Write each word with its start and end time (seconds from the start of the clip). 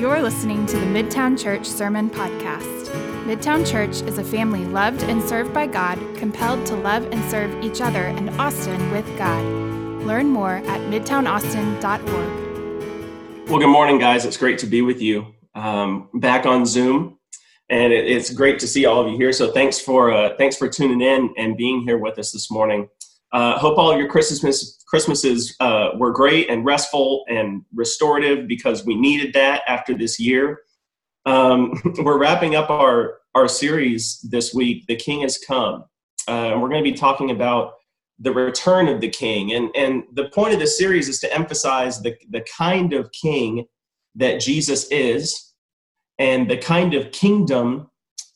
You're 0.00 0.22
listening 0.22 0.64
to 0.64 0.78
the 0.78 0.86
Midtown 0.86 1.38
Church 1.38 1.66
Sermon 1.66 2.08
Podcast. 2.08 2.86
Midtown 3.26 3.70
Church 3.70 4.00
is 4.08 4.16
a 4.16 4.24
family 4.24 4.64
loved 4.64 5.02
and 5.02 5.22
served 5.22 5.52
by 5.52 5.66
God, 5.66 5.98
compelled 6.16 6.64
to 6.68 6.74
love 6.74 7.04
and 7.12 7.22
serve 7.30 7.62
each 7.62 7.82
other 7.82 8.04
and 8.04 8.30
Austin 8.40 8.90
with 8.92 9.04
God. 9.18 9.44
Learn 10.06 10.28
more 10.28 10.54
at 10.54 10.80
midtownaustin.org. 10.90 13.50
Well, 13.50 13.58
good 13.58 13.68
morning, 13.68 13.98
guys. 13.98 14.24
It's 14.24 14.38
great 14.38 14.56
to 14.60 14.66
be 14.66 14.80
with 14.80 15.02
you 15.02 15.34
um, 15.54 16.08
back 16.14 16.46
on 16.46 16.64
Zoom, 16.64 17.18
and 17.68 17.92
it, 17.92 18.06
it's 18.06 18.32
great 18.32 18.58
to 18.60 18.66
see 18.66 18.86
all 18.86 19.02
of 19.02 19.08
you 19.12 19.18
here. 19.18 19.34
So 19.34 19.52
thanks 19.52 19.78
for 19.78 20.14
uh, 20.14 20.34
thanks 20.38 20.56
for 20.56 20.66
tuning 20.66 21.02
in 21.02 21.34
and 21.36 21.58
being 21.58 21.82
here 21.82 21.98
with 21.98 22.18
us 22.18 22.32
this 22.32 22.50
morning. 22.50 22.88
Uh, 23.32 23.58
hope 23.58 23.78
all 23.78 23.96
your 23.96 24.08
Christmas 24.08 24.82
Christmases 24.88 25.54
uh, 25.60 25.90
were 25.96 26.10
great 26.10 26.50
and 26.50 26.64
restful 26.64 27.24
and 27.28 27.62
restorative 27.72 28.48
because 28.48 28.84
we 28.84 28.96
needed 28.96 29.32
that 29.34 29.62
after 29.68 29.96
this 29.96 30.18
year. 30.18 30.62
Um, 31.26 31.80
we're 31.98 32.18
wrapping 32.18 32.56
up 32.56 32.70
our 32.70 33.18
our 33.34 33.46
series 33.46 34.18
this 34.28 34.52
week. 34.52 34.86
The 34.88 34.96
King 34.96 35.20
has 35.20 35.38
come, 35.38 35.84
uh, 36.26 36.50
and 36.50 36.60
we're 36.60 36.68
going 36.68 36.82
to 36.82 36.90
be 36.90 36.96
talking 36.96 37.30
about 37.30 37.74
the 38.18 38.32
return 38.32 38.88
of 38.88 39.00
the 39.00 39.08
King. 39.08 39.52
And 39.52 39.70
and 39.76 40.02
the 40.12 40.28
point 40.30 40.54
of 40.54 40.58
this 40.58 40.76
series 40.76 41.08
is 41.08 41.20
to 41.20 41.32
emphasize 41.32 42.02
the 42.02 42.16
the 42.28 42.44
kind 42.56 42.92
of 42.92 43.12
King 43.12 43.66
that 44.16 44.40
Jesus 44.40 44.88
is, 44.90 45.52
and 46.18 46.50
the 46.50 46.56
kind 46.56 46.94
of 46.94 47.12
kingdom 47.12 47.90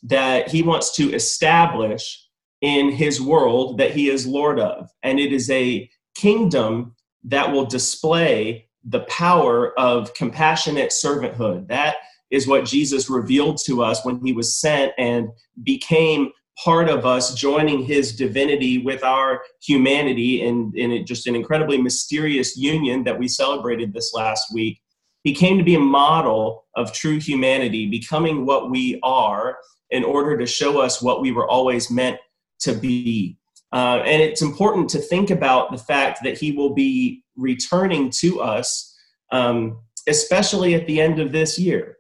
that 0.05 0.51
He 0.51 0.63
wants 0.63 0.95
to 0.97 1.13
establish 1.13 2.24
in 2.61 2.91
his 2.91 3.21
world 3.21 3.79
that 3.79 3.93
he 3.93 4.09
is 4.09 4.27
Lord 4.27 4.59
of. 4.59 4.89
And 5.03 5.19
it 5.21 5.33
is 5.33 5.51
a 5.51 5.89
kingdom 6.15 6.95
that 7.25 7.51
will 7.51 7.67
display 7.67 8.69
the 8.85 9.01
power 9.01 9.79
of 9.79 10.15
compassionate 10.15 10.91
servanthood. 10.91 11.69
That 11.69 11.97
is 12.31 12.47
what 12.47 12.65
Jesus 12.65 13.09
revealed 13.09 13.59
to 13.65 13.83
us 13.83 14.05
when 14.05 14.25
he 14.25 14.33
was 14.33 14.59
sent 14.61 14.93
and 14.99 15.29
became 15.63 16.31
part 16.63 16.89
of 16.89 17.05
us, 17.05 17.35
joining 17.35 17.83
his 17.83 18.15
divinity 18.15 18.79
with 18.79 19.03
our 19.03 19.43
humanity 19.61 20.43
in, 20.43 20.73
in 20.77 21.05
just 21.05 21.27
an 21.27 21.35
incredibly 21.35 21.81
mysterious 21.81 22.57
union 22.57 23.05
that 23.05 23.19
we 23.19 23.27
celebrated 23.27 23.93
this 23.93 24.13
last 24.15 24.53
week. 24.53 24.81
He 25.25 25.35
came 25.35 25.59
to 25.59 25.65
be 25.65 25.75
a 25.75 25.81
model 25.81 26.67
of 26.77 26.93
true 26.93 27.19
humanity, 27.19 27.89
becoming 27.89 28.47
what 28.47 28.71
we 28.71 29.01
are 29.03 29.57
in 29.91 30.05
order 30.05 30.37
to 30.37 30.47
show 30.47 30.81
us 30.81 31.03
what 31.03 31.21
we 31.21 31.33
were 31.33 31.49
always 31.49 31.91
meant 31.91 32.19
to 32.65 32.75
be. 32.75 33.39
Uh, 33.73 34.03
and 34.05 34.23
it's 34.23 34.43
important 34.43 34.89
to 34.91 34.99
think 34.99 35.31
about 35.31 35.73
the 35.73 35.79
fact 35.79 36.21
that 36.23 36.39
he 36.39 36.53
will 36.53 36.75
be 36.75 37.25
returning 37.37 38.11
to 38.11 38.41
us, 38.41 38.97
um, 39.33 39.81
especially 40.09 40.75
at 40.75 40.87
the 40.87 41.01
end 41.01 41.19
of 41.19 41.33
this 41.33 41.59
year. 41.59 41.97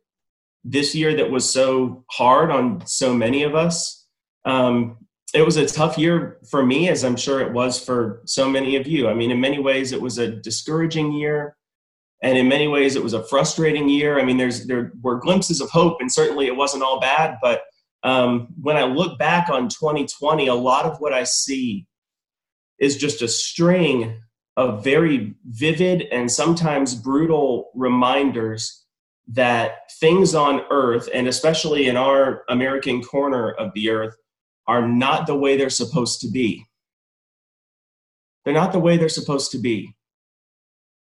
This 0.62 0.94
year 0.94 1.14
that 1.16 1.30
was 1.30 1.48
so 1.48 2.04
hard 2.10 2.50
on 2.50 2.86
so 2.86 3.12
many 3.12 3.42
of 3.42 3.54
us. 3.54 4.06
Um, 4.44 4.98
it 5.34 5.44
was 5.44 5.56
a 5.56 5.66
tough 5.66 5.98
year 5.98 6.38
for 6.48 6.64
me, 6.64 6.88
as 6.88 7.04
I'm 7.04 7.16
sure 7.16 7.40
it 7.40 7.52
was 7.52 7.78
for 7.78 8.22
so 8.24 8.48
many 8.48 8.76
of 8.76 8.86
you. 8.86 9.08
I 9.08 9.14
mean, 9.14 9.32
in 9.32 9.40
many 9.40 9.58
ways, 9.58 9.92
it 9.92 10.00
was 10.00 10.18
a 10.18 10.28
discouraging 10.28 11.12
year. 11.12 11.56
And 12.22 12.38
in 12.38 12.48
many 12.48 12.68
ways, 12.68 12.94
it 12.94 13.02
was 13.02 13.12
a 13.12 13.24
frustrating 13.24 13.88
year. 13.88 14.18
I 14.18 14.24
mean, 14.24 14.38
there's 14.38 14.66
there 14.66 14.92
were 15.02 15.18
glimpses 15.18 15.60
of 15.60 15.68
hope, 15.70 15.98
and 16.00 16.10
certainly 16.10 16.46
it 16.46 16.56
wasn't 16.56 16.82
all 16.82 17.00
bad. 17.00 17.36
But 17.42 17.62
um, 18.05 18.48
when 18.60 18.77
I 18.77 18.84
look 18.84 19.19
back 19.19 19.48
on 19.48 19.69
2020, 19.69 20.47
a 20.47 20.55
lot 20.55 20.84
of 20.84 21.00
what 21.00 21.14
I 21.14 21.24
see 21.24 21.86
is 22.78 22.96
just 22.96 23.22
a 23.22 23.28
string 23.28 24.20
of 24.56 24.84
very 24.84 25.34
vivid 25.46 26.02
and 26.12 26.30
sometimes 26.30 26.94
brutal 26.94 27.70
reminders 27.74 28.84
that 29.28 29.91
things 29.92 30.34
on 30.34 30.62
earth, 30.70 31.08
and 31.14 31.27
especially 31.27 31.88
in 31.88 31.96
our 31.96 32.44
American 32.50 33.02
corner 33.02 33.52
of 33.52 33.72
the 33.74 33.88
earth, 33.88 34.14
are 34.66 34.86
not 34.86 35.27
the 35.27 35.36
way 35.36 35.57
they're 35.57 35.70
supposed 35.70 36.20
to 36.20 36.30
be. 36.30 36.67
They're 38.45 38.52
not 38.52 38.73
the 38.73 38.78
way 38.78 38.98
they're 38.98 39.08
supposed 39.08 39.51
to 39.52 39.58
be. 39.58 39.96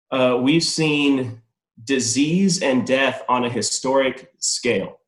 Uh, 0.09 0.39
we've 0.41 0.63
seen 0.63 1.43
disease 1.83 2.63
and 2.63 2.87
death 2.87 3.23
on 3.29 3.45
a 3.45 3.49
historic 3.49 4.31
scale. 4.39 4.99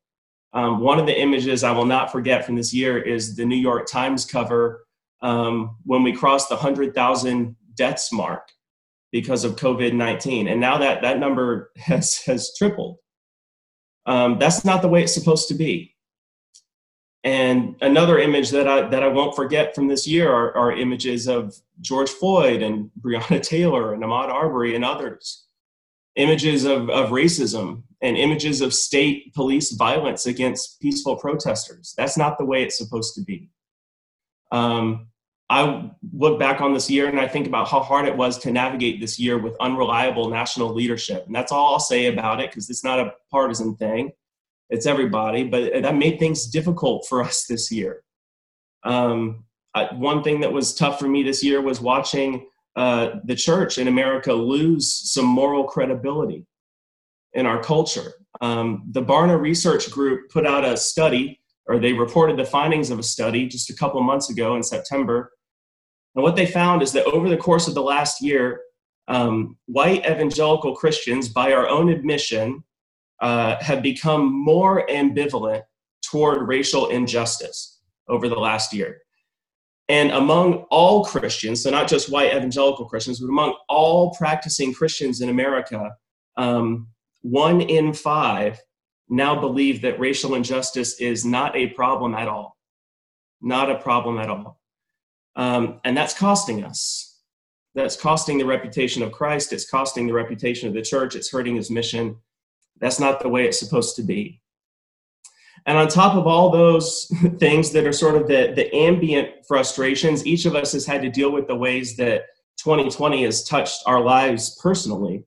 Um, 0.54 0.80
one 0.80 1.00
of 1.00 1.06
the 1.06 1.20
images 1.20 1.64
I 1.64 1.72
will 1.72 1.86
not 1.86 2.12
forget 2.12 2.46
from 2.46 2.56
this 2.56 2.74
year 2.74 2.98
is 2.98 3.36
the 3.36 3.46
New 3.46 3.56
York 3.56 3.88
Times 3.88 4.26
cover 4.26 4.86
um, 5.22 5.78
when 5.84 6.04
we 6.04 6.14
crossed 6.14 6.50
the 6.50 6.56
100,000 6.56 7.56
deaths 7.76 8.12
mark 8.12 8.50
because 9.12 9.44
of 9.44 9.56
COVID 9.56 9.94
19. 9.94 10.48
And 10.48 10.60
now 10.60 10.78
that, 10.78 11.02
that 11.02 11.20
number 11.20 11.72
has, 11.78 12.18
has 12.24 12.52
tripled. 12.58 12.98
Um, 14.06 14.40
that's 14.40 14.66
not 14.66 14.82
the 14.82 14.88
way 14.88 15.04
it's 15.04 15.14
supposed 15.14 15.48
to 15.50 15.54
be. 15.54 15.96
And 17.24 17.76
another 17.82 18.18
image 18.18 18.50
that 18.52 18.68
I, 18.68 18.88
that 18.90 19.04
I 19.04 19.08
won't 19.08 19.36
forget 19.36 19.76
from 19.76 19.88
this 19.88 20.08
year 20.08 20.32
are, 20.32 20.56
are 20.56 20.72
images 20.72 21.28
of 21.28 21.54
George 21.82 22.10
Floyd 22.10 22.62
and 22.62 22.90
Breonna 23.00 23.42
Taylor 23.42 23.94
and 23.94 24.02
Ahmaud 24.02 24.30
Arbery 24.30 24.74
and 24.74 24.86
others. 24.86 25.46
Images 26.16 26.64
of, 26.64 26.90
of 26.90 27.10
racism 27.10 27.84
and 28.02 28.18
images 28.18 28.62
of 28.62 28.74
state 28.74 29.34
police 29.34 29.72
violence 29.74 30.26
against 30.26 30.80
peaceful 30.82 31.18
protesters. 31.18 31.94
That's 31.98 32.18
not 32.18 32.38
the 32.38 32.46
way 32.46 32.64
it's 32.64 32.78
supposed 32.78 33.16
to 33.16 33.22
be. 33.22 33.50
Um, 34.52 35.08
I 35.50 35.90
look 36.14 36.40
back 36.40 36.62
on 36.62 36.74
this 36.74 36.90
year 36.90 37.08
and 37.08 37.20
I 37.20 37.28
think 37.28 37.48
about 37.48 37.68
how 37.68 37.80
hard 37.82 38.08
it 38.08 38.16
was 38.16 38.38
to 38.40 38.52
navigate 38.52 39.02
this 39.02 39.20
year 39.20 39.38
with 39.38 39.56
unreliable 39.60 40.30
national 40.30 40.74
leadership. 40.74 41.26
And 41.26 41.36
that's 41.36 41.52
all 41.52 41.74
I'll 41.74 41.80
say 41.80 42.06
about 42.06 42.40
it 42.40 42.52
because 42.52 42.70
it's 42.70 42.84
not 42.84 43.00
a 43.00 43.14
partisan 43.32 43.76
thing, 43.76 44.12
it's 44.70 44.86
everybody. 44.86 45.44
But 45.44 45.82
that 45.82 45.96
made 45.96 46.20
things 46.20 46.48
difficult 46.48 47.08
for 47.10 47.24
us 47.26 47.46
this 47.46 47.72
year. 47.72 48.04
Um, 48.84 49.44
one 49.94 50.24
thing 50.24 50.42
that 50.42 50.54
was 50.54 50.74
tough 50.74 51.00
for 51.00 51.08
me 51.08 51.24
this 51.24 51.44
year 51.44 51.62
was 51.62 51.82
watching 51.82 52.48
uh, 52.76 53.20
the 53.26 53.36
church 53.36 53.78
in 53.78 53.88
America 53.88 54.32
lose 54.34 54.94
some 54.94 55.26
moral 55.26 55.64
credibility 55.64 56.46
in 57.34 57.46
our 57.46 57.62
culture. 57.62 58.14
Um, 58.42 58.84
the 58.92 59.04
Barna 59.04 59.40
Research 59.40 59.90
Group 59.92 60.30
put 60.30 60.46
out 60.46 60.66
a 60.66 60.78
study, 60.78 61.40
or 61.68 61.80
they 61.80 61.94
reported 61.94 62.38
the 62.38 62.46
findings 62.46 62.90
of 62.90 63.00
a 63.00 63.04
study 63.04 63.48
just 63.48 63.70
a 63.70 63.76
couple 63.76 64.02
months 64.02 64.30
ago 64.30 64.56
in 64.56 64.64
September. 64.64 65.32
And 66.16 66.24
what 66.24 66.36
they 66.36 66.46
found 66.46 66.82
is 66.82 66.92
that 66.94 67.06
over 67.06 67.30
the 67.30 67.38
course 67.38 67.68
of 67.68 67.76
the 67.76 67.84
last 67.84 68.22
year, 68.22 68.62
um, 69.08 69.58
white 69.66 70.06
evangelical 70.06 70.76
Christians, 70.76 71.30
by 71.30 71.54
our 71.54 71.68
own 71.68 71.90
admission, 71.90 72.64
uh, 73.22 73.58
have 73.62 73.82
become 73.82 74.32
more 74.32 74.86
ambivalent 74.88 75.64
toward 76.02 76.48
racial 76.48 76.90
injustice 76.90 77.82
over 78.08 78.30
the 78.30 78.40
last 78.40 78.74
year. 78.74 79.02
And 79.90 80.12
among 80.12 80.66
all 80.70 81.04
Christians, 81.04 81.64
so 81.64 81.72
not 81.72 81.88
just 81.88 82.12
white 82.12 82.34
evangelical 82.36 82.86
Christians, 82.86 83.20
but 83.20 83.28
among 83.28 83.56
all 83.68 84.14
practicing 84.14 84.72
Christians 84.72 85.22
in 85.22 85.30
America, 85.30 85.92
um, 86.38 86.88
one 87.22 87.62
in 87.62 87.94
five 87.94 88.60
now 89.10 89.40
believe 89.40 89.82
that 89.82 90.00
racial 90.00 90.36
injustice 90.36 91.00
is 91.00 91.26
not 91.26 91.56
a 91.56 91.68
problem 91.68 92.14
at 92.14 92.28
all. 92.28 92.58
Not 93.42 93.72
a 93.72 93.80
problem 93.80 94.20
at 94.20 94.30
all. 94.30 94.60
Um, 95.36 95.80
and 95.84 95.98
that's 95.98 96.14
costing 96.14 96.64
us. 96.64 97.22
That's 97.76 97.96
costing 97.96 98.38
the 98.38 98.46
reputation 98.46 99.02
of 99.02 99.12
Christ. 99.12 99.54
It's 99.54 99.70
costing 99.70 100.06
the 100.06 100.14
reputation 100.14 100.68
of 100.68 100.74
the 100.74 100.82
church. 100.82 101.16
It's 101.16 101.32
hurting 101.32 101.56
his 101.56 101.72
mission. 101.72 102.18
That's 102.80 103.00
not 103.00 103.20
the 103.20 103.30
way 103.30 103.46
it's 103.46 103.60
supposed 103.60 103.96
to 103.96 104.04
be. 104.04 104.42
And 105.66 105.78
on 105.78 105.88
top 105.88 106.16
of 106.16 106.28
all 106.28 106.50
those 106.50 107.12
things 107.40 107.72
that 107.72 107.86
are 107.86 107.94
sort 107.94 108.16
of 108.16 108.28
the, 108.28 108.54
the 108.56 108.74
ambient 108.76 109.46
frustrations, 109.48 110.26
each 110.26 110.46
of 110.46 110.56
us 110.56 110.72
has 110.74 110.86
had 110.86 111.02
to 111.02 111.10
deal 111.10 111.32
with 111.32 111.48
the 111.48 111.56
ways 111.56 111.96
that 111.98 112.24
2020 112.58 113.24
has 113.24 113.44
touched 113.44 113.84
our 113.86 114.02
lives 114.02 114.58
personally 114.62 115.24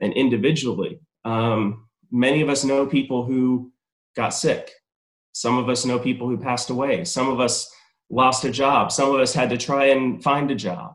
and 0.00 0.12
individually. 0.12 1.00
Um, 1.26 1.88
many 2.10 2.40
of 2.40 2.48
us 2.48 2.64
know 2.64 2.86
people 2.86 3.24
who 3.24 3.72
got 4.14 4.30
sick. 4.30 4.70
Some 5.32 5.58
of 5.58 5.68
us 5.68 5.84
know 5.84 5.98
people 5.98 6.28
who 6.28 6.38
passed 6.38 6.70
away. 6.70 7.04
Some 7.04 7.28
of 7.28 7.40
us 7.40 7.70
lost 8.08 8.44
a 8.44 8.50
job. 8.50 8.92
Some 8.92 9.12
of 9.12 9.20
us 9.20 9.34
had 9.34 9.50
to 9.50 9.58
try 9.58 9.86
and 9.86 10.22
find 10.22 10.50
a 10.50 10.54
job. 10.54 10.94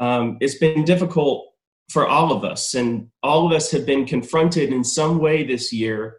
Um, 0.00 0.38
it's 0.40 0.58
been 0.58 0.84
difficult 0.84 1.52
for 1.88 2.06
all 2.06 2.32
of 2.32 2.44
us, 2.44 2.74
and 2.74 3.08
all 3.22 3.46
of 3.46 3.52
us 3.52 3.70
have 3.70 3.86
been 3.86 4.06
confronted 4.06 4.72
in 4.72 4.82
some 4.82 5.18
way 5.18 5.44
this 5.44 5.72
year 5.72 6.18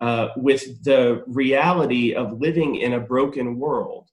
uh, 0.00 0.28
with 0.36 0.84
the 0.84 1.24
reality 1.26 2.14
of 2.14 2.40
living 2.40 2.76
in 2.76 2.92
a 2.92 3.00
broken 3.00 3.58
world. 3.58 4.08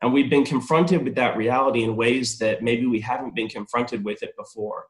And 0.00 0.12
we've 0.12 0.30
been 0.30 0.44
confronted 0.44 1.04
with 1.04 1.16
that 1.16 1.36
reality 1.36 1.82
in 1.82 1.96
ways 1.96 2.38
that 2.38 2.62
maybe 2.62 2.86
we 2.86 3.00
haven't 3.00 3.34
been 3.34 3.48
confronted 3.48 4.04
with 4.04 4.22
it 4.22 4.34
before. 4.38 4.86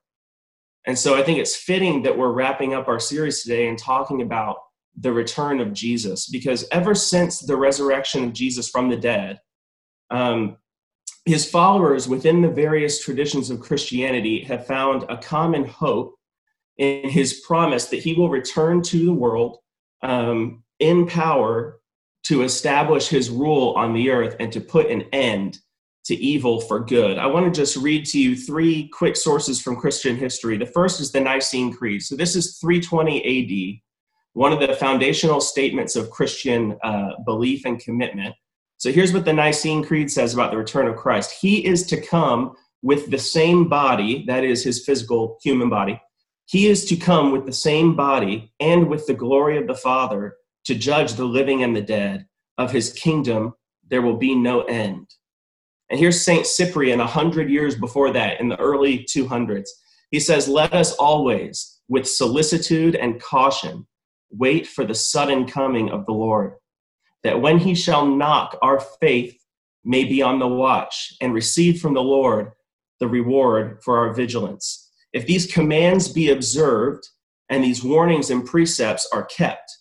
And 0.87 0.99
so 0.99 1.17
I 1.17 1.23
think 1.23 1.39
it's 1.39 1.57
fitting 1.57 2.03
that 2.03 2.17
we're 2.17 2.31
wrapping 2.31 2.75
up 2.75 2.89
our 2.89 3.01
series 3.01 3.43
today 3.43 3.69
and 3.69 3.79
talking 3.79 4.23
about 4.23 4.59
the 4.99 5.13
return 5.13 5.61
of 5.61 5.73
Jesus, 5.73 6.29
because 6.29 6.67
ever 6.71 6.95
since 6.95 7.41
the 7.41 7.57
resurrection 7.57 8.25
of 8.25 8.33
Jesus 8.33 8.69
from 8.69 8.89
the 8.89 8.97
dead, 8.97 9.41
um, 10.11 10.57
his 11.25 11.49
followers 11.51 12.09
within 12.09 12.41
the 12.41 12.49
various 12.49 13.05
traditions 13.05 13.51
of 13.51 13.61
Christianity 13.61 14.45
have 14.45 14.67
found 14.67 15.05
a 15.09 15.17
common 15.17 15.67
hope 15.67 16.15
in 16.79 17.09
his 17.09 17.41
promise 17.47 17.87
that 17.87 18.03
he 18.03 18.15
will 18.15 18.31
return 18.31 18.81
to 18.83 19.05
the 19.07 19.13
world 19.13 19.59
um, 20.03 20.63
in 20.79 21.07
power 21.07 21.81
to 22.25 22.43
establish 22.43 23.09
his 23.09 23.29
rule 23.29 23.75
on 23.77 23.93
the 23.93 24.11
earth 24.11 24.37
and 24.39 24.53
to 24.53 24.61
put 24.61 24.91
an 24.91 25.03
end 25.13 25.59
to 26.07 26.15
evil 26.15 26.61
for 26.61 26.81
good. 26.81 27.19
I 27.19 27.27
want 27.27 27.53
to 27.53 27.61
just 27.61 27.77
read 27.77 28.07
to 28.07 28.21
you 28.21 28.37
three 28.37 28.89
quick 28.89 29.17
sources 29.17 29.61
from 29.61 29.77
Christian 29.77 30.17
history. 30.17 30.57
The 30.57 30.67
first 30.67 31.01
is 31.01 31.11
the 31.11 31.21
Nicene 31.21 31.73
Creed. 31.73 32.03
So 32.03 32.15
this 32.15 32.37
is 32.37 32.59
320 32.59 33.75
AD, 33.75 33.81
one 34.33 34.53
of 34.53 34.61
the 34.61 34.77
foundational 34.77 35.41
statements 35.41 35.97
of 35.97 36.11
Christian 36.11 36.79
uh, 36.85 37.11
belief 37.25 37.65
and 37.65 37.81
commitment. 37.81 38.37
So 38.79 38.93
here's 38.93 39.13
what 39.13 39.25
the 39.25 39.33
Nicene 39.33 39.85
Creed 39.85 40.11
says 40.11 40.33
about 40.33 40.53
the 40.53 40.59
return 40.59 40.87
of 40.87 40.97
Christ 40.97 41.33
He 41.41 41.67
is 41.67 41.85
to 41.87 42.01
come 42.01 42.55
with 42.83 43.11
the 43.11 43.19
same 43.19 43.69
body, 43.69 44.25
that 44.27 44.45
is 44.45 44.63
his 44.63 44.85
physical 44.85 45.39
human 45.43 45.69
body. 45.69 46.01
He 46.47 46.69
is 46.69 46.85
to 46.85 46.97
come 46.97 47.33
with 47.33 47.47
the 47.47 47.53
same 47.53 47.97
body 47.97 48.53
and 48.61 48.89
with 48.89 49.09
the 49.09 49.15
glory 49.15 49.59
of 49.59 49.67
the 49.67 49.75
Father 49.75 50.37
to 50.67 50.75
judge 50.77 51.15
the 51.15 51.25
living 51.25 51.65
and 51.65 51.75
the 51.75 51.83
dead. 51.83 52.27
Of 52.59 52.71
his 52.71 52.93
kingdom, 52.93 53.55
there 53.87 54.01
will 54.01 54.17
be 54.17 54.35
no 54.35 54.63
end. 54.63 55.09
And 55.91 56.01
here's 56.01 56.25
St. 56.25 56.47
Cyprian, 56.47 57.01
a 57.01 57.07
hundred 57.07 57.51
years 57.51 57.77
before 57.77 58.11
that, 58.13 58.41
in 58.41 58.49
the 58.49 58.59
early 58.59 59.05
200s. 59.05 59.69
He 60.11 60.21
says, 60.21 60.49
Let 60.49 60.73
us 60.73 60.93
always, 60.95 61.81
with 61.89 62.09
solicitude 62.09 62.97
and 62.97 63.23
caution, 63.23 63.87
wait 64.31 64.67
for 64.67 64.85
the 64.85 64.95
sudden 64.95 65.47
coming 65.47 65.91
of 65.91 66.07
the 66.07 66.13
Lord 66.13 66.55
that 67.27 67.43
when 67.43 67.59
he 67.59 67.75
shall 67.75 68.07
knock, 68.07 68.57
our 68.63 68.79
faith 69.01 69.37
may 69.85 70.05
be 70.05 70.23
on 70.23 70.39
the 70.39 70.47
watch 70.47 71.13
and 71.21 71.35
receive 71.35 71.81
from 71.81 71.93
the 71.93 72.03
Lord 72.03 72.53
the 73.01 73.09
reward 73.09 73.83
for 73.83 73.99
our 73.99 74.15
vigilance. 74.15 74.93
If 75.13 75.27
these 75.27 75.53
commands 75.53 76.09
be 76.09 76.31
observed 76.31 77.09
and 77.49 77.65
these 77.65 77.83
warnings 77.83 78.31
and 78.31 78.47
precepts 78.47 79.09
are 79.13 79.25
kept, 79.25 79.77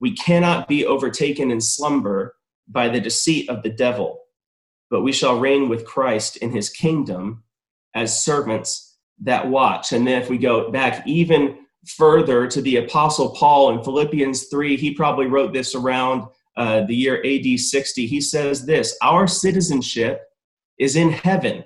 we 0.00 0.14
cannot 0.14 0.68
be 0.68 0.86
overtaken 0.86 1.50
in 1.50 1.60
slumber 1.60 2.36
by 2.68 2.88
the 2.88 3.00
deceit 3.00 3.48
of 3.48 3.64
the 3.64 3.70
devil, 3.70 4.20
but 4.90 5.02
we 5.02 5.12
shall 5.12 5.38
reign 5.38 5.68
with 5.68 5.84
Christ 5.84 6.36
in 6.36 6.50
his 6.50 6.70
kingdom 6.70 7.42
as 7.94 8.22
servants 8.24 8.96
that 9.20 9.48
watch. 9.48 9.92
And 9.92 10.06
then 10.06 10.20
if 10.22 10.28
we 10.28 10.38
go 10.38 10.70
back 10.70 11.06
even 11.06 11.58
further 11.86 12.46
to 12.46 12.60
the 12.60 12.76
Apostle 12.76 13.30
Paul 13.30 13.70
in 13.70 13.82
Philippians 13.82 14.48
3, 14.48 14.76
he 14.76 14.94
probably 14.94 15.26
wrote 15.26 15.52
this 15.52 15.74
around 15.74 16.26
uh, 16.56 16.82
the 16.86 16.94
year 16.94 17.22
AD 17.24 17.58
60, 17.58 18.06
he 18.06 18.20
says 18.20 18.64
this 18.64 18.96
Our 19.02 19.26
citizenship 19.26 20.22
is 20.78 20.96
in 20.96 21.10
heaven, 21.10 21.64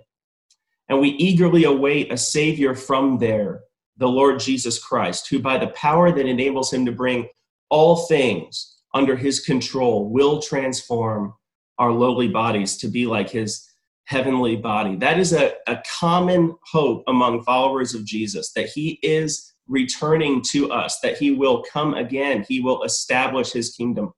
and 0.88 1.00
we 1.00 1.10
eagerly 1.10 1.64
await 1.64 2.12
a 2.12 2.16
Savior 2.16 2.74
from 2.74 3.18
there, 3.18 3.60
the 3.96 4.08
Lord 4.08 4.40
Jesus 4.40 4.82
Christ, 4.82 5.28
who 5.28 5.38
by 5.38 5.58
the 5.58 5.68
power 5.68 6.10
that 6.12 6.26
enables 6.26 6.72
him 6.72 6.84
to 6.86 6.92
bring 6.92 7.28
all 7.68 8.06
things 8.06 8.78
under 8.92 9.16
his 9.16 9.40
control 9.40 10.10
will 10.10 10.42
transform 10.42 11.34
our 11.80 11.90
lowly 11.90 12.28
bodies 12.28 12.76
to 12.76 12.88
be 12.88 13.06
like 13.06 13.28
his 13.28 13.66
heavenly 14.04 14.54
body. 14.54 14.96
That 14.96 15.18
is 15.18 15.32
a, 15.32 15.54
a 15.66 15.82
common 15.98 16.54
hope 16.70 17.02
among 17.08 17.42
followers 17.42 17.94
of 17.94 18.04
Jesus 18.04 18.52
that 18.52 18.68
he 18.68 18.98
is 19.02 19.54
returning 19.66 20.42
to 20.50 20.70
us, 20.70 21.00
that 21.00 21.16
he 21.16 21.30
will 21.30 21.64
come 21.72 21.94
again, 21.94 22.44
he 22.48 22.60
will 22.60 22.82
establish 22.82 23.52
his 23.52 23.74
kingdom. 23.74 24.12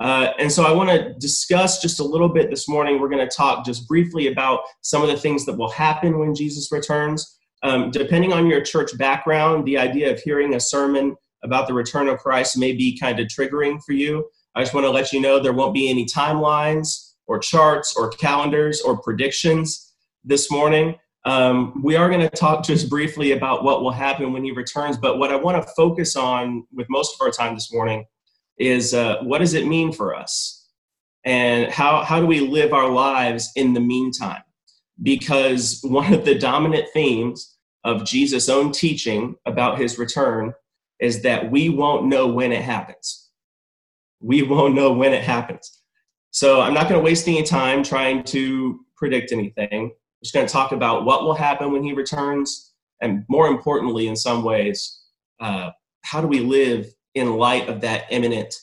Uh, 0.00 0.30
and 0.38 0.50
so 0.50 0.64
I 0.64 0.72
want 0.72 0.90
to 0.90 1.14
discuss 1.14 1.80
just 1.80 2.00
a 2.00 2.04
little 2.04 2.28
bit 2.28 2.50
this 2.50 2.68
morning. 2.68 2.98
We're 2.98 3.08
going 3.08 3.28
to 3.28 3.36
talk 3.36 3.64
just 3.64 3.86
briefly 3.86 4.28
about 4.28 4.60
some 4.80 5.02
of 5.02 5.08
the 5.08 5.16
things 5.16 5.44
that 5.46 5.56
will 5.56 5.70
happen 5.70 6.18
when 6.18 6.34
Jesus 6.34 6.72
returns. 6.72 7.38
Um, 7.62 7.90
depending 7.90 8.32
on 8.32 8.46
your 8.46 8.60
church 8.60 8.96
background, 8.98 9.64
the 9.64 9.78
idea 9.78 10.12
of 10.12 10.20
hearing 10.20 10.54
a 10.54 10.60
sermon 10.60 11.16
about 11.42 11.68
the 11.68 11.74
return 11.74 12.08
of 12.08 12.18
Christ 12.18 12.58
may 12.58 12.72
be 12.72 12.98
kind 12.98 13.20
of 13.20 13.28
triggering 13.28 13.80
for 13.84 13.92
you. 13.92 14.28
I 14.54 14.62
just 14.62 14.74
want 14.74 14.84
to 14.84 14.90
let 14.90 15.12
you 15.12 15.20
know 15.20 15.40
there 15.40 15.52
won't 15.52 15.74
be 15.74 15.90
any 15.90 16.04
timelines 16.04 17.12
or 17.26 17.38
charts 17.38 17.96
or 17.96 18.10
calendars 18.10 18.80
or 18.80 19.00
predictions 19.00 19.92
this 20.24 20.50
morning. 20.50 20.96
Um, 21.24 21.80
we 21.82 21.96
are 21.96 22.08
going 22.08 22.20
to 22.20 22.28
talk 22.28 22.64
just 22.64 22.88
briefly 22.88 23.32
about 23.32 23.64
what 23.64 23.82
will 23.82 23.90
happen 23.90 24.32
when 24.32 24.44
he 24.44 24.52
returns, 24.52 24.96
but 24.96 25.18
what 25.18 25.32
I 25.32 25.36
want 25.36 25.60
to 25.60 25.72
focus 25.74 26.16
on 26.16 26.66
with 26.72 26.86
most 26.90 27.14
of 27.14 27.24
our 27.24 27.32
time 27.32 27.54
this 27.54 27.72
morning 27.72 28.04
is 28.58 28.94
uh, 28.94 29.16
what 29.22 29.38
does 29.38 29.54
it 29.54 29.66
mean 29.66 29.90
for 29.90 30.14
us? 30.14 30.68
And 31.24 31.70
how, 31.72 32.04
how 32.04 32.20
do 32.20 32.26
we 32.26 32.40
live 32.40 32.72
our 32.72 32.90
lives 32.90 33.50
in 33.56 33.72
the 33.72 33.80
meantime? 33.80 34.42
Because 35.02 35.80
one 35.82 36.12
of 36.12 36.24
the 36.24 36.38
dominant 36.38 36.88
themes 36.92 37.56
of 37.82 38.04
Jesus' 38.04 38.48
own 38.48 38.70
teaching 38.70 39.34
about 39.46 39.78
his 39.78 39.98
return 39.98 40.52
is 41.00 41.22
that 41.22 41.50
we 41.50 41.70
won't 41.70 42.06
know 42.06 42.26
when 42.26 42.52
it 42.52 42.62
happens. 42.62 43.23
We 44.24 44.42
won't 44.42 44.74
know 44.74 44.92
when 44.92 45.12
it 45.12 45.22
happens. 45.22 45.82
So 46.30 46.60
I'm 46.60 46.74
not 46.74 46.88
going 46.88 47.00
to 47.00 47.04
waste 47.04 47.28
any 47.28 47.42
time 47.42 47.82
trying 47.82 48.24
to 48.24 48.80
predict 48.96 49.32
anything. 49.32 49.68
I'm 49.70 49.90
just 50.22 50.34
going 50.34 50.46
to 50.46 50.52
talk 50.52 50.72
about 50.72 51.04
what 51.04 51.22
will 51.22 51.34
happen 51.34 51.72
when 51.72 51.82
he 51.82 51.92
returns, 51.92 52.72
and 53.00 53.24
more 53.28 53.48
importantly, 53.48 54.08
in 54.08 54.16
some 54.16 54.42
ways, 54.42 55.00
uh, 55.40 55.70
how 56.02 56.20
do 56.20 56.26
we 56.26 56.40
live 56.40 56.86
in 57.14 57.36
light 57.36 57.68
of 57.68 57.80
that 57.82 58.04
imminent 58.10 58.54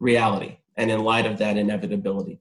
reality 0.00 0.56
and 0.76 0.90
in 0.90 1.00
light 1.00 1.26
of 1.26 1.38
that 1.38 1.56
inevitability. 1.56 2.40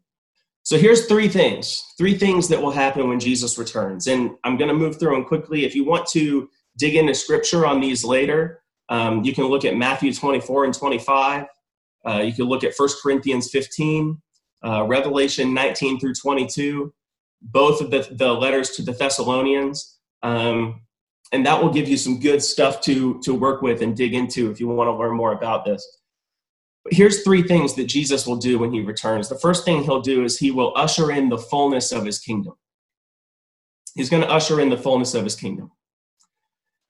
So 0.64 0.78
here's 0.78 1.08
three 1.08 1.28
things, 1.28 1.84
three 1.98 2.18
things 2.18 2.48
that 2.50 2.62
will 2.62 2.72
happen 2.72 3.08
when 3.10 3.20
Jesus 3.20 3.58
returns. 3.58 4.08
And 4.08 4.32
I'm 4.44 4.58
going 4.58 4.68
to 4.68 4.76
move 4.76 5.00
through 5.00 5.16
them 5.16 5.26
quickly. 5.26 5.66
If 5.66 5.76
you 5.76 5.84
want 5.84 6.08
to 6.08 6.50
dig 6.78 6.96
into 6.96 7.14
scripture 7.14 7.66
on 7.66 7.80
these 7.80 8.04
later, 8.04 8.62
um, 8.90 9.24
you 9.24 9.34
can 9.34 9.46
look 9.46 9.66
at 9.66 9.76
Matthew 9.76 10.14
24 10.14 10.66
and 10.66 10.74
25. 10.74 11.46
Uh, 12.08 12.20
you 12.20 12.34
can 12.34 12.46
look 12.46 12.64
at 12.64 12.74
1 12.76 12.90
Corinthians 13.02 13.50
15, 13.50 14.22
uh, 14.64 14.86
Revelation 14.86 15.54
19 15.54 16.00
through 16.00 16.14
22, 16.16 16.94
both 17.42 17.82
of 17.82 17.92
the, 17.92 18.08
the 18.12 18.32
letters 18.32 18.72
to 18.72 18.82
the 18.82 18.92
Thessalonians. 18.92 20.00
Um, 20.24 20.82
and 21.32 21.46
that 21.46 21.62
will 21.62 21.72
give 21.72 21.88
you 21.88 21.98
some 21.98 22.20
good 22.20 22.44
stuff 22.44 22.82
to 22.82 23.20
to 23.22 23.34
work 23.34 23.62
with 23.62 23.82
and 23.82 23.96
dig 23.96 24.14
into 24.14 24.52
if 24.52 24.60
you 24.60 24.68
want 24.68 24.88
to 24.90 24.94
learn 24.94 25.16
more 25.16 25.32
about 25.32 25.66
this. 25.66 26.00
But 26.84 26.94
here's 26.94 27.24
three 27.24 27.44
things 27.44 27.76
that 27.76 27.86
jesus 27.86 28.28
will 28.28 28.36
do 28.36 28.60
when 28.60 28.74
he 28.74 28.82
returns. 28.82 29.30
The 29.30 29.40
first 29.40 29.64
thing 29.64 29.84
he'll 29.84 30.02
do 30.02 30.24
is 30.24 30.38
he 30.38 30.52
will 30.52 30.74
usher 30.76 31.12
in 31.12 31.30
the 31.30 31.38
fullness 31.38 31.92
of 31.92 32.06
his 32.06 32.20
kingdom. 32.20 32.56
He's 33.96 34.10
going 34.10 34.24
to 34.24 34.30
usher 34.30 34.60
in 34.60 34.70
the 34.70 34.78
fullness 34.78 35.14
of 35.14 35.24
his 35.24 35.36
kingdom 35.36 35.72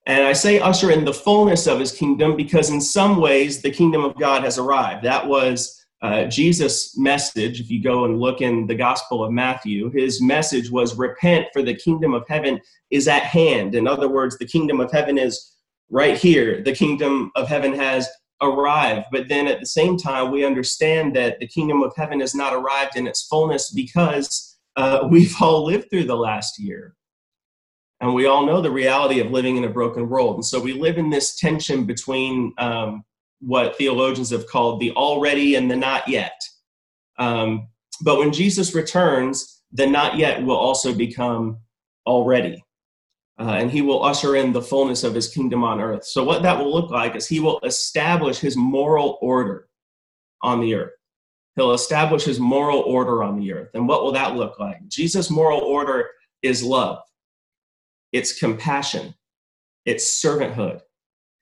and 0.06 0.26
i 0.26 0.34
say 0.34 0.60
usher 0.60 0.92
in 0.92 1.06
the 1.06 1.14
fullness 1.14 1.68
of 1.68 1.80
his 1.80 1.92
kingdom 1.92 2.36
because 2.36 2.70
in 2.70 2.82
some 2.82 3.18
ways 3.18 3.62
the 3.62 3.72
kingdom 3.72 4.04
of 4.04 4.18
god 4.20 4.44
has 4.44 4.58
arrived 4.58 5.04
that 5.04 5.26
was 5.28 5.82
uh, 6.02 6.26
Jesus' 6.26 6.98
message, 6.98 7.60
if 7.60 7.70
you 7.70 7.82
go 7.82 8.06
and 8.06 8.20
look 8.20 8.42
in 8.42 8.66
the 8.66 8.76
Gospel 8.76 9.24
of 9.24 9.32
Matthew, 9.32 9.92
his 9.92 10.20
message 10.20 10.72
was 10.72 10.98
repent, 10.98 11.46
for 11.54 11.62
the 11.62 11.76
kingdom 11.76 12.16
of 12.16 12.24
heaven 12.28 12.60
is 12.90 13.08
at 13.08 13.22
hand. 13.22 13.76
In 13.76 13.88
other 13.88 14.10
words, 14.10 14.38
the 14.38 14.48
kingdom 14.48 14.80
of 14.80 14.92
heaven 14.92 15.20
is 15.20 15.54
right 15.92 16.18
here. 16.18 16.64
The 16.64 16.74
kingdom 16.74 17.32
of 17.36 17.48
heaven 17.48 17.74
has 17.76 18.10
arrived. 18.42 19.06
But 19.12 19.30
then 19.30 19.46
at 19.46 19.60
the 19.60 19.68
same 19.68 19.96
time, 19.96 20.32
we 20.32 20.44
understand 20.44 21.16
that 21.16 21.40
the 21.40 21.48
kingdom 21.48 21.84
of 21.84 21.94
heaven 21.96 22.20
has 22.20 22.34
not 22.34 22.54
arrived 22.54 22.98
in 22.98 23.06
its 23.06 23.28
fullness 23.28 23.70
because 23.70 24.58
uh, 24.78 25.08
we've 25.10 25.36
all 25.40 25.66
lived 25.66 25.92
through 25.92 26.06
the 26.06 26.18
last 26.18 26.58
year. 26.58 26.96
And 28.02 28.14
we 28.16 28.26
all 28.26 28.46
know 28.46 28.62
the 28.62 28.72
reality 28.72 29.20
of 29.20 29.32
living 29.32 29.58
in 29.58 29.64
a 29.64 29.70
broken 29.70 30.10
world. 30.10 30.36
And 30.36 30.46
so 30.46 30.60
we 30.60 30.74
live 30.74 30.98
in 30.98 31.10
this 31.10 31.36
tension 31.36 31.86
between 31.86 32.54
um, 32.58 33.04
what 33.40 33.78
theologians 33.78 34.32
have 34.32 34.48
called 34.48 34.80
the 34.80 34.92
already 34.92 35.56
and 35.56 35.70
the 35.70 35.76
not 35.76 36.08
yet. 36.08 36.42
Um, 37.20 37.68
but 38.02 38.18
when 38.18 38.34
Jesus 38.34 38.74
returns, 38.74 39.62
the 39.72 39.86
not 39.86 40.18
yet 40.18 40.44
will 40.44 40.58
also 40.58 40.94
become 40.94 41.60
already. 42.06 42.64
Uh, 43.40 43.56
and 43.60 43.72
he 43.72 43.82
will 43.82 44.04
usher 44.04 44.36
in 44.36 44.52
the 44.52 44.62
fullness 44.62 45.04
of 45.04 45.16
his 45.16 45.28
kingdom 45.28 45.64
on 45.64 45.80
earth. 45.80 46.06
So, 46.06 46.24
what 46.24 46.44
that 46.44 46.60
will 46.60 46.72
look 46.72 46.92
like 46.92 47.16
is 47.16 47.28
he 47.28 47.40
will 47.40 47.60
establish 47.64 48.40
his 48.40 48.56
moral 48.56 49.18
order 49.22 49.68
on 50.44 50.62
the 50.62 50.76
earth. 50.76 50.92
He'll 51.56 51.74
establish 51.74 52.24
his 52.24 52.40
moral 52.40 52.80
order 52.80 53.24
on 53.24 53.40
the 53.40 53.52
earth. 53.54 53.70
And 53.74 53.88
what 53.88 54.04
will 54.04 54.12
that 54.12 54.36
look 54.36 54.60
like? 54.60 54.88
Jesus' 54.88 55.30
moral 55.30 55.60
order 55.60 56.10
is 56.44 56.64
love, 56.64 57.00
it's 58.12 58.38
compassion, 58.38 59.14
it's 59.86 60.24
servanthood, 60.24 60.82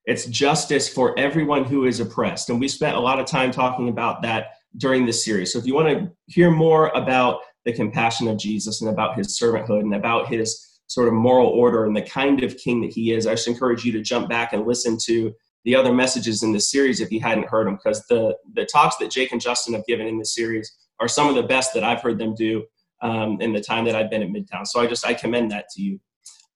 it's 0.06 0.26
justice 0.26 0.88
for 0.88 1.18
everyone 1.20 1.64
who 1.64 1.86
is 1.86 2.00
oppressed. 2.00 2.50
And 2.50 2.60
we 2.60 2.68
spent 2.68 2.96
a 2.96 3.00
lot 3.00 3.20
of 3.20 3.26
time 3.26 3.52
talking 3.52 3.90
about 3.90 4.22
that 4.24 4.54
during 4.78 5.06
this 5.06 5.26
series. 5.26 5.52
So 5.52 5.60
if 5.60 5.66
you 5.66 5.76
want 5.76 5.90
to 5.90 6.12
hear 6.28 6.52
more 6.52 6.90
about 6.90 7.42
the 7.66 7.74
compassion 7.74 8.28
of 8.28 8.38
Jesus 8.38 8.82
and 8.82 8.90
about 8.90 9.18
his 9.18 9.40
servanthood 9.40 9.82
and 9.82 9.94
about 9.94 10.28
his 10.28 10.80
sort 10.88 11.08
of 11.08 11.14
moral 11.14 11.48
order 11.50 11.86
and 11.86 11.96
the 11.96 12.02
kind 12.02 12.44
of 12.44 12.58
king 12.58 12.82
that 12.82 12.92
he 12.92 13.12
is, 13.12 13.28
I 13.28 13.32
just 13.34 13.48
encourage 13.48 13.84
you 13.84 13.92
to 13.92 14.02
jump 14.02 14.30
back 14.30 14.54
and 14.54 14.66
listen 14.66 14.98
to 15.06 15.34
the 15.66 15.76
other 15.76 15.94
messages 15.94 16.42
in 16.42 16.54
this 16.54 16.72
series 16.72 17.02
if 17.02 17.12
you 17.12 17.20
hadn't 17.20 17.48
heard 17.48 17.68
them, 17.68 17.76
because 17.76 18.06
the, 18.08 18.36
the 18.54 18.66
talks 18.66 18.96
that 18.98 19.12
Jake 19.12 19.32
and 19.32 19.42
Justin 19.42 19.74
have 19.74 19.86
given 19.86 20.08
in 20.08 20.18
this 20.18 20.34
series 20.34 20.72
are 21.00 21.08
some 21.08 21.28
of 21.28 21.36
the 21.36 21.44
best 21.44 21.74
that 21.74 21.84
I've 21.84 22.02
heard 22.02 22.18
them 22.18 22.34
do 22.34 22.64
um, 23.02 23.40
in 23.42 23.54
the 23.54 23.62
time 23.62 23.86
that 23.86 23.96
I've 23.96 24.10
been 24.10 24.24
at 24.24 24.30
Midtown. 24.30 24.66
So 24.66 24.80
I 24.80 24.88
just, 24.88 25.06
I 25.06 25.14
commend 25.14 25.52
that 25.52 25.66
to 25.76 25.82
you. 25.82 26.00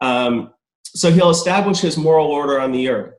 Um, 0.03 0.53
so 0.83 1.11
he'll 1.11 1.29
establish 1.29 1.79
his 1.79 1.97
moral 1.97 2.27
order 2.27 2.59
on 2.59 2.73
the 2.73 2.89
earth. 2.89 3.15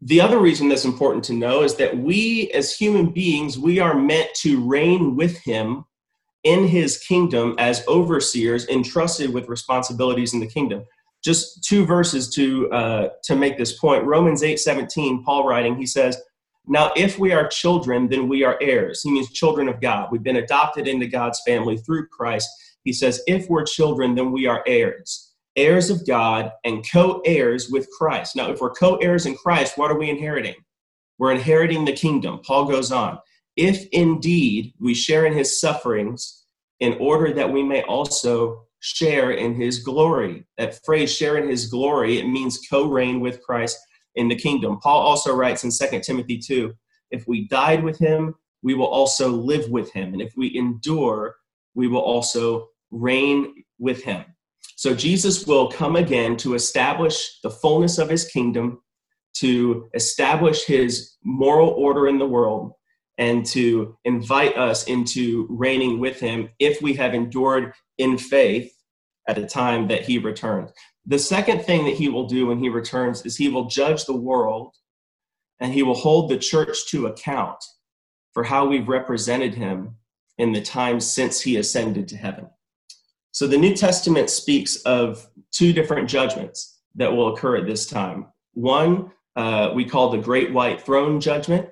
the 0.00 0.20
other 0.20 0.38
reason 0.38 0.68
that's 0.68 0.84
important 0.84 1.24
to 1.24 1.32
know 1.32 1.62
is 1.64 1.74
that 1.74 1.98
we 1.98 2.52
as 2.52 2.72
human 2.72 3.10
beings 3.10 3.58
we 3.58 3.80
are 3.80 3.98
meant 3.98 4.28
to 4.36 4.64
reign 4.64 5.16
with 5.16 5.36
him 5.38 5.84
in 6.44 6.68
his 6.68 6.98
kingdom 6.98 7.56
as 7.58 7.84
overseers 7.88 8.68
entrusted 8.68 9.34
with 9.34 9.48
responsibilities 9.48 10.34
in 10.34 10.40
the 10.40 10.46
kingdom. 10.46 10.84
Just 11.24 11.64
two 11.64 11.84
verses 11.84 12.32
to 12.36 12.70
uh, 12.70 13.08
to 13.24 13.34
make 13.34 13.58
this 13.58 13.76
point. 13.76 14.04
Romans 14.04 14.44
8 14.44 14.60
17 14.60 15.24
paul 15.24 15.48
writing 15.48 15.76
he 15.76 15.86
says 15.86 16.16
now 16.68 16.92
if 16.96 17.18
we 17.18 17.32
are 17.32 17.48
children 17.48 18.08
then 18.08 18.28
we 18.28 18.44
are 18.44 18.56
heirs. 18.60 19.02
He 19.02 19.10
means 19.10 19.32
children 19.32 19.68
of 19.68 19.80
god. 19.80 20.10
We've 20.12 20.22
been 20.22 20.44
adopted 20.44 20.86
into 20.86 21.08
god's 21.08 21.40
family 21.44 21.76
through 21.78 22.06
christ. 22.06 22.48
He 22.84 22.92
says 22.92 23.20
if 23.26 23.48
we're 23.50 23.64
children 23.64 24.14
then 24.14 24.30
we 24.30 24.46
are 24.46 24.62
heirs 24.64 25.27
heirs 25.58 25.90
of 25.90 26.06
god 26.06 26.52
and 26.64 26.84
co-heirs 26.90 27.68
with 27.68 27.88
christ 27.96 28.36
now 28.36 28.50
if 28.50 28.60
we're 28.60 28.70
co-heirs 28.70 29.26
in 29.26 29.34
christ 29.34 29.76
what 29.76 29.90
are 29.90 29.98
we 29.98 30.10
inheriting 30.10 30.54
we're 31.18 31.32
inheriting 31.32 31.84
the 31.84 31.92
kingdom 31.92 32.40
paul 32.44 32.64
goes 32.64 32.92
on 32.92 33.18
if 33.56 33.86
indeed 33.92 34.72
we 34.78 34.94
share 34.94 35.26
in 35.26 35.32
his 35.32 35.60
sufferings 35.60 36.44
in 36.80 36.94
order 37.00 37.32
that 37.32 37.52
we 37.52 37.62
may 37.62 37.82
also 37.82 38.68
share 38.80 39.32
in 39.32 39.54
his 39.54 39.80
glory. 39.80 40.44
That 40.56 40.84
phrase, 40.84 41.12
share 41.12 41.36
in 41.36 41.48
his 41.48 41.66
glory, 41.66 42.18
it 42.18 42.28
means 42.28 42.60
co 42.70 42.88
reign 42.88 43.20
with 43.20 43.42
Christ 43.42 43.78
in 44.14 44.28
the 44.28 44.36
kingdom. 44.36 44.78
Paul 44.80 45.00
also 45.00 45.34
writes 45.34 45.64
in 45.64 45.70
2 45.70 46.00
Timothy 46.00 46.38
2 46.38 46.74
if 47.10 47.26
we 47.26 47.48
died 47.48 47.82
with 47.82 47.98
him, 47.98 48.34
we 48.62 48.74
will 48.74 48.86
also 48.86 49.28
live 49.30 49.70
with 49.70 49.90
him. 49.92 50.12
And 50.12 50.20
if 50.20 50.34
we 50.36 50.54
endure, 50.56 51.36
we 51.74 51.88
will 51.88 52.00
also 52.00 52.68
reign 52.90 53.64
with 53.78 54.02
him. 54.02 54.24
So 54.78 54.94
Jesus 54.94 55.44
will 55.44 55.72
come 55.72 55.96
again 55.96 56.36
to 56.36 56.54
establish 56.54 57.40
the 57.42 57.50
fullness 57.50 57.98
of 57.98 58.08
his 58.08 58.26
kingdom, 58.26 58.80
to 59.38 59.90
establish 59.92 60.66
his 60.66 61.16
moral 61.24 61.70
order 61.70 62.06
in 62.06 62.16
the 62.16 62.28
world, 62.28 62.74
and 63.18 63.44
to 63.46 63.96
invite 64.04 64.56
us 64.56 64.84
into 64.84 65.48
reigning 65.50 65.98
with 65.98 66.20
him 66.20 66.50
if 66.60 66.80
we 66.80 66.94
have 66.94 67.12
endured 67.12 67.72
in 67.98 68.16
faith 68.16 68.72
at 69.26 69.34
the 69.34 69.48
time 69.48 69.88
that 69.88 70.02
he 70.04 70.16
returns. 70.16 70.70
The 71.06 71.18
second 71.18 71.64
thing 71.64 71.84
that 71.86 71.96
he 71.96 72.08
will 72.08 72.28
do 72.28 72.46
when 72.46 72.60
he 72.60 72.68
returns 72.68 73.26
is 73.26 73.36
he 73.36 73.48
will 73.48 73.64
judge 73.64 74.04
the 74.04 74.16
world 74.16 74.76
and 75.58 75.72
he 75.72 75.82
will 75.82 75.96
hold 75.96 76.30
the 76.30 76.38
church 76.38 76.86
to 76.90 77.08
account 77.08 77.58
for 78.32 78.44
how 78.44 78.68
we've 78.68 78.86
represented 78.86 79.54
him 79.54 79.96
in 80.38 80.52
the 80.52 80.62
time 80.62 81.00
since 81.00 81.40
he 81.40 81.56
ascended 81.56 82.06
to 82.06 82.16
heaven. 82.16 82.48
So 83.38 83.46
the 83.46 83.56
New 83.56 83.72
Testament 83.72 84.30
speaks 84.30 84.82
of 84.82 85.24
two 85.52 85.72
different 85.72 86.10
judgments 86.10 86.80
that 86.96 87.12
will 87.12 87.32
occur 87.32 87.56
at 87.56 87.66
this 87.66 87.86
time. 87.86 88.26
One 88.54 89.12
uh, 89.36 89.70
we 89.72 89.84
call 89.84 90.10
the 90.10 90.18
Great 90.18 90.52
White 90.52 90.80
Throne 90.80 91.20
Judgment, 91.20 91.68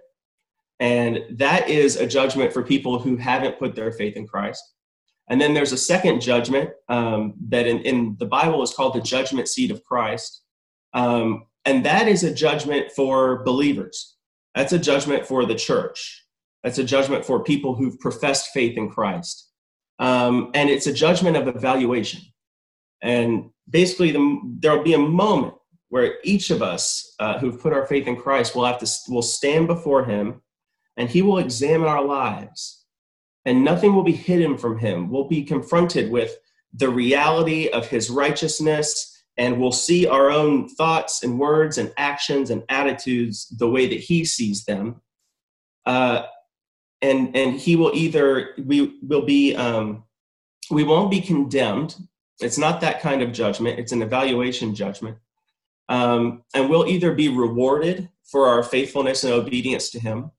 and 0.79 1.25
that 1.29 1.69
is 1.69 1.97
a 1.97 2.07
judgment 2.07 2.53
for 2.53 2.63
people 2.63 3.01
who 3.01 3.17
haven't 3.17 3.59
put 3.59 3.75
their 3.75 3.91
faith 3.91 4.15
in 4.15 4.29
Christ. 4.29 4.63
And 5.29 5.41
then 5.41 5.55
there's 5.55 5.73
a 5.73 5.77
second 5.77 6.21
judgment 6.21 6.71
um, 6.89 7.35
that 7.49 7.67
in, 7.67 7.81
in, 7.81 8.17
the 8.21 8.27
Bible 8.27 8.63
is 8.63 8.73
called 8.73 8.95
the 8.95 9.01
judgment 9.01 9.49
seat 9.49 9.73
of 9.73 9.83
Christ. 9.83 10.43
Um, 10.95 11.47
and 11.65 11.85
that 11.85 12.07
is 12.07 12.23
a 12.23 12.33
judgment 12.33 12.93
for 12.93 13.43
believers. 13.43 14.15
That's 14.55 14.73
a 14.73 14.79
judgment 14.79 15.27
for 15.27 15.45
the 15.45 15.57
church. 15.57 16.27
That's 16.63 16.79
a 16.79 16.85
judgment 16.85 17.25
for 17.25 17.43
people 17.43 17.75
who've 17.75 17.99
professed 17.99 18.51
faith 18.55 18.77
in 18.77 18.89
Christ. 18.89 19.46
Um, 19.99 20.51
and 20.55 20.69
it's 20.69 20.87
a 20.87 20.93
judgment 20.93 21.37
of 21.37 21.49
evaluation. 21.49 22.21
And 23.03 23.51
basically, 23.69 24.13
the, 24.13 24.41
there'll 24.59 24.83
be 24.83 24.95
a 24.95 24.99
moment 24.99 25.55
where 25.89 26.15
each 26.25 26.51
of 26.51 26.63
us 26.63 27.15
uh, 27.19 27.39
who've 27.39 27.61
put 27.61 27.73
our 27.73 27.87
faith 27.87 28.07
in 28.07 28.17
Christ 28.17 28.55
will 28.55 28.65
have 28.65 28.79
to 28.79 28.91
will 29.09 29.23
stand 29.23 29.67
before 29.67 30.05
Him 30.05 30.43
and 30.97 31.09
he 31.09 31.23
will 31.23 31.39
examine 31.39 31.89
our 31.89 32.05
lives. 32.05 32.85
And 33.45 33.65
nothing 33.65 33.95
will 33.95 34.03
be 34.03 34.13
hidden 34.13 34.59
from 34.59 34.79
him. 34.79 35.11
We'll 35.11 35.29
be 35.29 35.45
confronted 35.45 36.11
with 36.11 36.37
the 36.73 36.89
reality 36.89 37.69
of 37.69 37.87
his 37.87 38.11
righteousness, 38.11 39.25
and 39.37 39.61
we'll 39.61 39.73
see 39.73 40.07
our 40.07 40.31
own 40.31 40.69
thoughts 40.69 41.23
and 41.23 41.39
words 41.39 41.79
and 41.79 41.93
actions 41.97 42.51
and 42.51 42.65
attitudes 42.69 43.47
the 43.57 43.69
way 43.69 43.87
that 43.87 44.01
he 44.01 44.25
sees 44.25 44.65
them. 44.65 45.01
Uh, 45.85 46.23
and 47.07 47.37
and 47.37 47.55
he 47.55 47.77
will 47.77 47.93
either 47.95 48.51
we 48.65 48.99
will 49.03 49.23
be 49.23 49.55
um, 49.55 50.05
we 50.71 50.83
won't 50.83 51.11
be 51.11 51.21
condemned. 51.21 51.97
It's 52.41 52.59
not 52.59 52.81
that 52.81 53.01
kind 53.01 53.23
of 53.23 53.33
judgment. 53.33 53.79
It's 53.79 53.93
an 53.93 54.03
evaluation 54.03 54.75
judgment. 54.75 55.17
Um, 55.89 56.43
and 56.53 56.69
we'll 56.69 56.89
either 56.89 57.15
be 57.15 57.29
rewarded 57.29 58.09
for 58.25 58.49
our 58.49 58.63
faithfulness 58.63 59.25
and 59.25 59.33
obedience 59.33 59.91
to 59.91 60.01
him, 60.01 60.33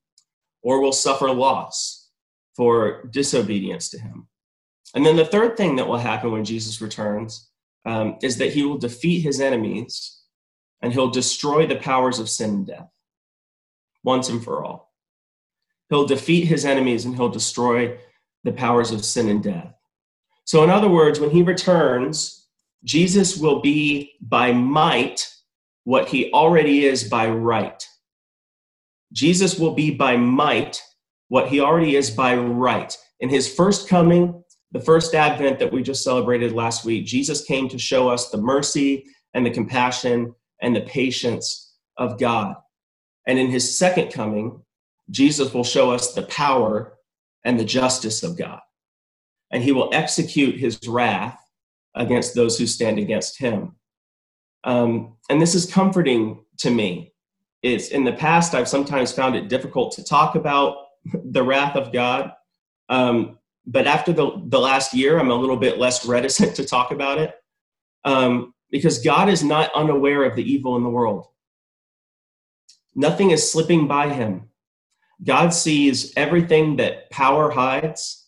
or 0.61 0.81
we'll 0.81 0.91
suffer 0.91 1.31
loss 1.31 2.09
for 2.55 3.07
disobedience 3.11 3.89
to 3.89 3.99
him. 3.99 4.27
And 4.93 5.05
then 5.05 5.15
the 5.15 5.25
third 5.25 5.55
thing 5.55 5.77
that 5.77 5.87
will 5.87 5.97
happen 5.97 6.31
when 6.31 6.45
Jesus 6.45 6.81
returns 6.81 7.49
um, 7.85 8.17
is 8.21 8.37
that 8.37 8.53
he 8.53 8.63
will 8.63 8.77
defeat 8.77 9.21
his 9.21 9.39
enemies 9.39 10.21
and 10.81 10.91
he'll 10.91 11.09
destroy 11.09 11.65
the 11.65 11.77
powers 11.77 12.19
of 12.19 12.29
sin 12.29 12.49
and 12.49 12.67
death 12.67 12.89
once 14.03 14.29
and 14.29 14.43
for 14.43 14.63
all. 14.63 14.86
He'll 15.89 16.05
defeat 16.05 16.45
his 16.45 16.65
enemies 16.65 17.05
and 17.05 17.15
he'll 17.15 17.29
destroy 17.29 17.97
the 18.43 18.51
powers 18.51 18.91
of 18.91 19.05
sin 19.05 19.29
and 19.29 19.43
death. 19.43 19.73
So, 20.45 20.63
in 20.63 20.69
other 20.69 20.89
words, 20.89 21.19
when 21.19 21.29
he 21.29 21.43
returns, 21.43 22.47
Jesus 22.83 23.37
will 23.37 23.61
be 23.61 24.13
by 24.21 24.53
might 24.53 25.29
what 25.83 26.07
he 26.07 26.31
already 26.31 26.85
is 26.85 27.03
by 27.03 27.29
right. 27.29 27.85
Jesus 29.13 29.57
will 29.57 29.73
be 29.73 29.91
by 29.91 30.17
might 30.17 30.81
what 31.29 31.47
he 31.47 31.59
already 31.59 31.95
is 31.95 32.09
by 32.09 32.35
right. 32.35 32.97
In 33.19 33.29
his 33.29 33.53
first 33.53 33.87
coming, 33.87 34.43
the 34.71 34.81
first 34.81 35.15
advent 35.15 35.59
that 35.59 35.71
we 35.71 35.81
just 35.81 36.03
celebrated 36.03 36.51
last 36.51 36.85
week, 36.85 37.05
Jesus 37.05 37.43
came 37.43 37.69
to 37.69 37.79
show 37.79 38.09
us 38.09 38.29
the 38.29 38.37
mercy 38.37 39.05
and 39.33 39.45
the 39.45 39.51
compassion 39.51 40.33
and 40.61 40.75
the 40.75 40.81
patience 40.81 41.75
of 41.97 42.19
God. 42.19 42.55
And 43.25 43.39
in 43.39 43.49
his 43.49 43.77
second 43.77 44.11
coming, 44.11 44.61
Jesus 45.09 45.53
will 45.53 45.63
show 45.63 45.91
us 45.91 46.13
the 46.13 46.23
power 46.23 46.97
and 47.43 47.59
the 47.59 47.65
justice 47.65 48.23
of 48.23 48.37
God. 48.37 48.59
And 49.51 49.63
he 49.63 49.71
will 49.71 49.89
execute 49.93 50.59
his 50.59 50.79
wrath 50.87 51.39
against 51.95 52.35
those 52.35 52.57
who 52.57 52.67
stand 52.67 52.99
against 52.99 53.39
him. 53.39 53.75
Um, 54.63 55.15
and 55.29 55.41
this 55.41 55.55
is 55.55 55.71
comforting 55.71 56.43
to 56.59 56.69
me 56.69 57.13
It's 57.61 57.89
in 57.89 58.03
the 58.03 58.13
past 58.13 58.53
I've 58.53 58.67
sometimes 58.67 59.11
found 59.11 59.35
it 59.35 59.47
difficult 59.47 59.93
to 59.93 60.03
talk 60.03 60.35
about 60.35 60.77
the 61.13 61.43
wrath 61.43 61.75
of 61.75 61.93
God. 61.93 62.31
Um, 62.89 63.39
but 63.65 63.87
after 63.87 64.13
the, 64.13 64.41
the 64.45 64.59
last 64.59 64.93
year, 64.93 65.19
I'm 65.19 65.31
a 65.31 65.35
little 65.35 65.57
bit 65.57 65.77
less 65.77 66.05
reticent 66.05 66.55
to 66.57 66.65
talk 66.65 66.91
about 66.91 67.17
it 67.17 67.35
um, 68.03 68.53
because 68.71 68.99
God 68.99 69.29
is 69.29 69.43
not 69.43 69.71
unaware 69.75 70.23
of 70.23 70.35
the 70.35 70.43
evil 70.43 70.75
in 70.75 70.83
the 70.83 70.89
world. 70.89 71.27
Nothing 72.95 73.31
is 73.31 73.49
slipping 73.49 73.87
by 73.87 74.09
him. 74.09 74.49
God 75.23 75.53
sees 75.53 76.13
everything 76.15 76.75
that 76.77 77.09
power 77.09 77.49
hides, 77.49 78.27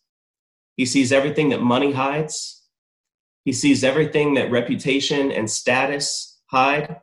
He 0.75 0.85
sees 0.85 1.11
everything 1.11 1.49
that 1.49 1.61
money 1.61 1.91
hides, 1.91 2.63
He 3.45 3.53
sees 3.53 3.83
everything 3.83 4.33
that 4.35 4.51
reputation 4.51 5.31
and 5.31 5.49
status 5.49 6.41
hide 6.47 7.01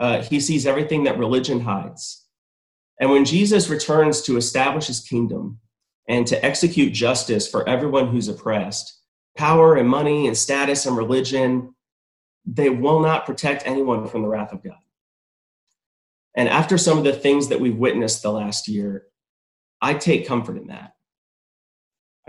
uh, 0.00 0.22
he 0.22 0.40
sees 0.40 0.66
everything 0.66 1.04
that 1.04 1.18
religion 1.18 1.60
hides. 1.60 2.26
And 2.98 3.10
when 3.10 3.26
Jesus 3.26 3.68
returns 3.68 4.22
to 4.22 4.38
establish 4.38 4.86
his 4.86 5.00
kingdom 5.00 5.60
and 6.08 6.26
to 6.26 6.42
execute 6.44 6.94
justice 6.94 7.46
for 7.46 7.68
everyone 7.68 8.08
who's 8.08 8.28
oppressed, 8.28 8.98
power 9.36 9.76
and 9.76 9.88
money 9.88 10.26
and 10.26 10.36
status 10.36 10.86
and 10.86 10.96
religion, 10.96 11.74
they 12.46 12.70
will 12.70 13.00
not 13.00 13.26
protect 13.26 13.66
anyone 13.66 14.08
from 14.08 14.22
the 14.22 14.28
wrath 14.28 14.52
of 14.52 14.64
God. 14.64 14.78
And 16.34 16.48
after 16.48 16.78
some 16.78 16.96
of 16.96 17.04
the 17.04 17.12
things 17.12 17.48
that 17.48 17.60
we've 17.60 17.76
witnessed 17.76 18.22
the 18.22 18.32
last 18.32 18.68
year, 18.68 19.04
I 19.80 19.94
take 19.94 20.26
comfort 20.26 20.56
in 20.56 20.68
that. 20.68 20.94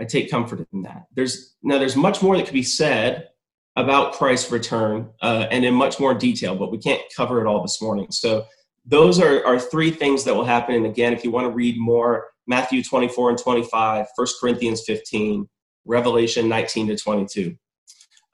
I 0.00 0.04
take 0.04 0.30
comfort 0.30 0.66
in 0.72 0.82
that. 0.82 1.04
There's 1.14 1.54
now 1.62 1.78
there's 1.78 1.96
much 1.96 2.22
more 2.22 2.36
that 2.36 2.44
could 2.44 2.54
be 2.54 2.62
said 2.62 3.28
about 3.76 4.14
Christ's 4.14 4.50
return 4.50 5.10
uh, 5.22 5.46
and 5.50 5.64
in 5.64 5.74
much 5.74 5.98
more 5.98 6.14
detail, 6.14 6.56
but 6.56 6.70
we 6.70 6.78
can't 6.78 7.00
cover 7.16 7.40
it 7.40 7.46
all 7.46 7.62
this 7.62 7.80
morning. 7.80 8.08
So 8.10 8.44
those 8.84 9.20
are, 9.20 9.44
are 9.46 9.58
three 9.58 9.90
things 9.90 10.24
that 10.24 10.34
will 10.34 10.44
happen. 10.44 10.74
And 10.74 10.86
again, 10.86 11.12
if 11.12 11.24
you 11.24 11.30
want 11.30 11.46
to 11.46 11.52
read 11.52 11.78
more, 11.78 12.26
Matthew 12.46 12.82
24 12.82 13.30
and 13.30 13.38
25, 13.38 14.06
1 14.14 14.26
Corinthians 14.40 14.82
15, 14.84 15.48
Revelation 15.84 16.48
19 16.48 16.88
to 16.88 16.96
22. 16.96 17.56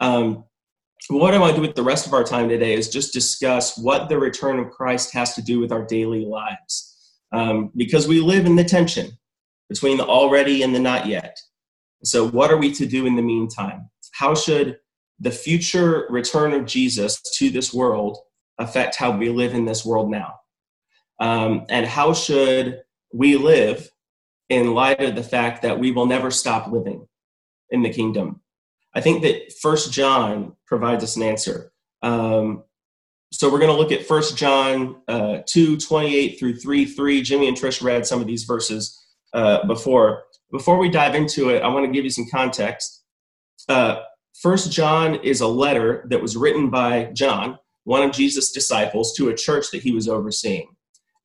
Um, 0.00 0.44
what 1.10 1.34
I 1.34 1.38
want 1.38 1.54
to 1.54 1.56
do 1.56 1.66
with 1.66 1.76
the 1.76 1.82
rest 1.82 2.06
of 2.06 2.12
our 2.12 2.24
time 2.24 2.48
today 2.48 2.74
is 2.74 2.88
just 2.88 3.12
discuss 3.12 3.78
what 3.78 4.08
the 4.08 4.18
return 4.18 4.58
of 4.58 4.70
Christ 4.70 5.12
has 5.14 5.34
to 5.34 5.42
do 5.42 5.60
with 5.60 5.72
our 5.72 5.84
daily 5.84 6.24
lives. 6.24 6.87
Um, 7.32 7.70
because 7.76 8.08
we 8.08 8.20
live 8.20 8.46
in 8.46 8.56
the 8.56 8.64
tension 8.64 9.10
between 9.68 9.98
the 9.98 10.06
already 10.06 10.62
and 10.62 10.74
the 10.74 10.78
not 10.78 11.06
yet. 11.06 11.38
So, 12.04 12.26
what 12.28 12.50
are 12.50 12.56
we 12.56 12.72
to 12.72 12.86
do 12.86 13.06
in 13.06 13.16
the 13.16 13.22
meantime? 13.22 13.90
How 14.12 14.34
should 14.34 14.78
the 15.20 15.30
future 15.30 16.06
return 16.08 16.52
of 16.52 16.64
Jesus 16.64 17.20
to 17.38 17.50
this 17.50 17.74
world 17.74 18.18
affect 18.58 18.96
how 18.96 19.10
we 19.16 19.28
live 19.28 19.54
in 19.54 19.64
this 19.64 19.84
world 19.84 20.10
now? 20.10 20.34
Um, 21.20 21.66
and 21.68 21.86
how 21.86 22.12
should 22.12 22.80
we 23.12 23.36
live 23.36 23.90
in 24.48 24.74
light 24.74 25.02
of 25.02 25.16
the 25.16 25.22
fact 25.22 25.62
that 25.62 25.78
we 25.78 25.90
will 25.90 26.06
never 26.06 26.30
stop 26.30 26.70
living 26.70 27.06
in 27.70 27.82
the 27.82 27.90
kingdom? 27.90 28.40
I 28.94 29.00
think 29.00 29.22
that 29.22 29.52
First 29.60 29.92
John 29.92 30.56
provides 30.66 31.04
us 31.04 31.16
an 31.16 31.24
answer. 31.24 31.72
Um, 32.02 32.62
so 33.30 33.52
we're 33.52 33.58
going 33.58 33.70
to 33.70 33.76
look 33.76 33.92
at 33.92 34.06
First 34.06 34.36
John 34.36 35.02
uh, 35.06 35.38
2, 35.46 35.76
28 35.76 36.38
through 36.38 36.56
3, 36.56 36.86
3. 36.86 37.22
Jimmy 37.22 37.48
and 37.48 37.56
Trish 37.56 37.82
read 37.82 38.06
some 38.06 38.20
of 38.20 38.26
these 38.26 38.44
verses 38.44 38.98
uh, 39.34 39.66
before. 39.66 40.24
Before 40.50 40.78
we 40.78 40.88
dive 40.88 41.14
into 41.14 41.50
it, 41.50 41.62
I 41.62 41.68
want 41.68 41.84
to 41.84 41.92
give 41.92 42.04
you 42.04 42.10
some 42.10 42.26
context. 42.30 43.04
Uh, 43.68 44.00
John 44.70 45.16
is 45.16 45.40
a 45.40 45.46
letter 45.46 46.06
that 46.08 46.22
was 46.22 46.36
written 46.36 46.70
by 46.70 47.10
John, 47.12 47.58
one 47.84 48.02
of 48.02 48.12
Jesus' 48.12 48.50
disciples, 48.50 49.14
to 49.16 49.28
a 49.28 49.34
church 49.34 49.70
that 49.72 49.82
he 49.82 49.92
was 49.92 50.08
overseeing. 50.08 50.68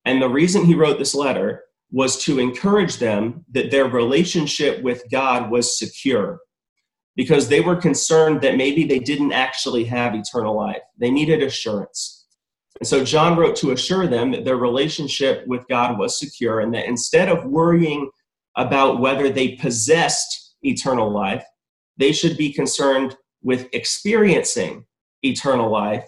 And 0.04 0.20
the 0.20 0.28
reason 0.28 0.66
he 0.66 0.74
wrote 0.74 0.98
this 0.98 1.14
letter 1.14 1.62
was 1.90 2.22
to 2.24 2.38
encourage 2.38 2.98
them 2.98 3.44
that 3.52 3.70
their 3.70 3.86
relationship 3.86 4.82
with 4.82 5.04
God 5.10 5.50
was 5.50 5.78
secure 5.78 6.40
because 7.16 7.48
they 7.48 7.60
were 7.60 7.76
concerned 7.76 8.40
that 8.40 8.56
maybe 8.56 8.84
they 8.84 8.98
didn't 8.98 9.32
actually 9.32 9.84
have 9.84 10.14
eternal 10.14 10.56
life. 10.56 10.82
They 10.98 11.10
needed 11.10 11.42
assurance. 11.42 12.26
And 12.80 12.88
so 12.88 13.04
John 13.04 13.36
wrote 13.36 13.56
to 13.56 13.70
assure 13.70 14.06
them 14.06 14.32
that 14.32 14.44
their 14.44 14.56
relationship 14.56 15.46
with 15.46 15.66
God 15.68 15.98
was 15.98 16.18
secure 16.18 16.60
and 16.60 16.74
that 16.74 16.86
instead 16.86 17.28
of 17.28 17.44
worrying 17.44 18.10
about 18.56 19.00
whether 19.00 19.30
they 19.30 19.50
possessed 19.56 20.56
eternal 20.62 21.10
life, 21.10 21.44
they 21.96 22.12
should 22.12 22.36
be 22.36 22.52
concerned 22.52 23.16
with 23.42 23.68
experiencing 23.72 24.84
eternal 25.22 25.70
life 25.70 26.06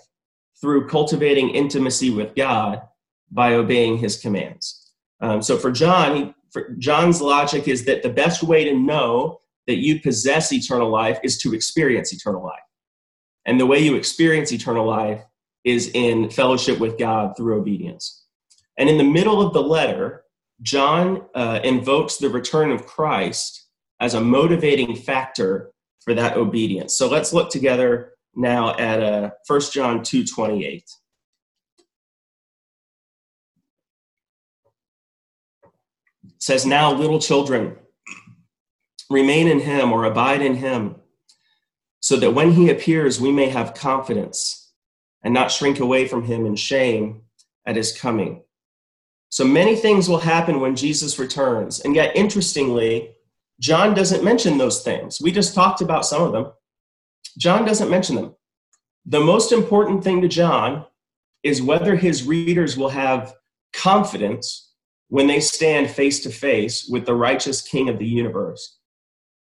through 0.61 0.89
cultivating 0.89 1.51
intimacy 1.51 2.11
with 2.11 2.35
God 2.35 2.83
by 3.31 3.55
obeying 3.55 3.99
his 3.99 4.19
commands. 4.19 4.93
Um, 5.21 5.43
so 5.43 5.57
for 5.57 5.71
John, 5.71 6.35
for 6.51 6.71
John's 6.79 7.21
logic 7.21 7.69
is 7.69 7.85
that 7.85 8.03
the 8.03 8.11
best 8.11 8.43
way 8.43 8.65
to 8.65 8.75
know 8.75 9.41
that 9.67 9.79
you 9.79 10.01
possess 10.01 10.53
eternal 10.53 10.91
life 10.91 11.19
is 11.23 11.39
to 11.39 11.55
experience 11.55 12.13
eternal 12.13 12.43
life. 12.43 12.61
And 13.47 13.61
the 13.61 13.67
way 13.67 13.79
you 13.79 13.95
experience 13.95 14.53
eternal 14.53 14.87
life 14.87 15.23
is 15.65 15.91
in 15.95 16.31
fellowship 16.31 16.79
with 16.79 16.99
God 16.99 17.37
through 17.37 17.59
obedience. 17.59 18.25
And 18.79 18.89
in 18.89 18.99
the 18.99 19.05
middle 19.05 19.41
of 19.41 19.53
the 19.53 19.63
letter, 19.63 20.25
John 20.63 21.23
uh, 21.35 21.61
invokes 21.65 22.17
the 22.17 22.29
return 22.29 22.71
of 22.71 22.87
Christ 22.87 23.67
as 24.01 24.15
a 24.15 24.21
motivating 24.21 24.95
factor 24.95 25.73
for 26.01 26.15
that 26.15 26.37
obedience. 26.37 26.97
So 26.97 27.09
let's 27.09 27.33
look 27.33 27.51
together 27.51 28.13
now 28.35 28.77
at 28.77 29.03
uh, 29.03 29.31
1 29.47 29.61
John 29.73 30.01
2:28. 30.01 30.83
It 36.37 36.43
says, 36.43 36.67
Now, 36.67 36.93
little 36.93 37.19
children, 37.19 37.77
remain 39.11 39.49
in 39.49 39.61
him 39.61 39.93
or 39.93 40.05
abide 40.05 40.43
in 40.43 40.57
him, 40.57 40.97
so 42.01 42.17
that 42.17 42.33
when 42.35 42.53
he 42.53 42.71
appears, 42.71 43.21
we 43.21 43.33
may 43.33 43.49
have 43.49 43.75
confidence 43.75 44.73
and 45.23 45.35
not 45.35 45.51
shrink 45.51 45.81
away 45.81 46.07
from 46.07 46.25
him 46.25 46.47
in 46.47 46.57
shame 46.57 47.23
at 47.67 47.77
his 47.77 47.97
coming. 47.97 48.43
So 49.29 49.45
many 49.45 49.75
things 49.75 50.09
will 50.09 50.19
happen 50.19 50.61
when 50.61 50.77
Jesus 50.77 51.19
returns. 51.19 51.81
And 51.81 51.95
yet, 51.95 52.17
interestingly, 52.17 53.17
John 53.61 53.95
doesn't 53.95 54.25
mention 54.25 54.59
those 54.59 54.83
things. 54.83 55.21
We 55.21 55.33
just 55.33 55.55
talked 55.55 55.81
about 55.81 56.07
some 56.07 56.23
of 56.23 56.33
them. 56.33 56.53
John 57.39 57.65
doesn't 57.65 57.91
mention 57.91 58.17
them. 58.17 58.35
The 59.05 59.21
most 59.21 59.53
important 59.53 60.05
thing 60.05 60.21
to 60.23 60.29
John 60.29 60.87
is 61.43 61.63
whether 61.63 61.97
his 61.97 62.25
readers 62.25 62.77
will 62.77 62.89
have 62.89 63.35
confidence 63.73 64.73
when 65.09 65.27
they 65.27 65.41
stand 65.41 65.91
face 65.91 66.21
to 66.21 66.31
face 66.31 66.89
with 66.89 67.07
the 67.07 67.15
righteous 67.15 67.63
king 67.63 67.89
of 67.89 67.99
the 67.99 68.07
universe. 68.07 68.76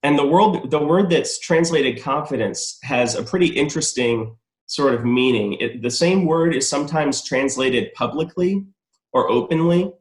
And 0.02 0.18
the 0.18 0.26
world 0.26 0.70
the 0.70 0.84
word 0.84 1.10
that's 1.10 1.38
translated 1.38 2.02
confidence 2.02 2.78
has 2.82 3.14
a 3.14 3.22
pretty 3.22 3.48
interesting 3.48 4.36
sort 4.66 4.94
of 4.94 5.04
meaning. 5.04 5.54
It, 5.54 5.82
the 5.82 5.90
same 5.90 6.26
word 6.26 6.54
is 6.54 6.68
sometimes 6.68 7.22
translated 7.22 7.92
publicly 7.94 8.64
or 9.12 9.30
openly. 9.30 9.92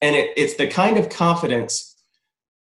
And 0.00 0.16
it, 0.16 0.30
it's 0.36 0.54
the 0.54 0.66
kind 0.66 0.96
of 0.96 1.08
confidence 1.08 1.96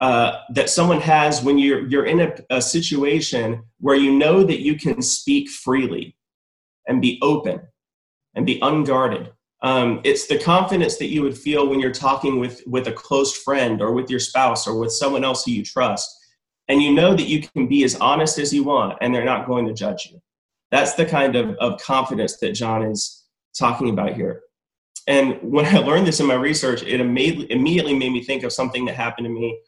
uh, 0.02 0.40
that 0.50 0.70
someone 0.70 1.00
has 1.00 1.42
when 1.42 1.58
you're, 1.58 1.88
you're 1.88 2.06
in 2.06 2.20
a, 2.20 2.34
a 2.50 2.62
situation 2.62 3.64
where 3.80 3.96
you 3.96 4.12
know 4.12 4.44
that 4.44 4.62
you 4.62 4.76
can 4.76 5.02
speak 5.02 5.50
freely 5.50 6.18
and 6.88 7.02
be 7.02 7.20
open 7.22 7.62
and 8.36 8.46
be 8.46 8.60
unguarded. 8.62 9.32
Um, 9.62 10.02
it's 10.04 10.28
the 10.28 10.38
confidence 10.38 10.98
that 10.98 11.08
you 11.08 11.22
would 11.22 11.38
feel 11.38 11.68
when 11.68 11.80
you're 11.80 11.92
talking 11.92 12.40
with, 12.40 12.62
with 12.68 12.88
a 12.88 12.92
close 12.92 13.36
friend 13.36 13.82
or 13.82 13.94
with 13.94 14.10
your 14.10 14.20
spouse 14.20 14.68
or 14.68 14.78
with 14.78 14.92
someone 14.92 15.24
else 15.24 15.46
who 15.46 15.52
you 15.52 15.64
trust. 15.64 16.14
And 16.68 16.82
you 16.82 16.94
know 16.94 17.14
that 17.16 17.28
you 17.28 17.42
can 17.42 17.68
be 17.68 17.84
as 17.84 17.96
honest 17.96 18.40
as 18.40 18.54
you 18.54 18.64
want 18.64 18.98
and 19.02 19.14
they're 19.14 19.26
not 19.26 19.48
going 19.48 19.68
to 19.68 19.74
judge 19.74 20.10
you. 20.12 20.22
That's 20.72 20.94
the 20.94 21.06
kind 21.06 21.36
of, 21.36 21.56
of 21.58 21.80
confidence 21.80 22.38
that 22.38 22.54
John 22.54 22.84
is 22.84 23.24
talking 23.58 23.90
about 23.90 24.14
here. 24.14 24.42
And 25.08 25.38
when 25.42 25.66
I 25.66 25.78
learned 25.80 26.08
this 26.08 26.20
in 26.20 26.26
my 26.26 26.34
research, 26.34 26.82
it 26.84 27.00
immediately 27.00 27.94
made 27.94 28.12
me 28.12 28.24
think 28.24 28.44
of 28.44 28.52
something 28.52 28.86
that 28.86 28.96
happened 28.96 29.26
to 29.26 29.32
me 29.32 29.60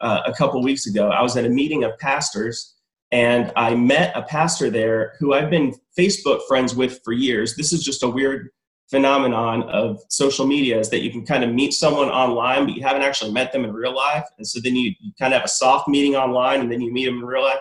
uh, 0.00 0.22
a 0.26 0.32
couple 0.32 0.62
weeks 0.62 0.86
ago. 0.86 1.08
I 1.10 1.22
was 1.22 1.36
at 1.36 1.44
a 1.44 1.48
meeting 1.48 1.82
of 1.82 1.98
pastors, 1.98 2.74
and 3.10 3.52
I 3.56 3.74
met 3.74 4.16
a 4.16 4.22
pastor 4.22 4.70
there 4.70 5.14
who 5.18 5.34
I've 5.34 5.50
been 5.50 5.74
Facebook 5.98 6.40
friends 6.46 6.74
with 6.74 7.00
for 7.04 7.12
years. 7.12 7.56
This 7.56 7.72
is 7.72 7.82
just 7.82 8.02
a 8.02 8.08
weird 8.08 8.50
phenomenon 8.94 9.64
of 9.64 10.00
social 10.08 10.46
media 10.46 10.78
is 10.78 10.88
that 10.90 11.02
you 11.02 11.10
can 11.10 11.26
kind 11.26 11.42
of 11.42 11.52
meet 11.52 11.72
someone 11.72 12.08
online, 12.08 12.64
but 12.64 12.76
you 12.76 12.82
haven't 12.82 13.02
actually 13.02 13.32
met 13.32 13.52
them 13.52 13.64
in 13.64 13.72
real 13.72 13.92
life. 13.92 14.24
And 14.38 14.46
so 14.46 14.60
then 14.62 14.76
you, 14.76 14.92
you 15.00 15.10
kind 15.18 15.34
of 15.34 15.38
have 15.40 15.46
a 15.46 15.50
soft 15.50 15.88
meeting 15.88 16.14
online, 16.14 16.60
and 16.60 16.70
then 16.70 16.80
you 16.80 16.92
meet 16.92 17.06
them 17.06 17.18
in 17.18 17.24
real 17.24 17.42
life. 17.42 17.58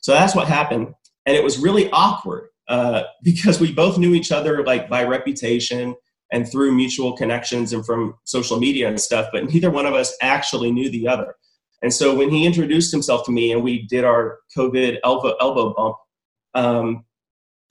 So 0.00 0.12
that's 0.12 0.34
what 0.34 0.48
happened. 0.48 0.94
And 1.26 1.36
it 1.36 1.44
was 1.44 1.58
really 1.58 1.90
awkward 1.90 2.48
uh, 2.68 3.02
because 3.22 3.60
we 3.60 3.72
both 3.72 3.98
knew 3.98 4.14
each 4.14 4.32
other 4.32 4.64
like 4.64 4.88
by 4.88 5.04
reputation 5.04 5.94
and 6.32 6.50
through 6.50 6.72
mutual 6.72 7.14
connections 7.14 7.74
and 7.74 7.84
from 7.84 8.14
social 8.24 8.58
media 8.58 8.88
and 8.88 8.98
stuff, 8.98 9.28
but 9.32 9.52
neither 9.52 9.70
one 9.70 9.84
of 9.84 9.92
us 9.92 10.16
actually 10.22 10.72
knew 10.72 10.88
the 10.90 11.06
other. 11.06 11.34
And 11.82 11.92
so 11.92 12.14
when 12.14 12.30
he 12.30 12.46
introduced 12.46 12.90
himself 12.90 13.26
to 13.26 13.32
me 13.32 13.52
and 13.52 13.62
we 13.62 13.86
did 13.86 14.04
our 14.04 14.38
COVID 14.56 14.98
elbow, 15.04 15.34
elbow 15.40 15.74
bump, 15.74 15.96
um, 16.54 17.04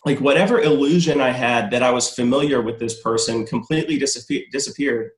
like 0.06 0.22
whatever 0.22 0.62
illusion 0.62 1.20
I 1.20 1.30
had 1.30 1.72
that 1.72 1.84
I 1.84 1.92
was 1.92 2.10
familiar 2.10 2.62
with 2.62 2.80
this 2.80 3.02
person 3.02 3.46
completely 3.46 3.98
disappear, 3.98 4.44
disappeared. 4.52 5.12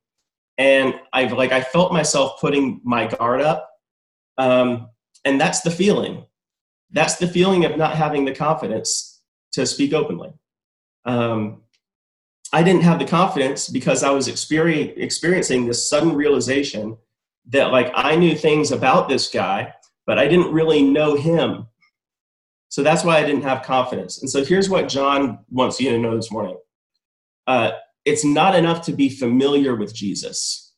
And 0.57 0.95
I've 1.13 1.33
like, 1.33 1.51
I 1.51 1.61
felt 1.61 1.93
myself 1.93 2.39
putting 2.41 2.81
my 2.83 3.07
guard 3.07 3.41
up. 3.41 3.69
Um, 4.37 4.89
and 5.23 5.39
that's 5.39 5.61
the 5.61 5.71
feeling. 5.71 6.25
That's 6.91 7.15
the 7.15 7.27
feeling 7.27 7.63
of 7.65 7.77
not 7.77 7.95
having 7.95 8.25
the 8.25 8.33
confidence 8.33 9.21
to 9.53 9.65
speak 9.65 9.93
openly. 9.93 10.33
Um, 11.05 11.61
I 12.53 12.63
didn't 12.63 12.83
have 12.83 12.99
the 12.99 13.05
confidence 13.05 13.69
because 13.69 14.03
I 14.03 14.11
was 14.11 14.27
experiencing 14.27 15.65
this 15.65 15.89
sudden 15.89 16.13
realization 16.13 16.97
that 17.47 17.71
like 17.71 17.91
I 17.95 18.15
knew 18.15 18.35
things 18.35 18.71
about 18.71 19.07
this 19.07 19.29
guy, 19.29 19.73
but 20.05 20.19
I 20.19 20.27
didn't 20.27 20.51
really 20.51 20.83
know 20.83 21.15
him. 21.15 21.67
So 22.71 22.83
that's 22.83 23.03
why 23.03 23.17
I 23.17 23.25
didn't 23.25 23.41
have 23.41 23.63
confidence. 23.63 24.21
And 24.21 24.29
so 24.29 24.45
here's 24.45 24.69
what 24.69 24.87
John 24.87 25.39
wants 25.49 25.81
you 25.81 25.89
to 25.89 25.97
know 25.97 26.15
this 26.15 26.31
morning. 26.31 26.57
Uh, 27.45 27.71
it's 28.05 28.23
not 28.23 28.55
enough 28.55 28.85
to 28.85 28.93
be 28.93 29.09
familiar 29.09 29.75
with 29.75 29.93
Jesus. 29.93 30.73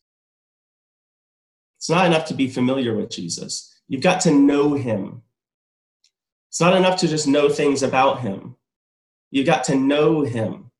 It's 1.77 1.91
not 1.91 2.07
enough 2.07 2.25
to 2.25 2.33
be 2.33 2.47
familiar 2.47 2.95
with 2.95 3.11
Jesus. 3.11 3.79
You've 3.87 4.01
got 4.01 4.21
to 4.21 4.31
know 4.31 4.73
him. 4.73 5.21
It's 6.49 6.59
not 6.59 6.75
enough 6.75 6.99
to 7.01 7.07
just 7.07 7.27
know 7.27 7.47
things 7.47 7.83
about 7.83 8.21
him. 8.21 8.55
You've 9.29 9.45
got 9.45 9.63
to 9.65 9.75
know 9.75 10.21
him. 10.23 10.71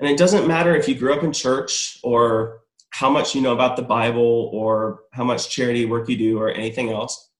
And 0.00 0.08
it 0.08 0.16
doesn't 0.16 0.48
matter 0.48 0.74
if 0.74 0.88
you 0.88 0.94
grew 0.94 1.12
up 1.12 1.22
in 1.22 1.34
church 1.34 1.98
or 2.02 2.60
how 2.88 3.10
much 3.10 3.34
you 3.34 3.42
know 3.42 3.52
about 3.52 3.76
the 3.76 3.82
Bible 3.82 4.48
or 4.54 5.00
how 5.12 5.24
much 5.24 5.50
charity 5.50 5.84
work 5.84 6.08
you 6.08 6.16
do 6.16 6.38
or 6.38 6.48
anything 6.48 6.88
else. 6.88 7.30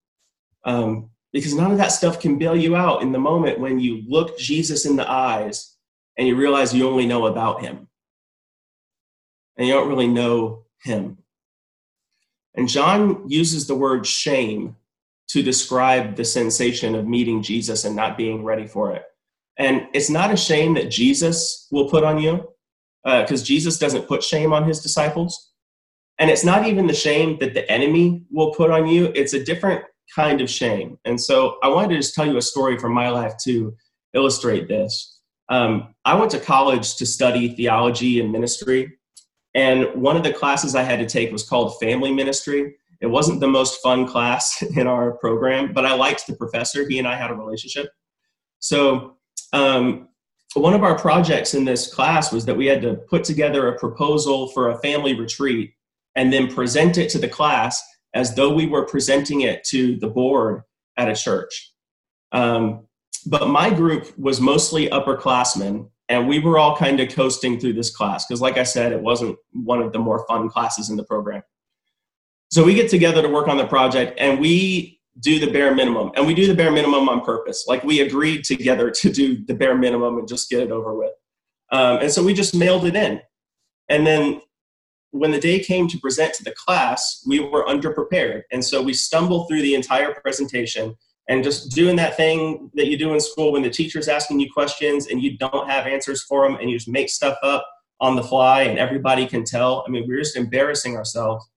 Um, 0.65 1.09
because 1.35 1.53
none 1.53 1.73
of 1.73 1.79
that 1.79 1.91
stuff 1.91 2.21
can 2.21 2.39
bail 2.39 2.57
you 2.57 2.77
out 2.77 3.03
in 3.03 3.11
the 3.11 3.19
moment 3.19 3.59
when 3.59 3.81
you 3.81 4.05
look 4.07 4.39
Jesus 4.39 4.87
in 4.87 4.95
the 4.95 5.11
eyes 5.11 5.77
and 6.17 6.29
you 6.29 6.37
realize 6.37 6.73
you 6.73 6.89
only 6.89 7.07
know 7.07 7.27
about 7.27 7.61
him 7.61 7.89
and 9.59 9.67
you 9.67 9.75
don't 9.75 9.89
really 9.89 10.07
know 10.07 10.65
him. 10.85 11.19
And 12.55 12.69
John 12.69 13.29
uses 13.29 13.67
the 13.67 13.75
word 13.75 14.07
shame 14.07 14.77
to 15.31 15.43
describe 15.43 16.15
the 16.15 16.25
sensation 16.25 16.95
of 16.95 17.09
meeting 17.09 17.43
Jesus 17.43 17.85
and 17.85 17.97
not 17.97 18.17
being 18.17 18.45
ready 18.45 18.69
for 18.69 18.93
it. 18.93 19.03
And 19.59 19.89
it's 19.93 20.11
not 20.11 20.33
a 20.33 20.37
shame 20.37 20.75
that 20.75 20.89
Jesus 20.89 21.67
will 21.73 21.91
put 21.91 22.05
on 22.05 22.21
you 22.21 22.49
because 23.03 23.43
uh, 23.43 23.45
Jesus 23.45 23.77
doesn't 23.77 24.07
put 24.07 24.23
shame 24.23 24.53
on 24.53 24.69
his 24.69 24.79
disciples. 24.79 25.51
And 26.21 26.31
it's 26.31 26.45
not 26.45 26.65
even 26.65 26.87
the 26.87 26.95
shame 26.95 27.39
that 27.41 27.55
the 27.55 27.69
enemy 27.69 28.25
will 28.31 28.55
put 28.55 28.71
on 28.71 28.87
you, 28.87 29.07
it's 29.17 29.33
a 29.33 29.43
different 29.43 29.85
kind 30.15 30.41
of 30.41 30.51
shame. 30.51 30.99
And 31.05 31.21
so 31.21 31.57
I 31.63 31.69
wanted 31.69 31.91
to 31.91 31.97
just 31.97 32.15
tell 32.15 32.27
you 32.27 32.37
a 32.37 32.43
story 32.43 32.79
from 32.79 32.93
my 32.93 33.09
life 33.09 33.35
to 33.45 33.75
illustrate 34.15 34.69
this. 34.69 35.21
Um, 35.49 35.95
I 36.05 36.15
went 36.15 36.31
to 36.33 36.41
college 36.41 36.97
to 36.97 37.07
study 37.07 37.55
theology 37.55 38.21
and 38.21 38.33
ministry. 38.33 38.93
And 39.55 39.87
one 39.95 40.17
of 40.17 40.25
the 40.25 40.33
classes 40.33 40.75
I 40.75 40.83
had 40.83 40.99
to 40.99 41.07
take 41.07 41.31
was 41.31 41.49
called 41.49 41.79
Family 41.79 42.13
Ministry. 42.13 42.75
It 43.01 43.07
wasn't 43.07 43.41
the 43.41 43.49
most 43.49 43.83
fun 43.83 44.07
class 44.07 44.63
in 44.77 44.87
our 44.87 45.13
program, 45.13 45.73
but 45.73 45.85
I 45.87 45.95
liked 45.95 46.27
the 46.27 46.37
professor. 46.37 46.89
He 46.89 46.99
and 46.99 47.09
I 47.09 47.17
had 47.17 47.31
a 47.31 47.35
relationship. 47.35 47.91
So, 48.61 49.17
um, 49.53 50.09
one 50.55 50.73
of 50.73 50.85
our 50.85 50.97
projects 50.97 51.55
in 51.55 51.65
this 51.65 51.93
class 51.93 52.33
was 52.33 52.45
that 52.45 52.57
we 52.57 52.67
had 52.67 52.81
to 52.83 52.95
put 52.95 53.25
together 53.25 53.69
a 53.69 53.79
proposal 53.79 54.49
for 54.49 54.71
a 54.71 54.79
family 54.79 55.19
retreat 55.19 55.75
and 56.15 56.33
then 56.33 56.53
present 56.53 56.97
it 56.97 57.11
to 57.11 57.19
the 57.19 57.29
class 57.29 57.83
as 58.15 58.35
though 58.35 58.53
we 58.55 58.67
were 58.67 58.87
presenting 58.87 59.43
it 59.43 59.65
to 59.65 59.97
the 59.97 60.09
board 60.09 60.63
at 60.97 61.09
a 61.09 61.15
church. 61.15 61.73
Um, 62.33 62.87
but 63.27 63.49
my 63.49 63.71
group 63.71 64.17
was 64.19 64.41
mostly 64.41 64.89
upperclassmen, 64.89 65.89
and 66.09 66.29
we 66.29 66.39
were 66.39 66.59
all 66.59 66.77
kind 66.77 67.01
of 67.01 67.09
coasting 67.11 67.59
through 67.59 67.73
this 67.73 67.95
class 67.95 68.27
because, 68.27 68.41
like 68.41 68.59
I 68.59 68.63
said, 68.63 68.93
it 68.93 69.01
wasn't 69.01 69.37
one 69.53 69.81
of 69.81 69.93
the 69.93 69.99
more 69.99 70.25
fun 70.29 70.49
classes 70.49 70.91
in 70.91 70.97
the 70.97 71.05
program. 71.05 71.43
So 72.51 72.63
we 72.63 72.75
get 72.75 72.91
together 72.91 73.23
to 73.23 73.29
work 73.29 73.49
on 73.49 73.57
the 73.57 73.67
project, 73.67 74.19
and 74.19 74.39
we 74.39 75.01
do 75.21 75.39
the 75.39 75.51
bare 75.51 75.75
minimum, 75.75 76.13
and 76.17 76.27
we 76.27 76.35
do 76.35 76.47
the 76.47 76.55
bare 76.55 76.71
minimum 76.71 77.09
on 77.09 77.23
purpose. 77.23 77.65
Like 77.67 77.83
we 77.85 78.01
agreed 78.01 78.45
together 78.45 78.91
to 78.91 79.11
do 79.11 79.45
the 79.45 79.55
bare 79.55 79.77
minimum 79.77 80.19
and 80.19 80.29
just 80.29 80.51
get 80.51 80.61
it 80.61 80.71
over 80.71 80.95
with. 80.95 81.13
Um, 81.73 81.99
and 81.99 82.13
so 82.13 82.23
we 82.23 82.35
just 82.35 82.55
mailed 82.55 82.85
it 82.85 82.95
in. 82.95 83.21
And 83.89 84.07
then 84.07 84.41
when 85.15 85.31
the 85.31 85.39
day 85.39 85.61
came 85.61 85.87
to 85.87 85.99
present 85.99 86.35
to 86.35 86.43
the 86.43 86.51
class, 86.57 87.23
we 87.25 87.39
were 87.39 87.65
underprepared. 87.67 88.43
And 88.51 88.65
so 88.65 88.83
we 88.83 88.93
stumbled 88.93 89.47
through 89.47 89.63
the 89.63 89.77
entire 89.77 90.13
presentation 90.13 90.97
and 91.29 91.45
just 91.45 91.71
doing 91.71 91.95
that 91.97 92.17
thing 92.17 92.69
that 92.75 92.89
you 92.89 92.99
do 92.99 93.15
in 93.15 93.21
school 93.21 93.53
when 93.53 93.63
the 93.63 93.71
teacher's 93.71 94.09
asking 94.09 94.41
you 94.41 94.51
questions 94.53 95.07
and 95.07 95.23
you 95.23 95.39
don't 95.39 95.71
have 95.71 95.87
answers 95.87 96.25
for 96.25 96.43
them 96.43 96.59
and 96.61 96.69
you 96.69 96.77
just 96.77 96.89
make 96.89 97.09
stuff 97.09 97.39
up 97.45 97.65
on 98.01 98.17
the 98.17 98.25
fly 98.25 98.63
and 98.63 98.77
everybody 98.77 99.25
can 99.25 99.45
tell. 99.45 99.85
I 99.87 99.91
mean, 99.91 100.05
we 100.09 100.15
are 100.15 100.19
just 100.19 100.37
embarrassing 100.37 100.97
ourselves. 100.97 101.49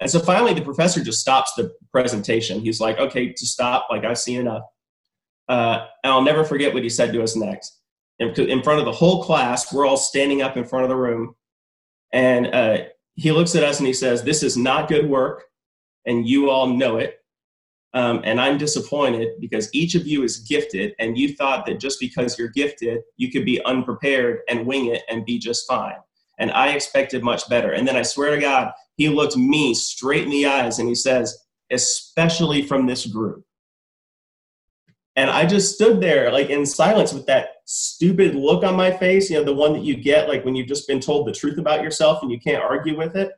And 0.00 0.10
so 0.10 0.20
finally, 0.20 0.52
the 0.52 0.60
professor 0.60 1.02
just 1.02 1.20
stops 1.20 1.54
the 1.56 1.72
presentation. 1.90 2.60
He's 2.60 2.78
like, 2.78 2.98
okay, 2.98 3.32
to 3.32 3.46
stop, 3.46 3.86
like, 3.88 4.04
I've 4.04 4.18
seen 4.18 4.40
enough. 4.40 4.64
Uh, 5.48 5.86
and 6.04 6.12
I'll 6.12 6.22
never 6.22 6.44
forget 6.44 6.74
what 6.74 6.82
he 6.82 6.90
said 6.90 7.14
to 7.14 7.22
us 7.22 7.34
next. 7.34 7.80
In, 8.18 8.28
in 8.34 8.62
front 8.62 8.80
of 8.80 8.84
the 8.84 8.92
whole 8.92 9.24
class, 9.24 9.72
we're 9.72 9.86
all 9.86 9.96
standing 9.96 10.42
up 10.42 10.58
in 10.58 10.64
front 10.64 10.84
of 10.84 10.90
the 10.90 10.96
room. 10.96 11.34
And 12.12 12.48
uh, 12.48 12.78
he 13.18 13.32
looks 13.32 13.56
at 13.56 13.64
us 13.64 13.78
and 13.78 13.86
he 13.86 13.92
says, 13.92 14.22
This 14.22 14.42
is 14.42 14.56
not 14.56 14.88
good 14.88 15.08
work, 15.08 15.44
and 16.06 16.26
you 16.26 16.50
all 16.50 16.68
know 16.68 16.98
it. 16.98 17.18
Um, 17.92 18.20
and 18.22 18.40
I'm 18.40 18.58
disappointed 18.58 19.40
because 19.40 19.74
each 19.74 19.94
of 19.96 20.06
you 20.06 20.22
is 20.22 20.38
gifted, 20.38 20.94
and 21.00 21.18
you 21.18 21.34
thought 21.34 21.66
that 21.66 21.80
just 21.80 21.98
because 21.98 22.38
you're 22.38 22.48
gifted, 22.48 23.00
you 23.16 23.30
could 23.30 23.44
be 23.44 23.62
unprepared 23.64 24.40
and 24.48 24.66
wing 24.66 24.86
it 24.86 25.02
and 25.10 25.24
be 25.24 25.38
just 25.38 25.66
fine. 25.66 25.96
And 26.38 26.52
I 26.52 26.68
expected 26.68 27.24
much 27.24 27.48
better. 27.48 27.72
And 27.72 27.88
then 27.88 27.96
I 27.96 28.02
swear 28.02 28.30
to 28.36 28.40
God, 28.40 28.72
he 28.96 29.08
looked 29.08 29.36
me 29.36 29.74
straight 29.74 30.22
in 30.22 30.30
the 30.30 30.46
eyes 30.46 30.78
and 30.78 30.88
he 30.88 30.94
says, 30.94 31.36
Especially 31.70 32.62
from 32.62 32.86
this 32.86 33.04
group. 33.04 33.44
And 35.16 35.28
I 35.28 35.44
just 35.44 35.74
stood 35.74 36.00
there 36.00 36.30
like 36.30 36.50
in 36.50 36.64
silence 36.64 37.12
with 37.12 37.26
that 37.26 37.48
stupid 37.70 38.34
look 38.34 38.64
on 38.64 38.74
my 38.74 38.90
face, 38.90 39.28
you 39.28 39.36
know, 39.36 39.44
the 39.44 39.52
one 39.52 39.74
that 39.74 39.84
you 39.84 39.94
get 39.94 40.26
like 40.26 40.42
when 40.42 40.56
you've 40.56 40.66
just 40.66 40.88
been 40.88 41.00
told 41.00 41.26
the 41.26 41.32
truth 41.32 41.58
about 41.58 41.82
yourself 41.82 42.22
and 42.22 42.32
you 42.32 42.40
can't 42.40 42.64
argue 42.64 42.96
with 42.96 43.14
it. 43.14 43.30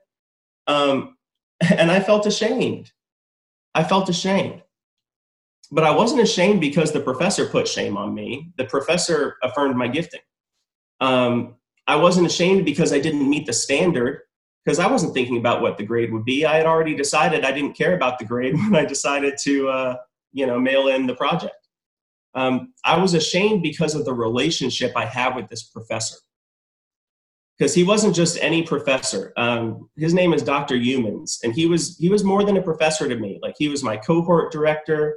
Um, 0.68 1.16
and 1.76 1.90
I 1.90 1.98
felt 1.98 2.26
ashamed. 2.26 2.92
I 3.74 3.82
felt 3.82 4.08
ashamed. 4.08 4.62
But 5.72 5.82
I 5.82 5.90
wasn't 5.90 6.20
ashamed 6.20 6.60
because 6.60 6.92
the 6.92 7.00
professor 7.00 7.46
put 7.46 7.66
shame 7.66 7.96
on 7.96 8.14
me. 8.14 8.52
The 8.56 8.66
professor 8.66 9.36
affirmed 9.42 9.76
my 9.76 9.88
gifting. 9.88 10.20
Um, 11.00 11.56
I 11.88 11.96
wasn't 11.96 12.26
ashamed 12.26 12.64
because 12.64 12.92
I 12.92 13.00
didn't 13.00 13.28
meet 13.28 13.46
the 13.46 13.52
standard 13.52 14.20
because 14.64 14.78
I 14.78 14.86
wasn't 14.86 15.12
thinking 15.12 15.38
about 15.38 15.60
what 15.60 15.76
the 15.76 15.84
grade 15.84 16.12
would 16.12 16.24
be. 16.24 16.46
I 16.46 16.56
had 16.56 16.66
already 16.66 16.94
decided 16.94 17.44
I 17.44 17.50
didn't 17.50 17.76
care 17.76 17.96
about 17.96 18.20
the 18.20 18.26
grade 18.26 18.54
when 18.70 18.76
I 18.76 18.84
decided 18.84 19.34
to, 19.42 19.68
uh, 19.68 19.96
you 20.32 20.46
know, 20.46 20.60
mail 20.60 20.86
in 20.86 21.08
the 21.08 21.16
project 21.16 21.59
um, 22.34 22.72
I 22.84 22.98
was 22.98 23.14
ashamed 23.14 23.62
because 23.62 23.94
of 23.94 24.04
the 24.04 24.14
relationship 24.14 24.92
I 24.96 25.06
have 25.06 25.34
with 25.34 25.48
this 25.48 25.64
professor. 25.64 26.16
Because 27.58 27.74
he 27.74 27.84
wasn't 27.84 28.14
just 28.14 28.38
any 28.40 28.62
professor. 28.62 29.32
Um, 29.36 29.90
his 29.96 30.14
name 30.14 30.32
is 30.32 30.42
Dr. 30.42 30.76
Humans, 30.76 31.40
and 31.44 31.52
he 31.52 31.66
was 31.66 31.98
he 31.98 32.08
was 32.08 32.24
more 32.24 32.42
than 32.42 32.56
a 32.56 32.62
professor 32.62 33.06
to 33.08 33.16
me. 33.16 33.38
Like 33.42 33.54
he 33.58 33.68
was 33.68 33.82
my 33.82 33.96
cohort 33.96 34.50
director. 34.50 35.16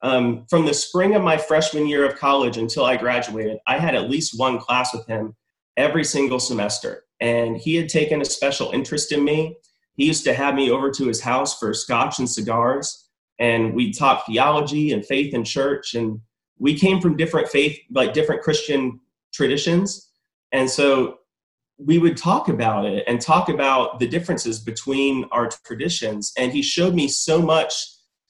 Um, 0.00 0.46
from 0.48 0.66
the 0.66 0.74
spring 0.74 1.14
of 1.14 1.22
my 1.22 1.36
freshman 1.36 1.86
year 1.86 2.04
of 2.04 2.18
college 2.18 2.56
until 2.56 2.84
I 2.84 2.96
graduated, 2.96 3.58
I 3.68 3.78
had 3.78 3.94
at 3.94 4.10
least 4.10 4.36
one 4.36 4.58
class 4.58 4.92
with 4.92 5.06
him 5.06 5.36
every 5.76 6.02
single 6.02 6.40
semester, 6.40 7.04
and 7.20 7.56
he 7.56 7.74
had 7.76 7.88
taken 7.88 8.20
a 8.20 8.24
special 8.24 8.72
interest 8.72 9.12
in 9.12 9.22
me. 9.22 9.56
He 9.94 10.06
used 10.06 10.24
to 10.24 10.34
have 10.34 10.54
me 10.54 10.70
over 10.70 10.90
to 10.90 11.06
his 11.06 11.20
house 11.20 11.58
for 11.58 11.74
scotch 11.74 12.18
and 12.18 12.28
cigars, 12.28 13.10
and 13.38 13.74
we'd 13.74 13.96
talk 13.96 14.24
theology 14.24 14.92
and 14.92 15.04
faith 15.04 15.34
and 15.34 15.44
church 15.46 15.94
and 15.94 16.20
we 16.62 16.78
came 16.78 17.00
from 17.00 17.16
different 17.16 17.48
faith, 17.48 17.76
like 17.90 18.12
different 18.12 18.40
Christian 18.40 19.00
traditions. 19.34 20.10
And 20.52 20.70
so 20.70 21.18
we 21.76 21.98
would 21.98 22.16
talk 22.16 22.48
about 22.48 22.86
it 22.86 23.02
and 23.08 23.20
talk 23.20 23.48
about 23.48 23.98
the 23.98 24.06
differences 24.06 24.60
between 24.60 25.24
our 25.32 25.48
traditions. 25.66 26.32
And 26.38 26.52
he 26.52 26.62
showed 26.62 26.94
me 26.94 27.08
so 27.08 27.42
much 27.42 27.74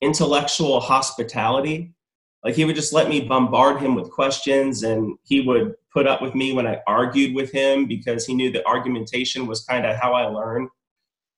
intellectual 0.01 0.81
hospitality. 0.81 1.93
Like 2.43 2.55
he 2.55 2.65
would 2.65 2.75
just 2.75 2.95
let 2.95 3.11
me 3.11 3.21
bombard 3.21 3.83
him 3.83 3.95
with 3.95 4.11
questions 4.11 4.83
and 4.83 5.15
he 5.25 5.43
would 5.43 5.75
put 5.93 6.07
up 6.07 6.23
with 6.23 6.35
me 6.35 6.55
when 6.55 6.67
I 6.67 6.81
argued 6.87 7.35
with 7.35 7.53
him 7.53 7.85
because 7.85 8.25
he 8.25 8.33
knew 8.33 8.51
that 8.53 8.67
argumentation 8.67 9.47
was 9.47 9.63
kind 9.67 9.85
of 9.85 9.97
how 9.97 10.15
I 10.15 10.25
learned. 10.25 10.71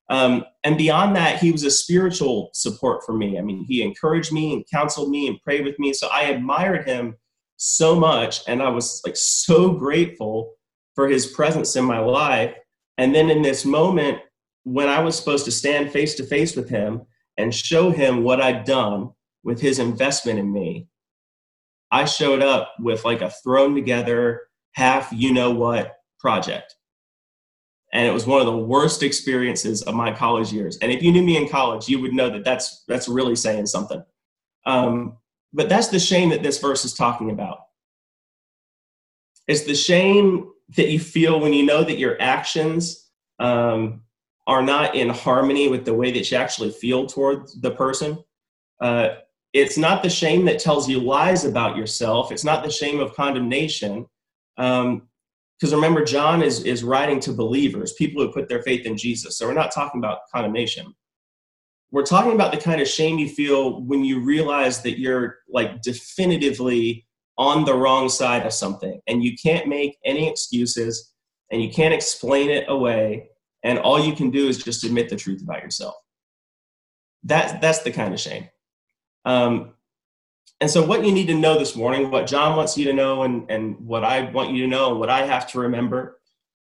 Um, 0.09 0.45
and 0.63 0.77
beyond 0.77 1.15
that, 1.15 1.39
he 1.39 1.51
was 1.51 1.63
a 1.63 1.71
spiritual 1.71 2.49
support 2.53 3.03
for 3.05 3.13
me. 3.13 3.39
I 3.39 3.41
mean, 3.41 3.65
he 3.67 3.81
encouraged 3.81 4.31
me 4.31 4.53
and 4.53 4.63
counseled 4.71 5.09
me 5.09 5.27
and 5.27 5.41
prayed 5.41 5.65
with 5.65 5.79
me. 5.79 5.93
So 5.93 6.07
I 6.13 6.23
admired 6.23 6.87
him 6.87 7.15
so 7.57 7.95
much, 7.95 8.41
and 8.47 8.61
I 8.61 8.69
was 8.69 9.01
like 9.05 9.15
so 9.15 9.71
grateful 9.71 10.53
for 10.93 11.07
his 11.07 11.27
presence 11.27 11.75
in 11.75 11.85
my 11.85 11.99
life. 11.99 12.53
And 12.97 13.15
then 13.15 13.29
in 13.29 13.41
this 13.41 13.65
moment, 13.65 14.19
when 14.63 14.87
I 14.87 14.99
was 14.99 15.17
supposed 15.17 15.45
to 15.45 15.51
stand 15.51 15.91
face 15.91 16.15
to 16.15 16.23
face 16.23 16.55
with 16.55 16.69
him 16.69 17.01
and 17.37 17.53
show 17.53 17.91
him 17.91 18.23
what 18.23 18.41
I'd 18.41 18.63
done 18.63 19.11
with 19.43 19.61
his 19.61 19.79
investment 19.79 20.39
in 20.39 20.51
me, 20.51 20.87
I 21.91 22.05
showed 22.05 22.41
up 22.41 22.73
with 22.79 23.05
like 23.05 23.21
a 23.21 23.29
thrown 23.43 23.75
together, 23.75 24.41
half 24.73 25.11
you 25.11 25.33
know 25.33 25.51
what 25.51 25.95
project 26.19 26.74
and 27.95 28.05
it 28.05 28.11
was 28.11 28.27
one 28.27 28.41
of 28.41 28.45
the 28.45 28.57
worst 28.57 29.03
experiences 29.03 29.81
of 29.83 29.95
my 29.95 30.11
college 30.11 30.51
years. 30.51 30.77
And 30.79 30.91
if 30.91 31.01
you 31.01 31.13
knew 31.13 31.23
me 31.23 31.37
in 31.37 31.47
college, 31.47 31.87
you 31.87 32.01
would 32.01 32.13
know 32.13 32.29
that 32.29 32.43
that's 32.43 32.83
that's 32.89 33.07
really 33.07 33.37
saying 33.37 33.67
something. 33.67 34.03
Um, 34.65 35.15
but 35.53 35.69
that's 35.69 35.87
the 35.87 35.99
shame 35.99 36.29
that 36.31 36.43
this 36.43 36.59
verse 36.59 36.83
is 36.83 36.93
talking 36.93 37.31
about. 37.31 37.59
It's 39.47 39.63
the 39.63 39.75
shame 39.75 40.51
that 40.75 40.89
you 40.89 40.99
feel 40.99 41.39
when 41.39 41.53
you 41.53 41.65
know 41.65 41.85
that 41.85 41.97
your 41.97 42.21
actions 42.21 43.09
um, 43.39 44.01
are 44.45 44.61
not 44.61 44.95
in 44.95 45.07
harmony 45.07 45.69
with 45.69 45.85
the 45.85 45.93
way 45.93 46.11
that 46.11 46.29
you 46.29 46.35
actually 46.35 46.71
feel 46.71 47.05
toward 47.05 47.47
the 47.61 47.71
person. 47.71 48.17
Uh, 48.81 49.09
it's 49.53 49.77
not 49.77 50.03
the 50.03 50.09
shame 50.09 50.43
that 50.45 50.59
tells 50.59 50.89
you 50.89 50.99
lies 50.99 51.45
about 51.45 51.77
yourself. 51.77 52.33
It's 52.33 52.43
not 52.43 52.61
the 52.61 52.71
shame 52.71 52.99
of 52.99 53.15
condemnation. 53.15 54.05
Um, 54.57 55.03
because 55.59 55.73
remember 55.73 56.03
john 56.03 56.41
is 56.41 56.63
is 56.63 56.83
writing 56.83 57.19
to 57.19 57.31
believers 57.31 57.93
people 57.93 58.21
who 58.21 58.31
put 58.31 58.47
their 58.49 58.61
faith 58.63 58.85
in 58.85 58.97
jesus. 58.97 59.37
So 59.37 59.47
we're 59.47 59.53
not 59.53 59.73
talking 59.73 59.99
about 59.99 60.19
condemnation. 60.33 60.93
We're 61.91 62.03
talking 62.03 62.33
about 62.33 62.51
the 62.51 62.59
kind 62.59 62.81
of 62.81 62.87
shame 62.87 63.19
you 63.19 63.29
feel 63.29 63.81
when 63.83 64.03
you 64.03 64.19
realize 64.19 64.81
that 64.81 64.99
you're 64.99 65.37
like 65.47 65.81
definitively 65.81 67.05
on 67.37 67.63
the 67.63 67.73
wrong 67.73 68.09
side 68.09 68.45
of 68.45 68.53
something 68.53 68.99
and 69.07 69.23
you 69.23 69.35
can't 69.41 69.67
make 69.67 69.97
any 70.03 70.27
excuses 70.27 71.13
and 71.51 71.61
you 71.61 71.69
can't 71.69 71.93
explain 71.93 72.49
it 72.49 72.65
away 72.67 73.29
and 73.63 73.79
all 73.79 73.99
you 73.99 74.13
can 74.13 74.29
do 74.29 74.47
is 74.47 74.63
just 74.63 74.83
admit 74.83 75.09
the 75.09 75.15
truth 75.15 75.41
about 75.41 75.63
yourself. 75.63 75.95
That, 77.23 77.61
that's 77.61 77.79
the 77.79 77.91
kind 77.91 78.13
of 78.13 78.19
shame. 78.19 78.49
Um, 79.25 79.74
and 80.61 80.69
so, 80.69 80.85
what 80.85 81.05
you 81.05 81.11
need 81.11 81.27
to 81.27 81.33
know 81.33 81.59
this 81.59 81.75
morning, 81.75 82.09
what 82.09 82.27
John 82.27 82.55
wants 82.55 82.77
you 82.77 82.85
to 82.85 82.93
know, 82.93 83.23
and, 83.23 83.49
and 83.51 83.77
what 83.79 84.05
I 84.05 84.29
want 84.31 84.51
you 84.51 84.63
to 84.63 84.67
know, 84.67 84.95
what 84.95 85.09
I 85.09 85.25
have 85.25 85.49
to 85.51 85.59
remember, 85.59 86.19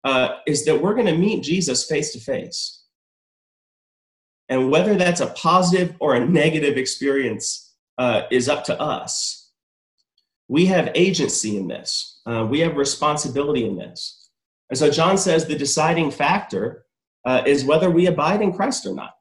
uh, 0.04 0.38
is 0.48 0.66
that 0.66 0.82
we're 0.82 0.96
going 0.96 1.06
to 1.06 1.18
meet 1.18 1.44
Jesus 1.44 1.86
face 1.86 2.12
to 2.14 2.20
face. 2.20 2.84
And 4.50 4.72
whether 4.72 4.96
that's 4.96 5.22
a 5.22 5.28
positive 5.28 5.96
or 6.00 6.16
a 6.16 6.26
negative 6.26 6.78
experience 6.78 7.74
uh, 7.98 8.24
is 8.32 8.50
up 8.50 8.64
to 8.66 8.80
us. 8.80 9.52
We 10.48 10.66
have 10.68 10.92
agency 10.96 11.58
in 11.58 11.68
this, 11.68 12.22
uh, 12.26 12.46
we 12.50 12.60
have 12.62 12.78
responsibility 12.78 13.68
in 13.68 13.78
this. 13.78 14.30
And 14.72 14.80
so, 14.80 14.90
John 14.90 15.16
says 15.16 15.46
the 15.46 15.58
deciding 15.58 16.10
factor 16.10 16.86
uh, 17.24 17.44
is 17.46 17.66
whether 17.66 17.92
we 17.92 18.08
abide 18.08 18.42
in 18.42 18.52
Christ 18.52 18.88
or 18.88 18.96
not 18.96 19.14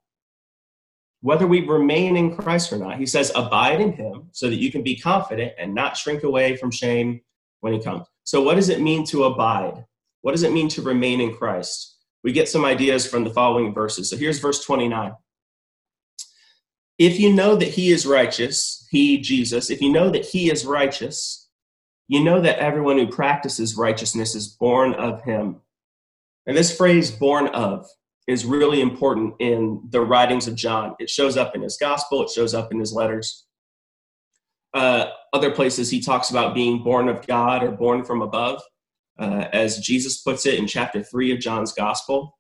whether 1.25 1.47
we 1.47 1.67
remain 1.67 2.17
in 2.17 2.37
Christ 2.37 2.73
or 2.73 2.77
not. 2.77 2.99
He 2.99 3.07
says, 3.07 3.33
Abide 3.35 3.81
in 3.81 3.93
Him 3.93 4.29
so 4.33 4.49
that 4.49 4.57
you 4.57 4.71
can 4.71 4.83
be 4.83 4.97
confident 4.97 5.53
and 5.59 5.75
not 5.75 5.97
shrink 5.97 6.23
away 6.23 6.57
from 6.57 6.71
shame 6.71 7.21
when 7.61 7.73
He 7.73 7.81
comes. 7.81 8.07
So, 8.25 8.43
what 8.43 8.55
does 8.55 8.69
it 8.69 8.81
mean 8.81 9.05
to 9.07 9.25
abide? 9.25 9.85
What 10.23 10.33
does 10.33 10.43
it 10.43 10.53
mean 10.53 10.69
to 10.71 10.83
remain 10.83 11.21
in 11.21 11.35
Christ? 11.35 11.95
we 12.25 12.33
get 12.33 12.49
some 12.49 12.65
ideas 12.65 13.07
from 13.07 13.23
the 13.23 13.31
following 13.31 13.73
verses. 13.73 14.11
So 14.11 14.17
here's 14.17 14.41
verse 14.41 14.65
29. 14.65 15.13
If 16.99 17.21
you 17.21 17.33
know 17.33 17.55
that 17.55 17.69
he 17.69 17.91
is 17.91 18.07
righteous, 18.07 18.89
he, 18.91 19.19
Jesus, 19.19 19.69
if 19.69 19.81
you 19.81 19.93
know 19.93 20.11
that 20.11 20.25
he 20.25 20.51
is 20.51 20.65
righteous, 20.65 21.49
you 22.09 22.25
know 22.25 22.41
that 22.41 22.59
everyone 22.59 22.99
who 22.99 23.07
practices 23.07 23.77
righteousness 23.77 24.35
is 24.35 24.49
born 24.49 24.95
of 24.95 25.23
him. 25.23 25.61
And 26.47 26.57
this 26.57 26.75
phrase, 26.77 27.11
born 27.11 27.49
of, 27.49 27.87
is 28.27 28.45
really 28.45 28.81
important 28.81 29.35
in 29.39 29.83
the 29.91 30.01
writings 30.01 30.47
of 30.47 30.55
John. 30.55 30.95
It 30.99 31.11
shows 31.11 31.37
up 31.37 31.55
in 31.55 31.63
his 31.63 31.77
gospel, 31.77 32.23
it 32.23 32.31
shows 32.31 32.55
up 32.55 32.73
in 32.73 32.79
his 32.79 32.93
letters. 32.93 33.45
Uh, 34.73 35.11
other 35.33 35.51
places 35.51 35.91
he 35.91 36.01
talks 36.01 36.31
about 36.31 36.55
being 36.55 36.83
born 36.83 37.09
of 37.09 37.27
God 37.27 37.63
or 37.63 37.71
born 37.71 38.05
from 38.05 38.23
above, 38.23 38.61
uh, 39.19 39.47
as 39.53 39.79
Jesus 39.79 40.21
puts 40.21 40.47
it 40.47 40.55
in 40.55 40.67
chapter 40.67 41.03
3 41.03 41.33
of 41.33 41.39
John's 41.39 41.73
gospel. 41.73 42.37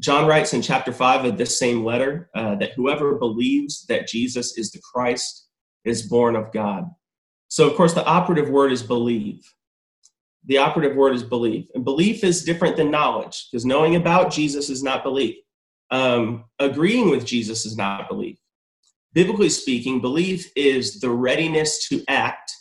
John 0.00 0.26
writes 0.26 0.52
in 0.52 0.62
chapter 0.62 0.92
5 0.92 1.24
of 1.24 1.38
this 1.38 1.58
same 1.58 1.84
letter 1.84 2.30
uh, 2.34 2.54
that 2.56 2.72
whoever 2.76 3.16
believes 3.16 3.84
that 3.86 4.08
Jesus 4.08 4.56
is 4.56 4.70
the 4.70 4.80
Christ 4.92 5.48
is 5.84 6.02
born 6.02 6.36
of 6.36 6.52
God. 6.52 6.84
So, 7.48 7.68
of 7.68 7.76
course, 7.76 7.94
the 7.94 8.04
operative 8.04 8.50
word 8.50 8.72
is 8.72 8.82
believe 8.82 9.42
the 10.46 10.58
operative 10.58 10.96
word 10.96 11.14
is 11.14 11.22
belief. 11.22 11.66
And 11.74 11.84
belief 11.84 12.24
is 12.24 12.44
different 12.44 12.76
than 12.76 12.90
knowledge 12.90 13.48
because 13.50 13.64
knowing 13.64 13.96
about 13.96 14.32
Jesus 14.32 14.70
is 14.70 14.82
not 14.82 15.02
belief. 15.02 15.36
Um, 15.90 16.44
agreeing 16.58 17.10
with 17.10 17.24
Jesus 17.24 17.66
is 17.66 17.76
not 17.76 18.08
belief. 18.08 18.38
Biblically 19.12 19.48
speaking, 19.48 20.00
belief 20.00 20.50
is 20.56 21.00
the 21.00 21.10
readiness 21.10 21.88
to 21.88 22.02
act. 22.08 22.52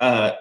Uh, 0.00 0.32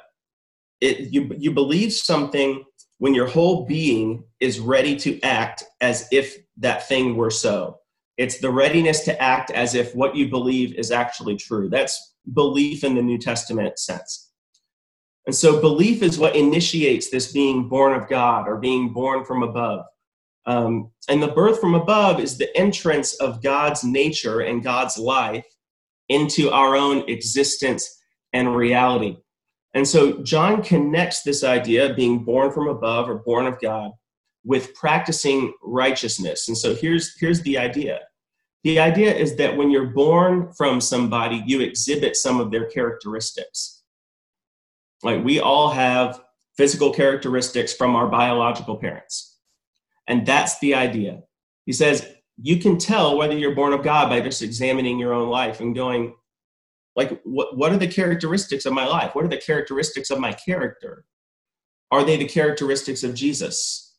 it, 0.81 1.13
you, 1.13 1.31
you 1.37 1.51
believe 1.51 1.93
something 1.93 2.63
when 2.97 3.13
your 3.13 3.27
whole 3.27 3.65
being 3.65 4.23
is 4.39 4.59
ready 4.59 4.95
to 4.97 5.19
act 5.21 5.63
as 5.81 6.07
if 6.11 6.37
that 6.57 6.87
thing 6.87 7.15
were 7.15 7.31
so. 7.31 7.79
It's 8.17 8.39
the 8.39 8.51
readiness 8.51 9.01
to 9.01 9.21
act 9.21 9.51
as 9.51 9.75
if 9.75 9.93
what 9.95 10.15
you 10.15 10.29
believe 10.29 10.75
is 10.75 10.91
actually 10.91 11.35
true. 11.35 11.69
That's 11.69 12.15
belief 12.33 12.83
in 12.83 12.95
the 12.95 13.01
New 13.01 13.17
Testament 13.17 13.77
sense. 13.79 14.24
And 15.25 15.35
so 15.35 15.59
belief 15.59 16.03
is 16.03 16.19
what 16.19 16.35
initiates 16.35 17.09
this 17.09 17.31
being 17.31 17.67
born 17.67 17.99
of 17.99 18.07
God 18.07 18.47
or 18.47 18.57
being 18.57 18.93
born 18.93 19.25
from 19.25 19.43
above. 19.43 19.85
Um, 20.45 20.91
and 21.09 21.21
the 21.21 21.29
birth 21.29 21.59
from 21.59 21.73
above 21.73 22.19
is 22.19 22.37
the 22.37 22.55
entrance 22.55 23.15
of 23.15 23.41
God's 23.41 23.83
nature 23.83 24.41
and 24.41 24.63
God's 24.63 24.97
life 24.97 25.45
into 26.09 26.51
our 26.51 26.75
own 26.75 27.09
existence 27.09 27.99
and 28.33 28.55
reality. 28.55 29.17
And 29.73 29.87
so 29.87 30.21
John 30.21 30.61
connects 30.61 31.23
this 31.23 31.43
idea 31.43 31.89
of 31.89 31.95
being 31.95 32.23
born 32.23 32.51
from 32.51 32.67
above 32.67 33.09
or 33.09 33.15
born 33.15 33.47
of 33.47 33.59
God 33.59 33.91
with 34.45 34.75
practicing 34.75 35.53
righteousness. 35.63 36.47
And 36.47 36.57
so 36.57 36.75
here's, 36.75 37.17
here's 37.19 37.41
the 37.41 37.57
idea 37.57 38.01
the 38.63 38.79
idea 38.79 39.13
is 39.13 39.35
that 39.35 39.55
when 39.55 39.69
you're 39.69 39.91
born 39.91 40.51
from 40.53 40.81
somebody, 40.81 41.43
you 41.45 41.61
exhibit 41.61 42.15
some 42.15 42.39
of 42.39 42.49
their 42.49 42.65
characteristics. 42.65 43.83
Like 45.03 45.23
we 45.23 45.39
all 45.39 45.69
have 45.69 46.21
physical 46.57 46.93
characteristics 46.93 47.73
from 47.73 47.95
our 47.95 48.07
biological 48.07 48.77
parents. 48.77 49.37
And 50.07 50.25
that's 50.25 50.59
the 50.59 50.75
idea. 50.75 51.21
He 51.65 51.73
says, 51.73 52.07
you 52.41 52.59
can 52.59 52.77
tell 52.77 53.17
whether 53.17 53.37
you're 53.37 53.55
born 53.55 53.73
of 53.73 53.83
God 53.83 54.09
by 54.09 54.21
just 54.21 54.41
examining 54.41 54.99
your 54.99 55.13
own 55.13 55.29
life 55.29 55.59
and 55.59 55.75
going, 55.75 56.15
like, 56.95 57.21
what, 57.23 57.57
what 57.57 57.71
are 57.71 57.77
the 57.77 57.87
characteristics 57.87 58.65
of 58.65 58.73
my 58.73 58.85
life? 58.85 59.15
What 59.15 59.25
are 59.25 59.29
the 59.29 59.37
characteristics 59.37 60.09
of 60.09 60.19
my 60.19 60.33
character? 60.33 61.05
Are 61.91 62.03
they 62.03 62.17
the 62.17 62.27
characteristics 62.27 63.03
of 63.03 63.13
Jesus? 63.13 63.95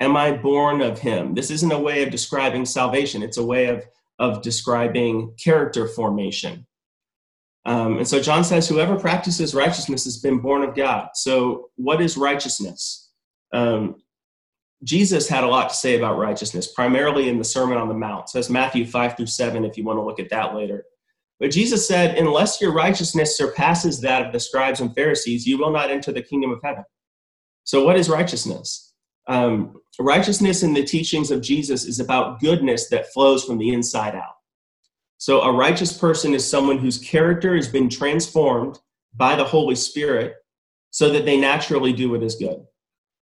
Am 0.00 0.16
I 0.16 0.32
born 0.32 0.82
of 0.82 0.98
him? 0.98 1.34
This 1.34 1.50
isn't 1.50 1.72
a 1.72 1.78
way 1.78 2.02
of 2.02 2.10
describing 2.10 2.64
salvation, 2.64 3.22
it's 3.22 3.38
a 3.38 3.44
way 3.44 3.66
of, 3.66 3.84
of 4.18 4.42
describing 4.42 5.34
character 5.42 5.88
formation. 5.88 6.66
Um, 7.66 7.98
and 7.98 8.06
so 8.06 8.22
John 8.22 8.44
says, 8.44 8.68
whoever 8.68 8.96
practices 8.96 9.54
righteousness 9.54 10.04
has 10.04 10.18
been 10.18 10.38
born 10.38 10.62
of 10.62 10.76
God. 10.76 11.10
So, 11.14 11.70
what 11.74 12.00
is 12.00 12.16
righteousness? 12.16 13.10
Um, 13.52 13.96
Jesus 14.84 15.28
had 15.28 15.42
a 15.42 15.48
lot 15.48 15.70
to 15.70 15.74
say 15.74 15.96
about 15.96 16.16
righteousness, 16.16 16.72
primarily 16.72 17.28
in 17.28 17.38
the 17.38 17.44
Sermon 17.44 17.76
on 17.76 17.88
the 17.88 17.94
Mount. 17.94 18.28
So 18.28 18.38
that's 18.38 18.50
Matthew 18.50 18.86
5 18.86 19.16
through 19.16 19.26
7, 19.26 19.64
if 19.64 19.76
you 19.76 19.84
want 19.84 19.98
to 19.98 20.02
look 20.02 20.20
at 20.20 20.30
that 20.30 20.54
later. 20.54 20.84
But 21.40 21.50
Jesus 21.50 21.88
said, 21.88 22.16
unless 22.16 22.60
your 22.60 22.72
righteousness 22.72 23.36
surpasses 23.36 24.00
that 24.00 24.24
of 24.24 24.32
the 24.32 24.40
scribes 24.40 24.80
and 24.80 24.94
Pharisees, 24.94 25.46
you 25.46 25.58
will 25.58 25.72
not 25.72 25.90
enter 25.90 26.12
the 26.12 26.22
kingdom 26.22 26.52
of 26.52 26.60
heaven. 26.62 26.84
So, 27.64 27.84
what 27.84 27.96
is 27.96 28.08
righteousness? 28.08 28.94
Um, 29.26 29.80
righteousness 29.98 30.62
in 30.62 30.72
the 30.72 30.84
teachings 30.84 31.32
of 31.32 31.40
Jesus 31.40 31.84
is 31.84 31.98
about 31.98 32.38
goodness 32.38 32.88
that 32.90 33.12
flows 33.12 33.44
from 33.44 33.58
the 33.58 33.70
inside 33.70 34.14
out. 34.14 34.35
So, 35.18 35.40
a 35.42 35.52
righteous 35.52 35.96
person 35.96 36.34
is 36.34 36.48
someone 36.48 36.78
whose 36.78 36.98
character 36.98 37.56
has 37.56 37.68
been 37.68 37.88
transformed 37.88 38.78
by 39.14 39.34
the 39.34 39.44
Holy 39.44 39.74
Spirit 39.74 40.36
so 40.90 41.10
that 41.10 41.24
they 41.24 41.38
naturally 41.38 41.92
do 41.92 42.10
what 42.10 42.22
is 42.22 42.36
good. 42.36 42.64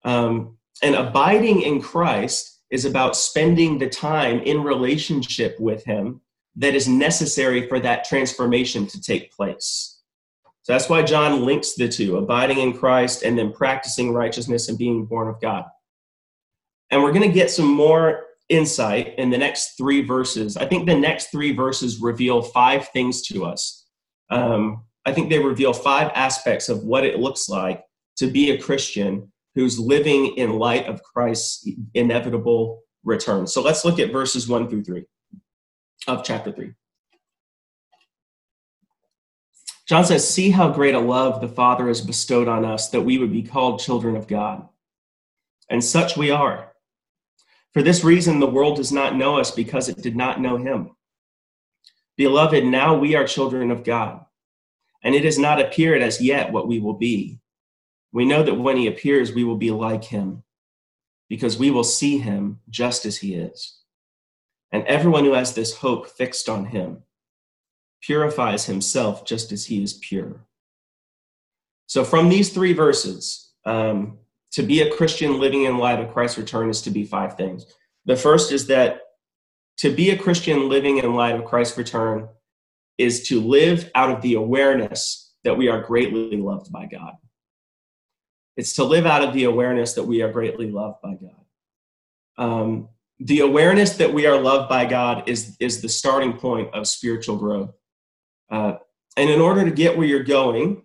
Um, 0.05 0.57
and 0.83 0.95
abiding 0.95 1.63
in 1.63 1.81
Christ 1.81 2.61
is 2.71 2.85
about 2.87 3.17
spending 3.17 3.79
the 3.79 3.89
time 3.89 4.41
in 4.41 4.63
relationship 4.63 5.61
with 5.61 5.85
Him 5.85 6.21
that 6.57 6.75
is 6.75 6.89
necessary 6.89 7.69
for 7.69 7.79
that 7.81 8.05
transformation 8.05 8.87
to 8.87 9.01
take 9.01 9.33
place. 9.33 10.01
So 10.63 10.73
that's 10.73 10.89
why 10.89 11.03
John 11.03 11.45
links 11.45 11.75
the 11.75 11.89
two 11.89 12.17
abiding 12.17 12.59
in 12.59 12.73
Christ 12.73 13.23
and 13.23 13.37
then 13.37 13.53
practicing 13.53 14.13
righteousness 14.13 14.69
and 14.69 14.79
being 14.79 15.05
born 15.05 15.29
of 15.29 15.41
God. 15.41 15.65
And 16.91 17.03
we're 17.03 17.13
going 17.13 17.29
to 17.29 17.35
get 17.35 17.51
some 17.51 17.69
more 17.69 18.25
insight 18.53 19.15
in 19.19 19.31
the 19.31 19.39
next 19.39 19.77
three 19.77 20.03
verses. 20.03 20.57
I 20.57 20.67
think 20.67 20.87
the 20.87 20.99
next 20.99 21.31
three 21.31 21.53
verses 21.53 22.01
reveal 22.01 22.43
five 22.43 22.89
things 22.89 23.23
to 23.23 23.45
us. 23.45 23.87
Um, 24.31 24.85
I 25.05 25.13
think 25.13 25.31
they 25.31 25.39
reveal 25.39 25.73
five 25.73 26.13
aspects 26.15 26.69
of 26.69 26.85
what 26.85 27.05
it 27.05 27.19
looks 27.19 27.49
like 27.49 27.83
to 28.17 28.29
be 28.29 28.51
a 28.51 28.61
Christian 28.61 29.33
who's 29.55 29.79
living 29.79 30.37
in 30.37 30.59
light 30.59 30.87
of 30.87 31.03
Christ's 31.03 31.69
inevitable 31.95 32.83
return. 33.05 33.47
So 33.47 33.63
let's 33.63 33.85
look 33.85 33.99
at 33.99 34.13
verses 34.13 34.49
one 34.49 34.69
through 34.69 34.85
three 34.85 35.05
of 36.07 36.25
chapter 36.25 36.53
three. 36.53 36.75
John 39.89 40.05
says, 40.05 40.29
See 40.29 40.51
how 40.51 40.71
great 40.71 40.95
a 40.95 41.01
love 41.01 41.41
the 41.41 41.49
Father 41.49 41.89
has 41.89 42.01
bestowed 42.01 42.49
on 42.49 42.65
us 42.65 42.91
that 42.91 43.01
we 43.03 43.19
would 43.19 43.33
be 43.33 43.43
called 43.43 43.81
children 43.81 44.17
of 44.17 44.29
God. 44.29 44.69
And 45.69 45.83
such 45.83 46.17
we 46.17 46.31
are. 46.31 46.72
For 47.73 47.83
this 47.83 48.05
reason, 48.05 48.39
the 48.39 48.47
world 48.47 48.77
does 48.77 48.93
not 48.93 49.17
know 49.17 49.39
us 49.39 49.51
because 49.51 49.89
it 49.89 50.03
did 50.03 50.15
not 50.15 50.41
know 50.41 50.57
him. 50.59 50.91
Beloved, 52.17 52.65
now 52.65 52.97
we 52.97 53.15
are 53.15 53.27
children 53.27 53.71
of 53.71 53.85
God, 53.85 54.25
and 55.03 55.15
it 55.15 55.25
has 55.25 55.39
not 55.39 55.61
appeared 55.61 56.03
as 56.03 56.21
yet 56.21 56.53
what 56.53 56.69
we 56.69 56.79
will 56.79 56.95
be. 56.95 57.41
We 58.13 58.27
know 58.27 58.43
that 58.43 58.55
when 58.55 58.77
he 58.77 58.87
appears, 58.87 59.33
we 59.33 59.45
will 59.45 59.57
be 59.57 59.71
like 59.71 60.05
him, 60.05 60.43
because 61.31 61.59
we 61.59 61.71
will 61.71 61.85
see 61.85 62.19
him 62.19 62.61
just 62.69 63.07
as 63.07 63.17
he 63.17 63.35
is. 63.35 63.79
And 64.71 64.87
everyone 64.87 65.25
who 65.25 65.33
has 65.33 65.55
this 65.55 65.75
hope 65.75 66.09
fixed 66.09 66.49
on 66.49 66.67
him 66.67 67.03
purifies 68.03 68.67
himself 68.67 69.25
just 69.25 69.53
as 69.53 69.65
he 69.65 69.83
is 69.83 69.95
pure. 69.95 70.45
So, 71.87 72.05
from 72.05 72.29
these 72.29 72.53
three 72.53 72.73
verses, 72.73 73.53
um, 73.65 74.19
to 74.53 74.63
be 74.63 74.83
a 74.83 74.91
Christian 74.91 75.41
living 75.41 75.65
in 75.65 75.79
light 75.79 76.01
of 76.01 76.13
Christ's 76.13 76.39
return 76.39 76.69
is 76.69 76.83
to 76.83 76.91
be 76.91 77.05
five 77.05 77.37
things. 77.37 77.67
The 78.05 78.17
first 78.17 78.53
is 78.53 78.67
that 78.67 79.01
to 79.79 79.95
be 79.95 80.11
a 80.11 80.19
Christian 80.19 80.69
living 80.69 80.99
in 80.99 81.15
light 81.15 81.35
of 81.35 81.45
Christ's 81.45 81.79
return 81.79 82.29
is 82.99 83.27
to 83.29 83.41
live 83.41 83.91
out 83.95 84.11
of 84.11 84.23
the 84.23 84.35
awareness 84.35 85.33
that 85.45 85.57
we 85.57 85.69
are 85.69 85.81
greatly 85.81 86.37
loved 86.37 86.71
by 86.71 86.87
God. 86.87 87.15
It's 88.57 88.75
to 88.75 88.85
live 88.85 89.07
out 89.07 89.25
of 89.25 89.33
the 89.33 89.45
awareness 89.45 89.95
that 89.95 90.05
we 90.05 90.23
are 90.23 90.31
greatly 90.31 90.71
loved 90.71 91.01
by 91.03 91.15
God. 91.15 91.41
Um, 92.37 92.89
the 93.19 93.41
awareness 93.41 93.97
that 93.97 94.13
we 94.13 94.27
are 94.27 94.41
loved 94.41 94.69
by 94.69 94.85
God 94.85 95.29
is, 95.29 95.57
is 95.59 95.81
the 95.81 95.89
starting 95.89 96.35
point 96.35 96.75
of 96.75 96.87
spiritual 96.87 97.37
growth. 97.37 97.73
Uh, 98.51 98.75
and 99.17 99.31
in 99.31 99.41
order 99.41 99.65
to 99.65 99.71
get 99.71 99.97
where 99.97 100.07
you're 100.07 100.23
going, 100.23 100.83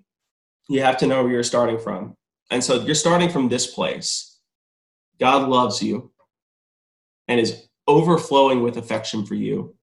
you 0.70 0.82
have 0.82 0.98
to 0.98 1.08
know 1.08 1.24
where 1.24 1.32
you're 1.32 1.44
starting 1.44 1.80
from. 1.80 2.17
And 2.50 2.64
so 2.64 2.82
you're 2.82 2.96
starting 2.96 3.30
from 3.30 3.50
this 3.50 3.68
place. 3.68 4.38
God 5.20 5.50
loves 5.50 5.82
you 5.82 6.12
and 7.28 7.40
is 7.40 7.68
overflowing 7.88 8.64
with 8.64 8.78
affection 8.78 9.26
for 9.26 9.36
you. 9.36 9.76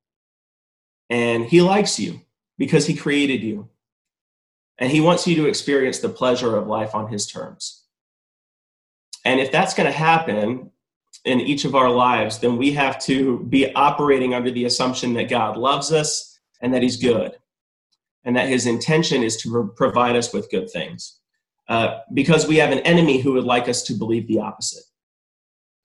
And 1.11 1.45
he 1.45 1.61
likes 1.61 1.99
you 1.99 2.21
because 2.59 2.87
he 2.87 2.95
created 2.95 3.43
you. 3.43 3.69
And 4.79 4.91
he 4.91 5.01
wants 5.01 5.27
you 5.27 5.37
to 5.37 5.47
experience 5.47 6.01
the 6.01 6.09
pleasure 6.09 6.57
of 6.57 6.67
life 6.67 6.95
on 6.95 7.09
his 7.09 7.27
terms. 7.27 7.85
And 9.25 9.41
if 9.41 9.53
that's 9.53 9.75
going 9.75 9.87
to 9.87 9.97
happen 9.97 10.71
in 11.25 11.41
each 11.41 11.65
of 11.65 11.75
our 11.75 11.91
lives, 11.91 12.39
then 12.39 12.57
we 12.57 12.73
have 12.73 13.01
to 13.05 13.41
be 13.45 13.73
operating 13.75 14.35
under 14.35 14.51
the 14.51 14.65
assumption 14.65 15.15
that 15.15 15.31
God 15.31 15.57
loves 15.57 15.93
us 15.93 16.39
and 16.61 16.75
that 16.75 16.83
he's 16.83 16.97
good 16.97 17.37
and 18.25 18.37
that 18.37 18.49
his 18.49 18.67
intention 18.67 19.23
is 19.23 19.37
to 19.39 19.73
provide 19.77 20.17
us 20.17 20.33
with 20.33 20.51
good 20.51 20.71
things. 20.71 21.21
Uh, 21.69 22.01
because 22.13 22.47
we 22.47 22.57
have 22.57 22.73
an 22.73 22.81
enemy 22.81 23.21
who 23.21 23.33
would 23.33 23.45
like 23.45 23.69
us 23.69 23.83
to 23.83 23.95
believe 23.95 24.29
the 24.29 24.39
opposite. 24.41 24.85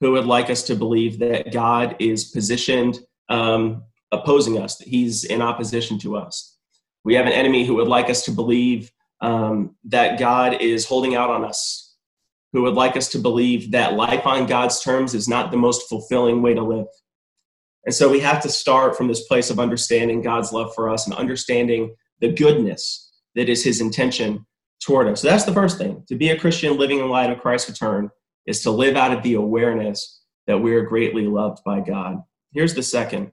who 0.02 0.12
would 0.12 0.26
like 0.26 0.50
us 0.50 0.63
to 0.63 0.76
believe 0.76 1.20
that 1.20 1.52
God 1.52 1.96
is 2.00 2.26
positioned 2.26 3.00
um, 3.30 3.84
opposing 4.12 4.58
us, 4.58 4.78
that 4.78 4.88
he's 4.88 5.24
in 5.24 5.42
opposition 5.42 6.00
to 6.00 6.15
us. 6.15 6.58
We 7.04 7.15
have 7.15 7.26
an 7.26 7.34
enemy 7.34 7.65
who 7.65 7.76
would 7.76 7.88
like 7.88 8.10
us 8.10 8.24
to 8.26 8.32
believe 8.32 8.92
um, 9.22 9.76
that 9.86 10.20
God 10.20 10.62
is 10.62 10.86
holding 10.86 11.15
out 11.15 11.30
on 11.30 11.44
us, 11.44 11.96
who 12.54 12.63
would 12.63 12.76
like 12.76 12.96
us 12.96 13.10
to 13.10 13.20
believe 13.20 13.72
that 13.72 13.94
life 13.96 14.26
on 14.26 14.46
God's 14.48 14.82
terms 14.82 15.13
is 15.13 15.28
not 15.28 15.52
the 15.52 15.58
most 15.58 15.88
fulfilling 15.89 16.42
way 16.42 16.54
to 16.54 16.63
live. 16.63 16.88
And 17.86 17.94
so 17.94 18.10
we 18.10 18.20
have 18.22 18.42
to 18.44 18.50
start 18.50 18.98
from 18.98 19.08
this 19.08 19.28
place 19.28 19.50
of 19.50 19.60
understanding 19.60 20.22
God's 20.22 20.52
love 20.52 20.74
for 20.74 20.89
us 20.89 21.06
and 21.06 21.15
understanding 21.15 21.96
the 22.20 22.32
goodness 22.32 23.12
that 23.36 23.50
is 23.50 23.63
his 23.63 23.82
intention 23.82 24.46
toward 24.80 25.08
us. 25.08 25.22
So 25.22 25.30
that's 25.30 25.46
the 25.46 25.54
first 25.54 25.78
thing. 25.78 26.04
To 26.08 26.15
be 26.15 26.30
a 26.30 26.39
Christian 26.39 26.78
living 26.78 27.00
in 27.00 27.10
light 27.10 27.30
of 27.30 27.39
Christ's 27.39 27.70
return 27.70 28.10
is 28.46 28.62
to 28.63 28.72
live 28.72 28.96
out 28.96 29.12
of 29.12 29.24
the 29.24 29.36
awareness 29.36 30.22
that 30.48 30.58
we 30.58 30.74
are 30.74 30.84
greatly 30.84 31.28
loved 31.28 31.63
by 31.63 31.80
God. 31.80 32.24
Here's 32.54 32.74
the 32.74 32.84
second. 32.84 33.32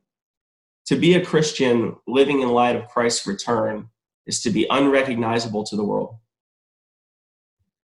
To 0.86 0.96
be 0.96 1.14
a 1.14 1.24
Christian 1.24 1.96
living 2.06 2.42
in 2.42 2.50
light 2.50 2.76
of 2.76 2.88
Christ's 2.88 3.26
return 3.26 3.88
is 4.26 4.42
to 4.42 4.50
be 4.50 4.66
unrecognizable 4.70 5.64
to 5.64 5.76
the 5.76 5.84
world. 5.84 6.16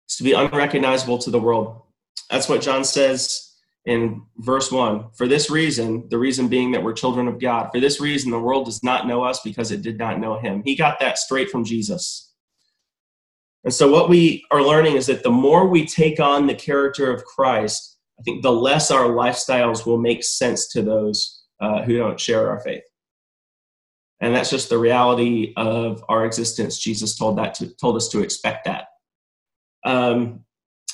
It's 0.07 0.17
to 0.17 0.25
be 0.25 0.33
unrecognizable 0.33 1.19
to 1.19 1.31
the 1.31 1.41
world. 1.41 1.83
That's 2.31 2.49
what 2.49 2.63
John 2.63 2.85
says 2.85 3.55
in 3.85 4.23
verse 4.39 4.71
1. 4.73 5.11
For 5.15 5.29
this 5.29 5.51
reason, 5.51 6.09
the 6.09 6.19
reason 6.19 6.49
being 6.49 6.73
that 6.73 6.83
we're 6.83 6.93
children 6.93 7.29
of 7.29 7.41
God, 7.41 7.71
for 7.73 7.81
this 7.81 8.01
reason, 8.01 8.31
the 8.31 8.39
world 8.39 8.67
does 8.67 8.83
not 8.83 9.07
know 9.07 9.23
us 9.23 9.41
because 9.41 9.71
it 9.71 9.83
did 9.83 9.99
not 9.99 10.19
know 10.19 10.39
him. 10.39 10.63
He 10.65 10.77
got 10.77 10.99
that 11.01 11.19
straight 11.19 11.51
from 11.51 11.65
Jesus. 11.65 12.32
And 13.65 13.73
so, 13.73 13.91
what 13.91 14.09
we 14.09 14.45
are 14.51 14.63
learning 14.63 14.97
is 14.97 15.07
that 15.07 15.23
the 15.23 15.31
more 15.31 15.69
we 15.69 15.87
take 15.87 16.19
on 16.21 16.47
the 16.47 16.55
character 16.55 17.13
of 17.13 17.25
Christ, 17.25 17.99
I 18.19 18.23
think 18.23 18.43
the 18.43 18.53
less 18.53 18.91
our 18.91 19.09
lifestyles 19.09 19.87
will 19.87 19.99
make 19.99 20.25
sense 20.25 20.69
to 20.69 20.83
those 20.83 21.45
uh, 21.61 21.83
who 21.83 21.97
don't 21.97 22.19
share 22.19 22.49
our 22.51 22.61
faith. 22.61 22.83
And 24.21 24.35
that's 24.35 24.51
just 24.51 24.69
the 24.69 24.79
reality 24.79 25.53
of 25.57 26.05
our 26.09 26.25
existence. 26.25 26.79
Jesus 26.79 27.17
told 27.17 27.39
that 27.39 27.55
to, 27.55 27.75
told 27.77 27.97
us 27.97 28.09
to 28.11 28.21
expect 28.21 28.67
that. 28.67 28.87
Um, 29.85 30.45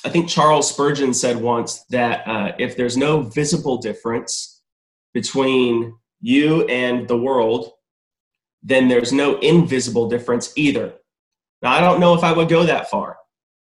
I 0.05 0.09
think 0.09 0.29
Charles 0.29 0.71
Spurgeon 0.71 1.13
said 1.13 1.37
once 1.37 1.85
that 1.91 2.27
uh, 2.27 2.53
if 2.59 2.77
there's 2.77 2.97
no 2.97 3.21
visible 3.21 3.79
difference 3.79 4.63
between 5.13 5.95
you 6.21 6.65
and 6.69 7.07
the 7.09 7.19
world, 7.19 7.73
then 8.63 8.89
there's 8.89 9.13
no 9.13 9.39
invisible 9.41 10.09
difference 10.09 10.53
either. 10.57 10.95
Now, 11.63 11.73
I 11.73 11.81
don't 11.81 12.01
know 12.01 12.15
if 12.15 12.23
I 12.23 12.33
would 12.33 12.49
go 12.49 12.65
that 12.65 12.89
far 12.89 13.17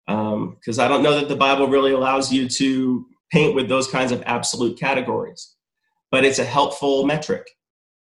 because 0.07 0.79
um, 0.79 0.85
I 0.85 0.89
don't 0.89 1.03
know 1.03 1.19
that 1.19 1.29
the 1.29 1.37
Bible 1.37 1.69
really 1.69 1.93
allows 1.93 2.33
you 2.33 2.49
to 2.49 3.07
paint 3.31 3.55
with 3.55 3.69
those 3.69 3.89
kinds 3.89 4.11
of 4.11 4.23
absolute 4.27 4.79
categories, 4.79 5.55
but 6.11 6.25
it's 6.25 6.39
a 6.39 6.45
helpful 6.45 7.05
metric 7.05 7.47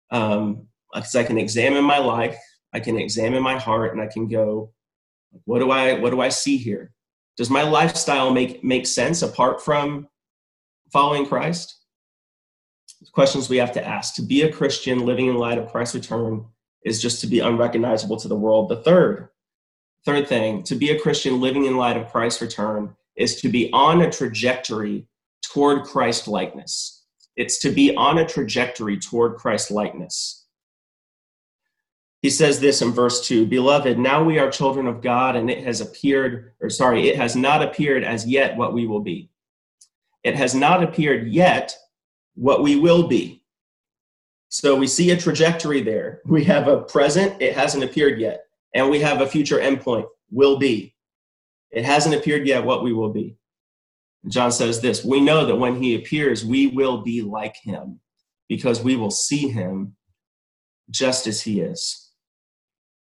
because 0.10 0.36
um, 0.36 0.68
I 1.16 1.24
can 1.24 1.38
examine 1.38 1.84
my 1.84 1.98
life, 1.98 2.38
I 2.74 2.80
can 2.82 3.00
examine 3.00 3.42
my 3.42 3.58
heart, 3.58 3.94
and 3.94 4.02
I 4.02 4.08
can 4.08 4.28
go, 4.28 4.74
what 5.46 5.60
do 5.60 5.72
I 5.72 5.94
what 6.00 6.12
do 6.12 6.22
I 6.22 6.30
see 6.30 6.58
here? 6.58 6.92
Does 7.38 7.50
my 7.50 7.64
lifestyle 7.64 8.32
make 8.32 8.64
make 8.64 8.86
sense 8.86 9.22
apart 9.22 9.64
from 9.64 10.08
following 10.92 11.26
Christ? 11.26 11.80
Questions 13.12 13.50
we 13.50 13.58
have 13.58 13.72
to 13.74 13.86
ask. 13.86 14.16
To 14.16 14.22
be 14.22 14.44
a 14.44 14.52
Christian 14.52 15.06
living 15.06 15.28
in 15.28 15.36
light 15.36 15.58
of 15.58 15.72
Christ's 15.72 15.96
return 15.96 16.46
is 16.86 17.02
just 17.02 17.22
to 17.22 17.28
be 17.28 17.40
unrecognizable 17.40 18.18
to 18.18 18.28
the 18.28 18.36
world. 18.36 18.70
The 18.70 18.84
third, 18.84 19.30
third 20.06 20.28
thing, 20.28 20.64
to 20.64 20.76
be 20.76 20.92
a 20.92 21.00
Christian 21.00 21.40
living 21.40 21.66
in 21.66 21.78
light 21.78 21.98
of 21.98 22.12
Christ's 22.12 22.42
return 22.42 22.96
is 23.16 23.40
to 23.42 23.50
be 23.50 23.72
on 23.74 24.02
a 24.02 24.12
trajectory 24.12 25.08
toward 25.44 25.84
Christ 25.84 26.28
likeness. 26.28 27.04
It's 27.36 27.60
to 27.60 27.72
be 27.72 27.96
on 27.96 28.18
a 28.18 28.28
trajectory 28.28 28.98
toward 28.98 29.38
Christ 29.38 29.72
likeness. 29.72 30.46
He 32.22 32.30
says 32.30 32.60
this 32.60 32.82
in 32.82 32.92
verse 32.92 33.28
2 33.28 33.48
Beloved, 33.48 34.00
now 34.00 34.24
we 34.24 34.40
are 34.40 34.50
children 34.50 34.88
of 34.88 35.02
God, 35.02 35.36
and 35.36 35.50
it 35.50 35.64
has 35.66 35.82
appeared, 35.82 36.54
or 36.62 36.70
sorry, 36.70 37.10
it 37.10 37.18
has 37.18 37.36
not 37.36 37.62
appeared 37.62 38.04
as 38.04 38.26
yet 38.26 38.56
what 38.56 38.74
we 38.74 38.88
will 38.88 39.02
be. 39.02 39.30
It 40.24 40.36
has 40.36 40.56
not 40.56 40.82
appeared 40.82 41.28
yet 41.28 41.76
what 42.36 42.64
we 42.64 42.78
will 42.78 43.08
be. 43.08 43.44
So 44.48 44.76
we 44.76 44.88
see 44.88 45.12
a 45.12 45.18
trajectory 45.18 45.82
there. 45.82 46.22
We 46.26 46.44
have 46.46 46.68
a 46.68 46.82
present, 46.82 47.42
it 47.42 47.56
hasn't 47.58 47.84
appeared 47.84 48.20
yet. 48.20 48.43
And 48.74 48.90
we 48.90 49.00
have 49.00 49.22
a 49.22 49.28
future 49.28 49.60
endpoint, 49.60 50.06
will 50.32 50.58
be. 50.58 50.96
It 51.72 51.86
hasn't 51.86 52.16
appeared 52.16 52.48
yet 52.48 52.66
what 52.66 52.84
we 52.84 52.94
will 52.94 53.12
be. 53.12 53.38
John 54.28 54.52
says 54.52 54.82
this 54.82 55.04
We 55.04 55.20
know 55.20 55.46
that 55.46 55.56
when 55.56 55.82
he 55.82 55.96
appears, 55.96 56.46
we 56.46 56.68
will 56.68 57.02
be 57.02 57.22
like 57.22 57.56
him 57.58 58.00
because 58.48 58.82
we 58.82 58.96
will 58.96 59.12
see 59.12 59.48
him 59.48 59.96
just 60.90 61.28
as 61.28 61.42
he 61.42 61.62
is 61.62 62.04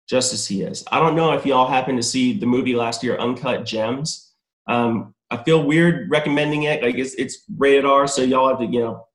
just 0.09 0.33
as 0.33 0.47
he 0.47 0.63
is. 0.63 0.83
I 0.91 0.99
don't 0.99 1.15
know 1.15 1.33
if 1.33 1.45
y'all 1.45 1.67
happened 1.67 1.99
to 1.99 2.03
see 2.03 2.33
the 2.33 2.47
movie 2.47 2.75
last 2.75 3.03
year, 3.03 3.17
Uncut 3.17 3.63
Gems. 3.63 4.33
Um, 4.67 5.13
I 5.29 5.37
feel 5.37 5.63
weird 5.63 6.09
recommending 6.09 6.63
it. 6.63 6.81
Like 6.81 6.95
it's, 6.95 7.13
it's 7.13 7.43
rated 7.57 7.85
R, 7.85 8.07
so 8.07 8.23
y'all 8.23 8.49
have 8.49 8.57
to, 8.57 8.65
you 8.65 8.79
know, 8.79 9.05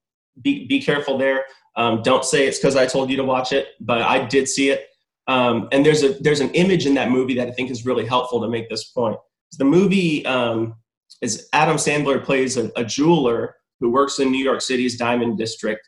be, 0.41 0.67
be 0.67 0.81
careful 0.81 1.19
there. 1.19 1.45
Um, 1.75 2.03
don't 2.03 2.25
say 2.25 2.47
it's 2.47 2.59
because 2.59 2.77
I 2.77 2.87
told 2.87 3.11
you 3.11 3.17
to 3.17 3.25
watch 3.25 3.53
it, 3.53 3.69
but 3.81 4.03
I 4.03 4.25
did 4.25 4.49
see 4.49 4.71
it. 4.71 4.87
Um, 5.27 5.69
and 5.73 5.85
there's 5.85 6.03
a 6.03 6.15
there's 6.21 6.41
an 6.41 6.51
image 6.51 6.87
in 6.87 6.95
that 6.95 7.11
movie 7.11 7.35
that 7.35 7.49
I 7.49 7.53
think 7.53 7.71
is 7.71 7.87
really 7.87 8.07
helpful 8.07 8.41
to 8.43 8.49
make 8.49 8.69
this 8.69 8.85
point. 8.85 9.17
The 9.59 9.65
movie 9.65 10.25
um, 10.27 10.75
is 11.23 11.49
Adam 11.53 11.77
Sandler 11.77 12.23
plays 12.23 12.57
a, 12.57 12.71
a 12.77 12.85
jeweler 12.85 13.57
who 13.81 13.91
works 13.91 14.19
in 14.19 14.31
New 14.31 14.45
York 14.45 14.61
City's 14.61 14.99
Diamond 14.99 15.39
District, 15.39 15.81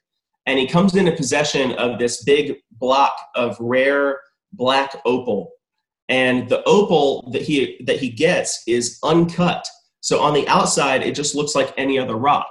and 0.47 0.59
he 0.59 0.67
comes 0.67 0.95
into 0.95 1.13
possession 1.13 1.73
of 1.73 1.99
this 1.99 2.25
big 2.25 2.57
block 2.73 3.13
of 3.35 3.57
rare 3.61 4.21
black 4.53 4.97
opal. 5.05 5.53
And 6.09 6.49
the 6.49 6.63
opal 6.65 7.31
that 7.33 7.43
he 7.43 7.83
that 7.87 7.99
he 7.99 8.09
gets 8.09 8.63
is 8.67 8.99
uncut. 9.03 9.67
So 10.01 10.21
on 10.21 10.35
the 10.35 10.47
outside 10.49 11.03
it 11.03 11.15
just 11.15 11.35
looks 11.35 11.55
like 11.55 11.75
any 11.77 11.99
other 11.99 12.17
rock. 12.17 12.49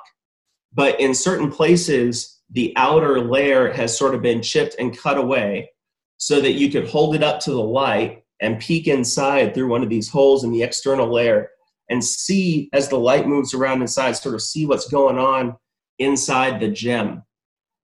But 0.74 1.00
in 1.00 1.16
certain 1.16 1.50
places 1.50 2.42
the 2.52 2.74
outer 2.76 3.20
layer 3.22 3.72
has 3.72 3.98
sort 3.98 4.14
of 4.14 4.22
been 4.22 4.42
chipped 4.42 4.76
and 4.78 4.98
cut 4.98 5.18
away 5.18 5.72
so 6.18 6.42
that 6.42 6.54
you 6.54 6.70
could 6.70 6.88
hold 6.88 7.16
it 7.16 7.24
up 7.24 7.40
to 7.42 7.52
the 7.52 7.62
light 7.62 8.24
and 8.42 8.60
peek 8.60 8.88
inside 8.88 9.54
through 9.54 9.68
one 9.68 9.84
of 9.84 9.90
these 9.90 10.10
holes 10.10 10.44
in 10.44 10.52
the 10.52 10.64
external 10.64 11.12
layer 11.12 11.50
and 11.90 12.04
see 12.04 12.70
as 12.74 12.90
the 12.90 12.98
light 12.98 13.28
moves 13.28 13.54
around 13.54 13.82
inside 13.82 14.14
sort 14.14 14.36
of 14.36 14.42
see 14.42 14.66
what's 14.66 14.88
going 14.90 15.18
on 15.18 15.56
inside 16.00 16.60
the 16.60 16.68
gem 16.68 17.24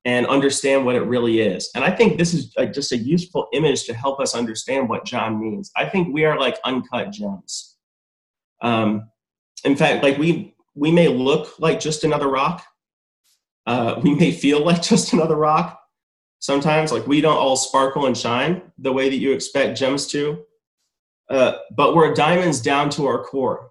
and 0.05 0.25
understand 0.25 0.85
what 0.85 0.95
it 0.95 1.01
really 1.01 1.41
is. 1.41 1.69
And 1.75 1.83
I 1.83 1.91
think 1.91 2.17
this 2.17 2.33
is 2.33 2.53
a, 2.57 2.65
just 2.65 2.91
a 2.91 2.97
useful 2.97 3.47
image 3.53 3.83
to 3.85 3.93
help 3.93 4.19
us 4.19 4.35
understand 4.35 4.89
what 4.89 5.05
John 5.05 5.39
means. 5.39 5.71
I 5.75 5.85
think 5.85 6.13
we 6.13 6.25
are 6.25 6.39
like 6.39 6.57
uncut 6.65 7.11
gems. 7.11 7.77
Um, 8.61 9.09
in 9.63 9.75
fact, 9.75 10.03
like 10.03 10.17
we 10.17 10.55
we 10.73 10.91
may 10.91 11.07
look 11.07 11.59
like 11.59 11.79
just 11.79 12.03
another 12.03 12.27
rock. 12.27 12.63
Uh, 13.67 13.99
we 14.01 14.15
may 14.15 14.31
feel 14.31 14.63
like 14.63 14.81
just 14.93 15.13
another 15.13 15.35
rock. 15.35 15.79
Sometimes, 16.41 16.91
like 16.91 17.05
we 17.05 17.21
don't 17.21 17.37
all 17.37 17.55
sparkle 17.55 18.07
and 18.07 18.17
shine 18.17 18.63
the 18.79 18.91
way 18.91 19.09
that 19.09 19.17
you 19.17 19.31
expect 19.31 19.77
gems 19.77 20.07
to. 20.07 20.43
Uh, 21.29 21.53
but 21.75 21.95
we're 21.95 22.15
diamonds 22.15 22.59
down 22.59 22.89
to 22.89 23.05
our 23.05 23.23
core. 23.23 23.69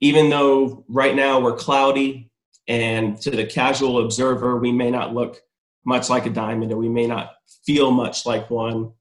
Even 0.00 0.28
though 0.28 0.84
right 0.86 1.16
now 1.16 1.40
we're 1.40 1.56
cloudy 1.56 2.30
and 2.68 3.18
to 3.22 3.30
the 3.30 3.46
casual 3.46 4.04
observer, 4.04 4.58
we 4.58 4.70
may 4.70 4.90
not 4.90 5.14
look 5.14 5.40
much 5.86 6.10
like 6.10 6.26
a 6.26 6.30
diamond 6.30 6.72
or 6.72 6.76
we 6.76 6.90
may 6.90 7.06
not 7.06 7.32
feel 7.64 7.90
much 7.90 8.26
like 8.26 8.50
one 8.50 8.92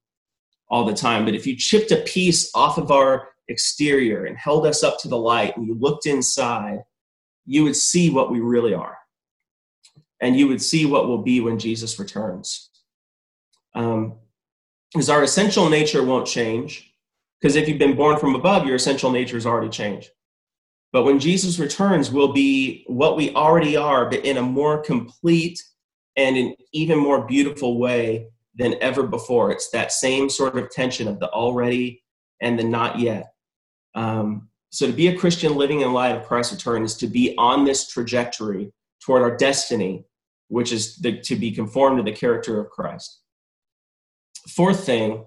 all 0.69 0.85
the 0.85 0.93
time. 0.93 1.25
But 1.25 1.35
if 1.35 1.45
you 1.45 1.57
chipped 1.57 1.91
a 1.91 1.97
piece 1.97 2.49
off 2.55 2.77
of 2.77 2.89
our 2.89 3.27
exterior 3.49 4.25
and 4.25 4.37
held 4.37 4.65
us 4.65 4.81
up 4.81 4.97
to 4.99 5.09
the 5.09 5.17
light 5.17 5.57
and 5.57 5.67
you 5.67 5.75
looked 5.75 6.05
inside, 6.05 6.85
you 7.45 7.65
would 7.65 7.75
see 7.75 8.09
what 8.09 8.31
we 8.31 8.39
really 8.39 8.73
are. 8.73 8.97
And 10.21 10.37
you 10.37 10.47
would 10.47 10.61
see 10.61 10.85
what 10.85 11.07
will 11.07 11.21
be 11.21 11.41
when 11.41 11.59
Jesus 11.59 11.99
returns. 11.99 12.69
Um, 13.73 14.15
because 14.91 15.09
our 15.09 15.23
essential 15.23 15.69
nature 15.69 16.03
won't 16.03 16.25
change. 16.25 16.93
Because 17.41 17.57
if 17.57 17.67
you've 17.67 17.77
been 17.79 17.97
born 17.97 18.17
from 18.17 18.33
above, 18.33 18.65
your 18.65 18.75
essential 18.75 19.11
nature 19.11 19.35
has 19.35 19.45
already 19.45 19.69
changed. 19.69 20.09
But 20.93 21.03
when 21.03 21.19
Jesus 21.19 21.59
returns, 21.59 22.09
we'll 22.09 22.31
be 22.31 22.85
what 22.87 23.17
we 23.17 23.35
already 23.35 23.75
are, 23.75 24.09
but 24.09 24.23
in 24.23 24.37
a 24.37 24.41
more 24.41 24.81
complete 24.81 25.61
and 26.15 26.37
an 26.37 26.55
even 26.71 26.97
more 26.97 27.27
beautiful 27.27 27.77
way 27.77 28.27
than 28.55 28.75
ever 28.79 29.03
before. 29.03 29.51
It's 29.51 29.69
that 29.71 29.91
same 29.91 30.29
sort 30.29 30.57
of 30.57 30.69
tension 30.69 31.09
of 31.09 31.19
the 31.19 31.29
already 31.29 32.01
and 32.41 32.57
the 32.57 32.63
not 32.63 32.99
yet. 32.99 33.33
Um, 33.95 34.47
so 34.69 34.87
to 34.87 34.93
be 34.93 35.09
a 35.09 35.17
Christian 35.17 35.55
living 35.55 35.81
in 35.81 35.91
light 35.91 36.15
of 36.15 36.25
Christ's 36.25 36.53
return 36.53 36.83
is 36.83 36.95
to 36.95 37.07
be 37.07 37.35
on 37.37 37.65
this 37.65 37.89
trajectory 37.89 38.71
toward 39.05 39.21
our 39.21 39.35
destiny, 39.37 40.05
which 40.47 40.71
is 40.71 40.95
the, 40.97 41.19
to 41.21 41.35
be 41.35 41.51
conformed 41.51 41.97
to 41.97 42.03
the 42.03 42.15
character 42.15 42.59
of 42.59 42.69
Christ. 42.71 43.21
Fourth 44.49 44.83
thing 44.85 45.25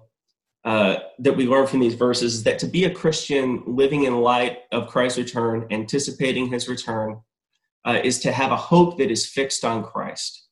uh, 0.65 0.97
that 1.19 1.37
we 1.37 1.47
learn 1.47 1.65
from 1.65 1.79
these 1.79 1.93
verses 1.93 2.35
is 2.35 2.43
that 2.43 2.59
to 2.59 2.67
be 2.67 2.83
a 2.83 2.93
Christian 2.93 3.63
living 3.65 4.03
in 4.03 4.21
light 4.21 4.59
of 4.71 4.87
Christ's 4.87 5.17
return, 5.17 5.65
anticipating 5.71 6.47
his 6.47 6.67
return, 6.67 7.21
uh, 7.85 7.99
is 8.03 8.19
to 8.19 8.31
have 8.31 8.51
a 8.51 8.57
hope 8.57 8.97
that 8.97 9.09
is 9.09 9.25
fixed 9.25 9.63
on 9.63 9.83
Christ. 9.83 10.47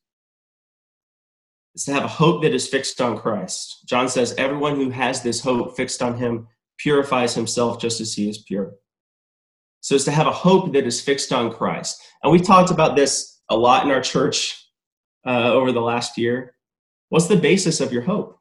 It's 1.75 1.85
to 1.85 1.93
have 1.93 2.05
a 2.05 2.07
hope 2.07 2.41
that 2.43 2.53
is 2.53 2.67
fixed 2.67 3.01
on 3.01 3.17
Christ. 3.17 3.83
John 3.85 4.07
says, 4.07 4.33
Everyone 4.37 4.77
who 4.77 4.89
has 4.89 5.21
this 5.21 5.41
hope 5.41 5.75
fixed 5.75 6.01
on 6.01 6.17
him 6.17 6.47
purifies 6.77 7.35
himself 7.35 7.79
just 7.79 7.99
as 7.99 8.13
he 8.13 8.29
is 8.29 8.39
pure. 8.39 8.73
So 9.87 9.95
it's 9.95 10.03
to 10.03 10.11
have 10.11 10.27
a 10.27 10.33
hope 10.33 10.73
that 10.73 10.85
is 10.85 10.99
fixed 10.99 11.31
on 11.31 11.49
Christ. 11.49 12.05
And 12.21 12.29
we've 12.29 12.45
talked 12.45 12.71
about 12.71 12.97
this 12.97 13.39
a 13.49 13.55
lot 13.55 13.85
in 13.85 13.91
our 13.91 14.01
church 14.01 14.67
uh, 15.25 15.53
over 15.53 15.71
the 15.71 15.79
last 15.79 16.17
year. 16.17 16.55
What's 17.07 17.27
the 17.27 17.37
basis 17.37 17.79
of 17.79 17.93
your 17.93 18.01
hope? 18.01 18.37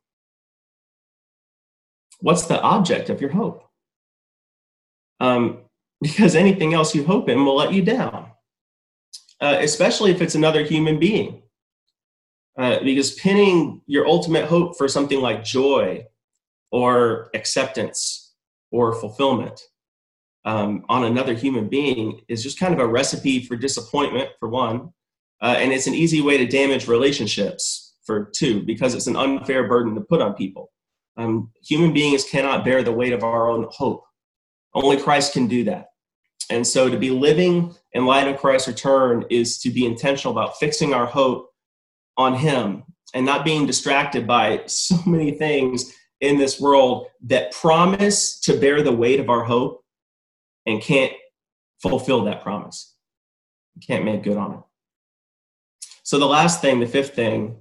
What's 2.18 2.47
the 2.47 2.61
object 2.61 3.11
of 3.11 3.20
your 3.20 3.30
hope? 3.30 3.62
Um, 5.20 5.61
because 6.03 6.34
anything 6.34 6.74
else 6.74 6.97
you 6.97 7.05
hope 7.05 7.28
in 7.28 7.44
will 7.44 7.55
let 7.55 7.72
you 7.72 7.82
down, 7.82 8.32
uh, 9.40 9.59
especially 9.61 10.11
if 10.11 10.20
it's 10.20 10.34
another 10.34 10.64
human 10.64 10.99
being. 10.99 11.44
Uh, 12.59 12.82
because 12.82 13.14
pinning 13.14 13.82
your 13.86 14.09
ultimate 14.09 14.47
hope 14.47 14.76
for 14.76 14.88
something 14.88 15.20
like 15.20 15.44
joy 15.44 16.05
or 16.72 17.30
acceptance 17.34 18.34
or 18.72 18.92
fulfillment 18.92 19.61
um, 20.47 20.84
on 20.88 21.05
another 21.05 21.34
human 21.34 21.68
being 21.68 22.20
is 22.28 22.42
just 22.42 22.59
kind 22.59 22.72
of 22.72 22.78
a 22.80 22.86
recipe 22.86 23.44
for 23.44 23.57
disappointment, 23.57 24.30
for 24.38 24.49
one. 24.49 24.92
Uh, 25.42 25.57
and 25.59 25.72
it's 25.72 25.88
an 25.88 25.94
easy 25.94 26.22
way 26.22 26.38
to 26.38 26.47
damage 26.47 26.88
relationships, 26.88 27.94
for 28.05 28.30
two, 28.34 28.62
because 28.62 28.94
it's 28.94 29.09
an 29.09 29.16
unfair 29.16 29.68
burden 29.68 29.94
to 29.97 30.01
put 30.01 30.22
on 30.22 30.34
people. 30.34 30.70
Um, 31.16 31.51
human 31.62 31.92
beings 31.92 32.24
cannot 32.24 32.64
bear 32.64 32.82
the 32.82 32.92
weight 32.92 33.12
of 33.12 33.24
our 33.24 33.51
own 33.51 33.66
hope. 33.70 34.05
Only 34.72 34.97
Christ 34.99 35.32
can 35.32 35.49
do 35.49 35.64
that. 35.64 35.86
And 36.49 36.64
so 36.64 36.88
to 36.88 36.97
be 36.97 37.11
living 37.11 37.74
in 37.92 38.07
light 38.07 38.28
of 38.28 38.38
Christ's 38.38 38.68
return 38.68 39.24
is 39.28 39.59
to 39.59 39.70
be 39.70 39.84
intentional 39.84 40.32
about 40.32 40.59
fixing 40.59 40.94
our 40.94 41.07
hope 41.07 41.51
on 42.16 42.34
Him 42.34 42.84
and 43.14 43.26
not 43.26 43.44
being 43.44 43.66
distracted 43.66 44.26
by 44.28 44.62
so 44.66 44.97
many 45.07 45.32
things 45.32 45.92
in 46.20 46.38
this 46.38 46.61
world 46.61 47.09
that 47.24 47.51
promise 47.51 48.38
to 48.40 48.59
bear 48.61 48.82
the 48.82 48.92
weight 48.92 49.18
of 49.18 49.28
our 49.28 49.42
hope 49.42 49.82
and 50.66 50.82
can't 50.82 51.12
fulfill 51.80 52.24
that 52.24 52.42
promise. 52.42 52.94
Can't 53.86 54.04
make 54.04 54.22
good 54.22 54.36
on 54.36 54.54
it. 54.54 54.60
So 56.02 56.18
the 56.18 56.26
last 56.26 56.60
thing, 56.60 56.80
the 56.80 56.86
fifth 56.86 57.14
thing, 57.14 57.56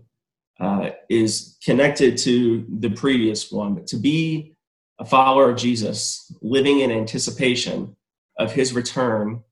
uh, 0.59 0.91
is 1.09 1.57
connected 1.63 2.17
to 2.19 2.65
the 2.79 2.89
previous 2.89 3.51
one. 3.51 3.75
But 3.75 3.87
to 3.87 3.97
be 3.97 4.55
a 4.99 5.05
follower 5.05 5.49
of 5.49 5.57
Jesus, 5.57 6.31
living 6.41 6.79
in 6.79 6.91
anticipation 6.91 7.95
of 8.39 8.53
his 8.53 8.73
return, 8.73 9.43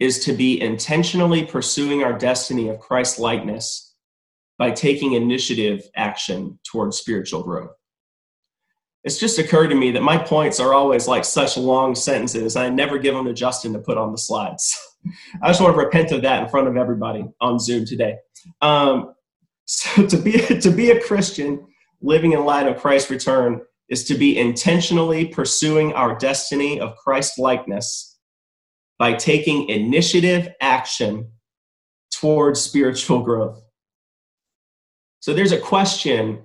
is 0.00 0.24
to 0.24 0.32
be 0.32 0.60
intentionally 0.60 1.44
pursuing 1.44 2.02
our 2.02 2.16
destiny 2.16 2.68
of 2.68 2.80
Christ 2.80 3.18
likeness 3.18 3.94
by 4.58 4.70
taking 4.70 5.12
initiative 5.12 5.88
action 5.94 6.58
towards 6.64 6.96
spiritual 6.96 7.42
growth 7.42 7.70
it's 9.02 9.18
just 9.18 9.38
occurred 9.38 9.68
to 9.68 9.74
me 9.74 9.90
that 9.92 10.02
my 10.02 10.18
points 10.18 10.60
are 10.60 10.74
always 10.74 11.08
like 11.08 11.24
such 11.24 11.56
long 11.56 11.94
sentences. 11.94 12.56
I 12.56 12.68
never 12.68 12.98
give 12.98 13.14
them 13.14 13.24
to 13.24 13.32
Justin 13.32 13.72
to 13.72 13.78
put 13.78 13.96
on 13.96 14.12
the 14.12 14.18
slides. 14.18 14.78
I 15.42 15.48
just 15.48 15.60
want 15.60 15.74
to 15.74 15.78
repent 15.78 16.12
of 16.12 16.22
that 16.22 16.42
in 16.42 16.48
front 16.48 16.68
of 16.68 16.76
everybody 16.76 17.24
on 17.40 17.58
Zoom 17.58 17.86
today. 17.86 18.16
Um, 18.60 19.14
so 19.64 20.06
to 20.06 20.16
be 20.16 20.32
to 20.32 20.70
be 20.70 20.90
a 20.90 21.00
Christian 21.00 21.66
living 22.02 22.32
in 22.32 22.44
light 22.44 22.66
of 22.66 22.78
Christ's 22.78 23.10
return 23.10 23.62
is 23.88 24.04
to 24.04 24.14
be 24.14 24.38
intentionally 24.38 25.26
pursuing 25.26 25.92
our 25.94 26.16
destiny 26.16 26.80
of 26.80 26.96
Christ 26.96 27.38
likeness 27.38 28.18
by 28.98 29.14
taking 29.14 29.68
initiative 29.68 30.48
action 30.60 31.30
towards 32.12 32.60
spiritual 32.60 33.22
growth. 33.22 33.60
So 35.20 35.34
there's 35.34 35.52
a 35.52 35.58
question 35.58 36.42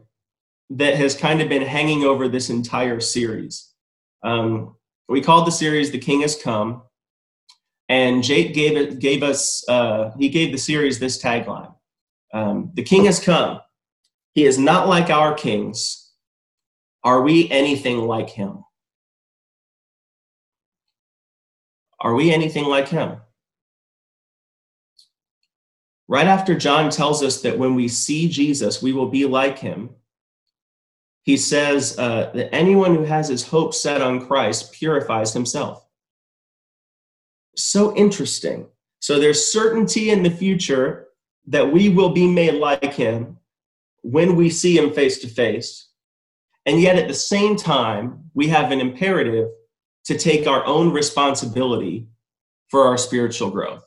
that 0.72 0.95
has 0.95 1.16
kind 1.16 1.41
of 1.41 1.49
been 1.49 1.61
hanging 1.61 2.03
over 2.03 2.28
this 2.28 2.49
entire 2.49 2.99
series. 2.99 3.72
Um, 4.24 4.76
we 5.07 5.22
called 5.22 5.47
the 5.47 5.51
series 5.51 5.91
"The 5.91 5.99
King 5.99 6.22
Has 6.22 6.36
Come," 6.41 6.84
and 7.89 8.24
Jake 8.24 8.53
gave 8.53 8.76
it 8.76 8.99
gave 8.99 9.24
us 9.24 9.68
uh, 9.70 10.11
he 10.18 10.30
gave 10.30 10.51
the 10.51 10.57
series 10.57 10.99
this 10.99 11.22
tagline: 11.22 11.74
um, 12.34 12.72
"The 12.74 12.84
King 12.84 13.05
has 13.05 13.20
come. 13.20 13.59
He 14.34 14.45
is 14.45 14.57
not 14.57 14.88
like 14.88 15.09
our 15.09 15.34
kings. 15.34 16.11
Are 17.03 17.22
we 17.22 17.49
anything 17.51 17.99
like 17.99 18.30
him? 18.30 18.63
Are 21.99 22.16
we 22.16 22.32
anything 22.34 22.66
like 22.66 22.88
him?" 22.88 23.22
Right 26.07 26.28
after 26.28 26.55
John 26.55 26.91
tells 26.91 27.24
us 27.24 27.41
that 27.41 27.57
when 27.57 27.74
we 27.74 27.88
see 27.88 28.28
Jesus, 28.28 28.82
we 28.82 28.93
will 28.93 29.09
be 29.09 29.26
like 29.26 29.57
him, 29.57 29.89
he 31.26 31.38
says 31.38 31.97
uh, 31.97 32.30
that 32.36 32.53
anyone 32.53 32.95
who 32.95 33.03
has 33.03 33.30
his 33.30 33.47
hope 33.47 33.73
set 33.73 34.01
on 34.01 34.26
Christ 34.26 34.71
purifies 34.71 35.34
himself. 35.34 35.84
So 37.57 37.95
interesting. 37.95 38.67
So 38.99 39.19
there's 39.19 39.51
certainty 39.51 40.11
in 40.11 40.21
the 40.21 40.30
future 40.30 41.07
that 41.47 41.71
we 41.71 41.89
will 41.89 42.11
be 42.11 42.28
made 42.28 42.53
like 42.53 42.93
him 42.93 43.38
when 44.03 44.36
we 44.36 44.51
see 44.51 44.78
him 44.78 44.93
face 44.93 45.17
to 45.19 45.28
face. 45.28 45.89
And 46.67 46.80
yet 46.80 46.95
at 46.95 47.07
the 47.07 47.13
same 47.13 47.55
time, 47.55 48.30
we 48.36 48.47
have 48.49 48.71
an 48.71 48.80
imperative 48.80 49.49
to 50.05 50.17
take 50.17 50.47
our 50.47 50.63
own 50.65 50.91
responsibility 50.91 52.07
for 52.69 52.86
our 52.86 52.97
spiritual 52.97 53.49
growth. 53.49 53.84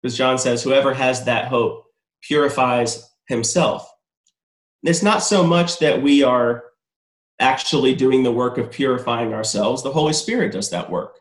Because 0.00 0.16
John 0.16 0.38
says, 0.38 0.62
whoever 0.62 0.94
has 0.94 1.24
that 1.24 1.48
hope 1.48 1.84
purifies 2.22 3.06
himself. 3.28 3.86
It's 4.82 5.02
not 5.02 5.22
so 5.22 5.46
much 5.46 5.78
that 5.78 6.02
we 6.02 6.22
are 6.22 6.64
actually 7.38 7.94
doing 7.94 8.22
the 8.22 8.32
work 8.32 8.58
of 8.58 8.70
purifying 8.70 9.34
ourselves, 9.34 9.82
the 9.82 9.92
Holy 9.92 10.12
Spirit 10.12 10.52
does 10.52 10.70
that 10.70 10.90
work. 10.90 11.18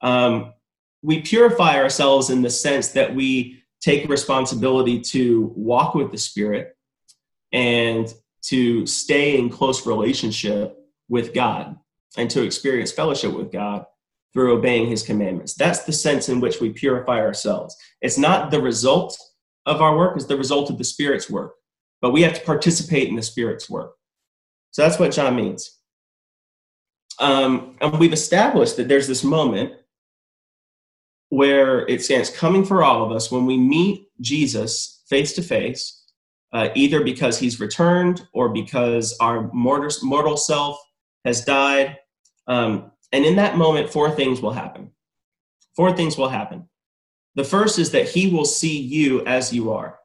Um, 0.00 0.54
we 1.02 1.22
purify 1.22 1.76
ourselves 1.76 2.30
in 2.30 2.42
the 2.42 2.50
sense 2.50 2.88
that 2.88 3.14
we 3.14 3.62
take 3.80 4.08
responsibility 4.08 5.00
to 5.00 5.52
walk 5.56 5.94
with 5.94 6.10
the 6.10 6.18
Spirit 6.18 6.76
and 7.52 8.12
to 8.42 8.86
stay 8.86 9.38
in 9.38 9.48
close 9.48 9.86
relationship 9.86 10.76
with 11.08 11.34
God 11.34 11.78
and 12.16 12.30
to 12.30 12.42
experience 12.42 12.92
fellowship 12.92 13.32
with 13.32 13.52
God 13.52 13.86
through 14.32 14.56
obeying 14.56 14.88
his 14.88 15.02
commandments. 15.02 15.54
That's 15.54 15.84
the 15.84 15.92
sense 15.92 16.28
in 16.28 16.40
which 16.40 16.60
we 16.60 16.70
purify 16.70 17.20
ourselves. 17.20 17.76
It's 18.00 18.18
not 18.18 18.50
the 18.50 18.60
result 18.60 19.18
of 19.66 19.80
our 19.80 19.96
work, 19.96 20.16
it's 20.16 20.26
the 20.26 20.36
result 20.36 20.70
of 20.70 20.78
the 20.78 20.84
Spirit's 20.84 21.30
work 21.30 21.54
but 22.00 22.10
we 22.10 22.22
have 22.22 22.34
to 22.34 22.44
participate 22.44 23.08
in 23.08 23.16
the 23.16 23.22
Spirit's 23.22 23.68
work. 23.68 23.94
So 24.70 24.82
that's 24.82 24.98
what 24.98 25.12
John 25.12 25.36
means. 25.36 25.78
Um, 27.18 27.76
and 27.80 27.98
we've 27.98 28.12
established 28.12 28.76
that 28.76 28.88
there's 28.88 29.06
this 29.06 29.22
moment 29.22 29.74
where 31.28 31.86
it 31.86 32.02
stands 32.02 32.30
coming 32.30 32.64
for 32.64 32.82
all 32.82 33.04
of 33.04 33.12
us 33.12 33.30
when 33.30 33.46
we 33.46 33.56
meet 33.56 34.08
Jesus 34.20 35.02
face 35.08 35.32
to 35.34 35.42
face, 35.42 36.04
either 36.52 37.04
because 37.04 37.38
he's 37.38 37.60
returned 37.60 38.26
or 38.32 38.48
because 38.48 39.16
our 39.20 39.52
mortal, 39.52 39.90
mortal 40.02 40.36
self 40.36 40.78
has 41.24 41.44
died. 41.44 41.98
Um, 42.46 42.90
and 43.12 43.24
in 43.24 43.36
that 43.36 43.56
moment, 43.56 43.90
four 43.90 44.10
things 44.10 44.40
will 44.40 44.52
happen. 44.52 44.90
Four 45.76 45.92
things 45.96 46.16
will 46.18 46.28
happen. 46.28 46.68
The 47.36 47.44
first 47.44 47.78
is 47.78 47.92
that 47.92 48.08
he 48.08 48.28
will 48.28 48.44
see 48.44 48.80
you 48.80 49.24
as 49.24 49.52
you 49.52 49.72
are. 49.72 49.99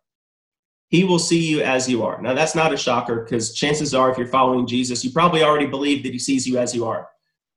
He 0.89 1.03
will 1.03 1.19
see 1.19 1.39
you 1.39 1.61
as 1.61 1.89
you 1.89 2.03
are. 2.03 2.21
Now, 2.21 2.33
that's 2.33 2.55
not 2.55 2.73
a 2.73 2.77
shocker 2.77 3.23
because 3.23 3.53
chances 3.53 3.93
are, 3.93 4.11
if 4.11 4.17
you're 4.17 4.27
following 4.27 4.67
Jesus, 4.67 5.03
you 5.03 5.11
probably 5.11 5.43
already 5.43 5.65
believe 5.65 6.03
that 6.03 6.13
he 6.13 6.19
sees 6.19 6.47
you 6.47 6.57
as 6.57 6.75
you 6.75 6.85
are. 6.85 7.07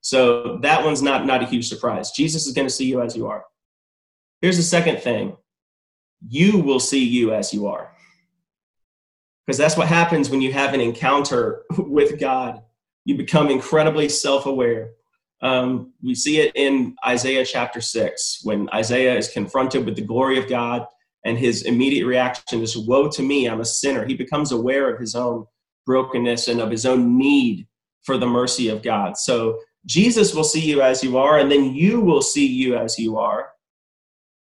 So 0.00 0.58
that 0.62 0.84
one's 0.84 1.02
not, 1.02 1.26
not 1.26 1.42
a 1.42 1.46
huge 1.46 1.68
surprise. 1.68 2.10
Jesus 2.12 2.46
is 2.46 2.54
going 2.54 2.66
to 2.66 2.72
see 2.72 2.86
you 2.86 3.02
as 3.02 3.16
you 3.16 3.26
are. 3.26 3.44
Here's 4.40 4.56
the 4.56 4.62
second 4.62 5.00
thing 5.00 5.36
you 6.26 6.58
will 6.58 6.80
see 6.80 7.04
you 7.04 7.32
as 7.32 7.52
you 7.52 7.66
are. 7.66 7.92
Because 9.46 9.58
that's 9.58 9.76
what 9.76 9.88
happens 9.88 10.30
when 10.30 10.40
you 10.40 10.52
have 10.52 10.74
an 10.74 10.80
encounter 10.80 11.62
with 11.78 12.18
God. 12.18 12.62
You 13.04 13.16
become 13.16 13.50
incredibly 13.50 14.08
self 14.08 14.46
aware. 14.46 14.90
Um, 15.40 15.92
we 16.02 16.14
see 16.14 16.40
it 16.40 16.52
in 16.56 16.96
Isaiah 17.06 17.44
chapter 17.44 17.80
6 17.80 18.40
when 18.42 18.68
Isaiah 18.74 19.16
is 19.16 19.30
confronted 19.30 19.84
with 19.84 19.94
the 19.94 20.02
glory 20.02 20.38
of 20.38 20.48
God 20.48 20.86
and 21.24 21.38
his 21.38 21.62
immediate 21.62 22.06
reaction 22.06 22.62
is 22.62 22.76
woe 22.76 23.08
to 23.08 23.22
me 23.22 23.46
i'm 23.46 23.60
a 23.60 23.64
sinner. 23.64 24.04
He 24.04 24.14
becomes 24.14 24.52
aware 24.52 24.92
of 24.92 25.00
his 25.00 25.14
own 25.14 25.46
brokenness 25.86 26.48
and 26.48 26.60
of 26.60 26.70
his 26.70 26.86
own 26.86 27.18
need 27.18 27.66
for 28.02 28.18
the 28.18 28.26
mercy 28.26 28.68
of 28.68 28.82
god. 28.82 29.16
So 29.16 29.58
jesus 29.86 30.34
will 30.34 30.44
see 30.44 30.60
you 30.60 30.82
as 30.82 31.02
you 31.02 31.18
are 31.18 31.38
and 31.38 31.50
then 31.50 31.74
you 31.74 32.00
will 32.00 32.22
see 32.22 32.46
you 32.46 32.76
as 32.76 32.98
you 32.98 33.18
are 33.18 33.50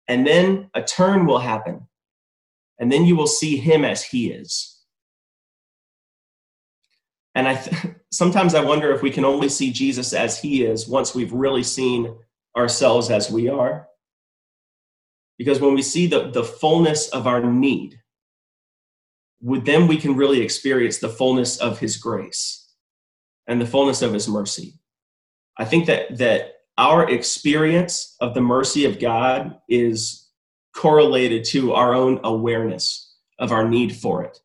and 0.07 0.25
then 0.25 0.69
a 0.73 0.81
turn 0.81 1.25
will 1.25 1.39
happen 1.39 1.87
and 2.79 2.91
then 2.91 3.05
you 3.05 3.15
will 3.15 3.27
see 3.27 3.57
him 3.57 3.83
as 3.85 4.03
he 4.03 4.31
is. 4.31 4.81
And 7.35 7.47
i 7.47 7.55
th- 7.55 7.93
sometimes 8.11 8.55
i 8.55 8.63
wonder 8.63 8.91
if 8.91 9.03
we 9.03 9.11
can 9.11 9.23
only 9.23 9.49
see 9.49 9.71
jesus 9.71 10.13
as 10.13 10.41
he 10.41 10.63
is 10.63 10.87
once 10.87 11.13
we've 11.13 11.31
really 11.31 11.61
seen 11.61 12.15
ourselves 12.57 13.11
as 13.11 13.31
we 13.31 13.47
are 13.47 13.88
Because 15.39 15.61
when 15.61 15.73
we 15.73 15.81
see 15.81 16.05
the, 16.05 16.29
the 16.29 16.43
fullness 16.43 17.07
of 17.07 17.25
our 17.25 17.41
need, 17.41 17.99
then 19.41 19.87
we 19.87 19.97
can 19.97 20.17
really 20.17 20.41
experience 20.41 20.97
the 20.97 21.09
fullness 21.09 21.57
of 21.57 21.79
his 21.79 21.97
grace 21.97 22.67
and 23.47 23.59
the 23.59 23.65
fullness 23.65 24.01
of 24.01 24.13
his 24.13 24.27
mercy. 24.27 24.75
I 25.57 25.63
think 25.63 25.87
that 25.87 26.17
that 26.17 26.55
our 26.77 27.09
experience 27.09 28.15
of 28.19 28.33
the 28.33 28.41
mercy 28.41 28.85
of 28.85 28.99
God 28.99 29.59
is 29.67 30.29
correlated 30.75 31.43
to 31.45 31.73
our 31.73 31.93
own 31.93 32.19
awareness 32.23 33.15
of 33.39 33.51
our 33.51 33.67
need 33.67 33.95
for 33.95 34.23
it. 34.23 34.39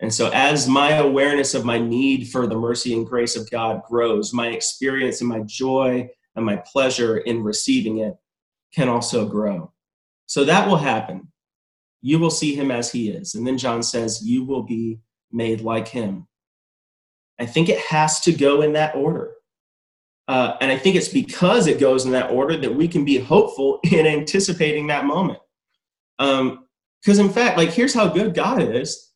And 0.00 0.14
so, 0.14 0.30
as 0.32 0.68
my 0.68 0.92
awareness 0.92 1.54
of 1.54 1.64
my 1.64 1.78
need 1.78 2.28
for 2.28 2.46
the 2.46 2.56
mercy 2.56 2.94
and 2.94 3.06
grace 3.06 3.36
of 3.36 3.50
God 3.50 3.82
grows, 3.88 4.32
my 4.32 4.48
experience 4.48 5.20
and 5.20 5.28
my 5.28 5.40
joy 5.40 6.08
and 6.36 6.44
my 6.44 6.56
pleasure 6.56 7.18
in 7.18 7.42
receiving 7.42 7.98
it 7.98 8.16
can 8.72 8.88
also 8.88 9.26
grow. 9.26 9.72
So, 10.30 10.44
that 10.44 10.68
will 10.68 10.76
happen. 10.76 11.26
You 12.02 12.20
will 12.20 12.30
see 12.30 12.54
him 12.54 12.70
as 12.70 12.92
he 12.92 13.10
is. 13.10 13.34
And 13.34 13.44
then 13.44 13.58
John 13.58 13.82
says, 13.82 14.24
You 14.24 14.44
will 14.44 14.62
be 14.62 15.00
made 15.32 15.60
like 15.60 15.88
him. 15.88 16.28
I 17.40 17.46
think 17.46 17.68
it 17.68 17.80
has 17.80 18.20
to 18.20 18.32
go 18.32 18.62
in 18.62 18.74
that 18.74 18.94
order. 18.94 19.32
Uh, 20.28 20.56
and 20.60 20.70
I 20.70 20.78
think 20.78 20.94
it's 20.94 21.08
because 21.08 21.66
it 21.66 21.80
goes 21.80 22.04
in 22.04 22.12
that 22.12 22.30
order 22.30 22.56
that 22.58 22.72
we 22.72 22.86
can 22.86 23.04
be 23.04 23.18
hopeful 23.18 23.80
in 23.90 24.06
anticipating 24.06 24.86
that 24.86 25.04
moment. 25.04 25.40
Because, 26.16 27.18
um, 27.18 27.26
in 27.26 27.32
fact, 27.32 27.58
like, 27.58 27.70
here's 27.70 27.94
how 27.94 28.06
good 28.06 28.32
God 28.32 28.62
is 28.62 29.10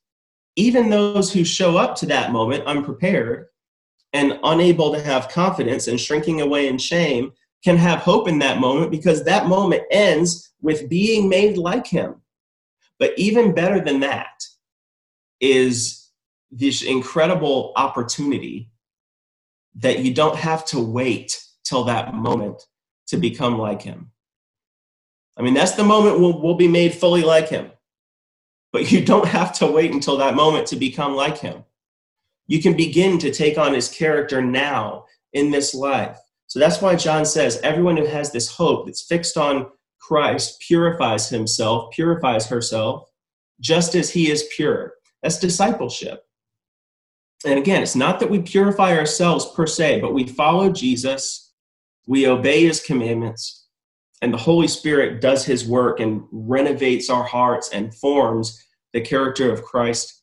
even 0.57 0.91
those 0.91 1.33
who 1.33 1.45
show 1.45 1.77
up 1.77 1.95
to 1.97 2.07
that 2.07 2.33
moment 2.33 2.65
unprepared 2.65 3.47
and 4.13 4.41
unable 4.43 4.93
to 4.93 5.01
have 5.01 5.29
confidence 5.29 5.87
and 5.87 6.01
shrinking 6.01 6.41
away 6.41 6.67
in 6.67 6.79
shame 6.79 7.33
can 7.65 7.77
have 7.77 8.01
hope 8.01 8.29
in 8.29 8.39
that 8.41 8.61
moment 8.61 8.91
because 8.91 9.25
that 9.25 9.47
moment 9.47 9.83
ends 9.91 10.53
with 10.61 10.89
being 10.89 11.29
made 11.29 11.57
like 11.57 11.87
him. 11.87 12.17
But 12.99 13.19
even 13.19 13.55
better 13.55 13.81
than 13.81 14.01
that 14.01 14.45
is 15.41 16.11
this 16.51 16.83
incredible 16.83 17.73
opportunity 17.77 18.71
that 19.77 20.01
you 20.01 20.15
don't 20.15 20.37
have 20.37 20.65
to 20.67 20.79
wait 20.79 21.43
till 21.65 21.85
that 21.85 22.15
moment 22.15 22.63
to 23.09 23.17
become 23.17 23.59
like 23.59 23.83
him. 23.83 24.11
I 25.37 25.43
mean, 25.43 25.55
that's 25.55 25.73
the 25.73 25.85
moment 25.85 26.21
we'll, 26.21 26.41
we'll 26.41 26.55
be 26.55 26.69
made 26.69 26.95
fully 26.95 27.23
like 27.23 27.49
him. 27.49 27.71
But 28.73 28.93
you 28.93 29.05
don't 29.05 29.27
have 29.27 29.53
to 29.55 29.67
wait 29.67 29.93
until 29.93 30.17
that 30.19 30.35
moment 30.35 30.67
to 30.69 30.77
become 30.77 31.15
like 31.15 31.39
him. 31.39 31.65
You 32.47 32.61
can 32.61 32.77
begin 32.77 33.19
to 33.19 33.33
take 33.33 33.57
on 33.57 33.73
his 33.73 33.89
character 33.89 34.43
now 34.43 35.07
in 35.33 35.51
this 35.51 35.75
life. 35.75 36.19
So 36.47 36.59
that's 36.59 36.81
why 36.81 36.97
John 36.97 37.25
says 37.25 37.61
everyone 37.63 37.97
who 37.97 38.07
has 38.07 38.31
this 38.31 38.49
hope 38.51 38.87
that's 38.87 39.03
fixed 39.03 39.37
on 39.37 39.67
Christ 40.01 40.61
purifies 40.61 41.29
himself, 41.29 41.93
purifies 41.93 42.47
herself, 42.47 43.09
just 43.61 43.95
as 43.95 44.11
he 44.11 44.31
is 44.31 44.49
pure. 44.55 44.95
That's 45.23 45.39
discipleship. 45.39 46.25
And 47.45 47.59
again, 47.59 47.83
it's 47.83 47.97
not 47.97 48.21
that 48.21 48.31
we 48.31 48.41
purify 48.41 48.97
ourselves 48.97 49.47
per 49.55 49.67
se, 49.67 50.01
but 50.01 50.15
we 50.15 50.27
follow 50.27 50.71
Jesus, 50.71 51.53
we 52.07 52.27
obey 52.27 52.65
his 52.65 52.81
commandments, 52.81 53.67
and 54.23 54.33
the 54.33 54.39
Holy 54.39 54.69
Spirit 54.69 55.21
does 55.21 55.45
his 55.45 55.67
work 55.67 56.01
and 56.01 56.23
renovates 56.33 57.11
our 57.11 57.25
hearts 57.25 57.71
and 57.71 57.95
forms 57.95 58.63
the 58.93 59.01
character 59.01 59.53
of 59.53 59.63
Christ 59.63 60.23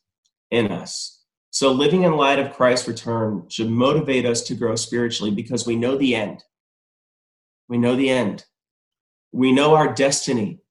in 0.50 0.72
us. 0.72 1.21
So, 1.54 1.72
living 1.72 2.04
in 2.04 2.14
light 2.14 2.40
of 2.40 2.54
Christ's 2.54 2.88
return 2.88 3.46
should 3.50 3.70
motivate 3.70 4.26
us 4.26 4.42
to 4.44 4.56
grow 4.56 4.76
spiritually 4.76 5.32
because 5.32 5.68
we 5.68 5.76
know 5.76 5.98
the 5.98 6.16
end. 6.16 6.44
We 7.68 7.78
know 7.78 7.96
the 7.96 8.10
end. 8.10 8.46
We 9.34 9.52
know 9.52 9.76
our 9.76 9.94
destiny 9.94 10.62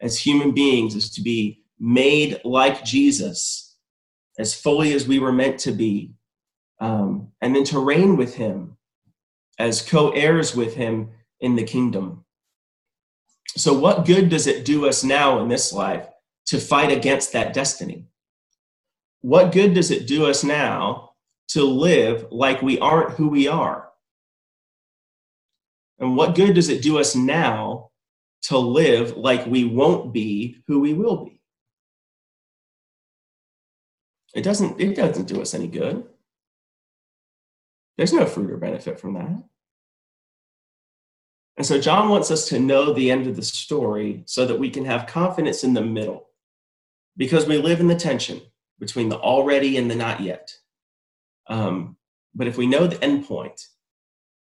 as 0.00 0.18
human 0.18 0.52
beings 0.52 0.94
is 0.94 1.10
to 1.12 1.22
be 1.22 1.62
made 1.78 2.40
like 2.44 2.84
Jesus, 2.84 3.76
as 4.38 4.54
fully 4.54 4.92
as 4.92 5.08
we 5.08 5.18
were 5.18 5.32
meant 5.32 5.58
to 5.60 5.72
be, 5.72 6.12
um, 6.80 7.32
and 7.40 7.56
then 7.56 7.64
to 7.64 7.78
reign 7.78 8.18
with 8.18 8.34
Him 8.34 8.76
as 9.58 9.80
co 9.80 10.10
heirs 10.10 10.54
with 10.54 10.74
Him 10.74 11.10
in 11.40 11.56
the 11.56 11.64
kingdom. 11.64 12.26
So, 13.56 13.72
what 13.72 14.04
good 14.04 14.28
does 14.28 14.46
it 14.46 14.66
do 14.66 14.86
us 14.86 15.02
now 15.02 15.40
in 15.40 15.48
this 15.48 15.72
life 15.72 16.06
to 16.46 16.58
fight 16.58 16.92
against 16.92 17.32
that 17.32 17.54
destiny? 17.54 18.09
What 19.22 19.52
good 19.52 19.74
does 19.74 19.90
it 19.90 20.06
do 20.06 20.26
us 20.26 20.42
now 20.42 21.10
to 21.48 21.64
live 21.64 22.26
like 22.30 22.62
we 22.62 22.78
aren't 22.78 23.12
who 23.12 23.28
we 23.28 23.48
are? 23.48 23.88
And 25.98 26.16
what 26.16 26.34
good 26.34 26.54
does 26.54 26.70
it 26.70 26.82
do 26.82 26.98
us 26.98 27.14
now 27.14 27.90
to 28.42 28.56
live 28.56 29.16
like 29.16 29.46
we 29.46 29.64
won't 29.64 30.12
be 30.12 30.62
who 30.66 30.80
we 30.80 30.94
will 30.94 31.24
be? 31.24 31.40
It 34.34 34.42
doesn't, 34.42 34.80
it 34.80 34.96
doesn't 34.96 35.28
do 35.28 35.42
us 35.42 35.54
any 35.54 35.66
good. 35.66 36.04
There's 37.98 38.12
no 38.14 38.24
fruit 38.24 38.50
or 38.50 38.56
benefit 38.56 38.98
from 38.98 39.14
that. 39.14 39.44
And 41.58 41.66
so 41.66 41.78
John 41.78 42.08
wants 42.08 42.30
us 42.30 42.48
to 42.48 42.58
know 42.58 42.94
the 42.94 43.10
end 43.10 43.26
of 43.26 43.36
the 43.36 43.42
story 43.42 44.22
so 44.24 44.46
that 44.46 44.58
we 44.58 44.70
can 44.70 44.86
have 44.86 45.06
confidence 45.06 45.62
in 45.62 45.74
the 45.74 45.82
middle 45.82 46.28
because 47.18 47.46
we 47.46 47.58
live 47.58 47.80
in 47.80 47.88
the 47.88 47.94
tension 47.94 48.40
between 48.80 49.08
the 49.08 49.18
already 49.18 49.76
and 49.76 49.90
the 49.90 49.94
not 49.94 50.20
yet. 50.20 50.52
Um, 51.46 51.96
but 52.34 52.48
if 52.48 52.56
we 52.56 52.66
know 52.66 52.86
the 52.86 53.02
end 53.04 53.26
point, 53.26 53.60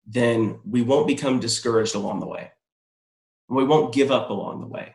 then 0.06 0.60
we 0.64 0.82
won't 0.82 1.06
become 1.06 1.40
discouraged 1.40 1.94
along 1.94 2.20
the 2.20 2.26
way. 2.26 2.50
And 3.48 3.56
We 3.56 3.64
won't 3.64 3.94
give 3.94 4.10
up 4.10 4.30
along 4.30 4.60
the 4.60 4.66
way 4.66 4.94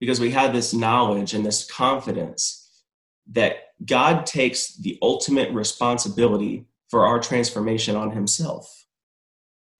because 0.00 0.20
we 0.20 0.30
have 0.30 0.52
this 0.52 0.72
knowledge 0.72 1.34
and 1.34 1.44
this 1.44 1.68
confidence 1.70 2.84
that 3.32 3.56
God 3.84 4.24
takes 4.24 4.76
the 4.76 4.98
ultimate 5.02 5.52
responsibility 5.52 6.66
for 6.88 7.06
our 7.06 7.18
transformation 7.18 7.96
on 7.96 8.12
himself 8.12 8.86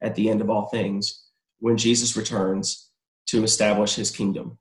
at 0.00 0.14
the 0.14 0.28
end 0.28 0.40
of 0.40 0.50
all 0.50 0.66
things 0.68 1.22
when 1.60 1.76
Jesus 1.76 2.16
returns 2.16 2.90
to 3.26 3.44
establish 3.44 3.94
his 3.94 4.10
kingdom. 4.10 4.58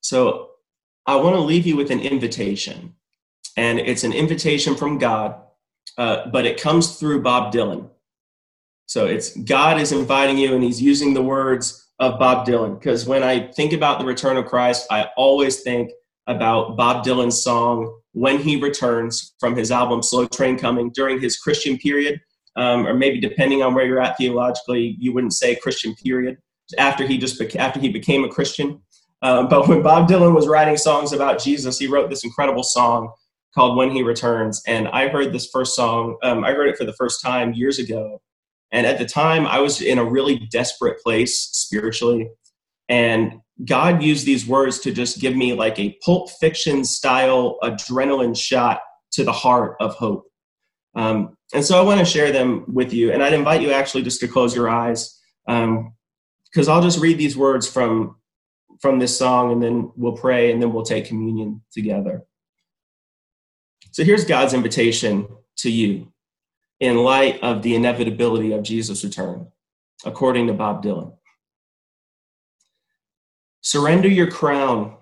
So 0.00 0.50
I 1.06 1.16
want 1.16 1.36
to 1.36 1.40
leave 1.40 1.66
you 1.66 1.76
with 1.76 1.90
an 1.90 2.00
invitation. 2.00 2.94
And 3.56 3.78
it's 3.78 4.04
an 4.04 4.12
invitation 4.12 4.74
from 4.74 4.98
God, 4.98 5.40
uh, 5.96 6.28
but 6.30 6.44
it 6.44 6.60
comes 6.60 6.98
through 6.98 7.22
Bob 7.22 7.52
Dylan. 7.52 7.88
So 8.86 9.06
it's 9.06 9.36
God 9.36 9.80
is 9.80 9.92
inviting 9.92 10.38
you, 10.38 10.54
and 10.54 10.62
he's 10.62 10.80
using 10.80 11.14
the 11.14 11.22
words 11.22 11.88
of 11.98 12.18
Bob 12.18 12.46
Dylan. 12.46 12.78
Because 12.78 13.06
when 13.06 13.22
I 13.22 13.50
think 13.52 13.72
about 13.72 13.98
the 13.98 14.04
return 14.04 14.36
of 14.36 14.46
Christ, 14.46 14.86
I 14.90 15.08
always 15.16 15.62
think 15.62 15.90
about 16.26 16.76
Bob 16.76 17.04
Dylan's 17.04 17.42
song, 17.42 18.00
When 18.12 18.38
He 18.38 18.60
Returns, 18.60 19.34
from 19.40 19.56
his 19.56 19.70
album 19.70 20.02
Slow 20.02 20.26
Train 20.26 20.58
Coming 20.58 20.90
during 20.90 21.20
his 21.20 21.38
Christian 21.38 21.78
period. 21.78 22.20
Um, 22.56 22.86
or 22.86 22.94
maybe 22.94 23.20
depending 23.20 23.62
on 23.62 23.74
where 23.74 23.84
you're 23.84 24.00
at 24.00 24.16
theologically, 24.16 24.96
you 24.98 25.12
wouldn't 25.12 25.34
say 25.34 25.56
Christian 25.56 25.94
period. 25.94 26.38
After 26.78 27.06
he 27.06 27.18
just 27.18 27.40
after 27.56 27.78
he 27.78 27.90
became 27.90 28.24
a 28.24 28.28
Christian, 28.28 28.80
um, 29.26 29.48
but 29.48 29.66
when 29.66 29.82
Bob 29.82 30.08
Dylan 30.08 30.36
was 30.36 30.46
writing 30.46 30.76
songs 30.76 31.12
about 31.12 31.42
Jesus, 31.42 31.80
he 31.80 31.88
wrote 31.88 32.10
this 32.10 32.22
incredible 32.22 32.62
song 32.62 33.12
called 33.56 33.76
When 33.76 33.90
He 33.90 34.04
Returns. 34.04 34.62
And 34.68 34.86
I 34.86 35.08
heard 35.08 35.32
this 35.32 35.50
first 35.52 35.74
song, 35.74 36.16
um, 36.22 36.44
I 36.44 36.52
heard 36.52 36.68
it 36.68 36.78
for 36.78 36.84
the 36.84 36.92
first 36.92 37.20
time 37.20 37.52
years 37.52 37.80
ago. 37.80 38.22
And 38.70 38.86
at 38.86 38.98
the 38.98 39.04
time, 39.04 39.44
I 39.44 39.58
was 39.58 39.82
in 39.82 39.98
a 39.98 40.04
really 40.04 40.46
desperate 40.52 41.00
place 41.02 41.48
spiritually. 41.52 42.30
And 42.88 43.40
God 43.64 44.00
used 44.00 44.26
these 44.26 44.46
words 44.46 44.78
to 44.80 44.92
just 44.92 45.18
give 45.18 45.34
me 45.34 45.54
like 45.54 45.76
a 45.80 45.98
pulp 46.04 46.30
fiction 46.30 46.84
style 46.84 47.58
adrenaline 47.64 48.38
shot 48.38 48.78
to 49.14 49.24
the 49.24 49.32
heart 49.32 49.74
of 49.80 49.96
hope. 49.96 50.22
Um, 50.94 51.36
and 51.52 51.64
so 51.64 51.80
I 51.80 51.82
want 51.82 51.98
to 51.98 52.06
share 52.06 52.30
them 52.30 52.64
with 52.68 52.92
you. 52.92 53.10
And 53.10 53.24
I'd 53.24 53.32
invite 53.32 53.60
you 53.60 53.72
actually 53.72 54.04
just 54.04 54.20
to 54.20 54.28
close 54.28 54.54
your 54.54 54.68
eyes 54.68 55.20
because 55.46 55.64
um, 56.68 56.68
I'll 56.68 56.82
just 56.82 57.00
read 57.00 57.18
these 57.18 57.36
words 57.36 57.66
from 57.66 58.14
from 58.80 58.98
this 58.98 59.16
song 59.16 59.52
and 59.52 59.62
then 59.62 59.90
we'll 59.96 60.16
pray 60.16 60.52
and 60.52 60.60
then 60.60 60.72
we'll 60.72 60.84
take 60.84 61.06
communion 61.06 61.62
together. 61.72 62.24
So 63.92 64.04
here's 64.04 64.24
God's 64.24 64.54
invitation 64.54 65.26
to 65.58 65.70
you 65.70 66.12
in 66.80 66.98
light 66.98 67.42
of 67.42 67.62
the 67.62 67.74
inevitability 67.74 68.52
of 68.52 68.62
Jesus' 68.62 69.02
return, 69.02 69.48
according 70.04 70.46
to 70.48 70.52
Bob 70.52 70.82
Dylan. 70.84 71.14
Surrender 73.62 74.08
your 74.08 74.30
crown 74.30 74.96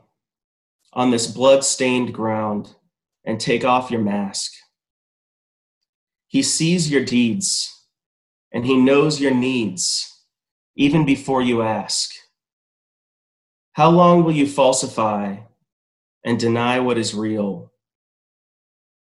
on 0.92 1.10
this 1.10 1.26
blood-stained 1.26 2.14
ground 2.14 2.74
and 3.24 3.40
take 3.40 3.64
off 3.64 3.90
your 3.90 4.00
mask. 4.00 4.52
He 6.28 6.42
sees 6.42 6.90
your 6.90 7.04
deeds 7.04 7.70
and 8.52 8.64
he 8.64 8.76
knows 8.76 9.20
your 9.20 9.34
needs 9.34 10.10
even 10.76 11.04
before 11.04 11.42
you 11.42 11.62
ask. 11.62 12.12
How 13.74 13.90
long 13.90 14.22
will 14.22 14.32
you 14.32 14.46
falsify 14.46 15.36
and 16.24 16.38
deny 16.38 16.78
what 16.78 16.96
is 16.96 17.12
real? 17.12 17.72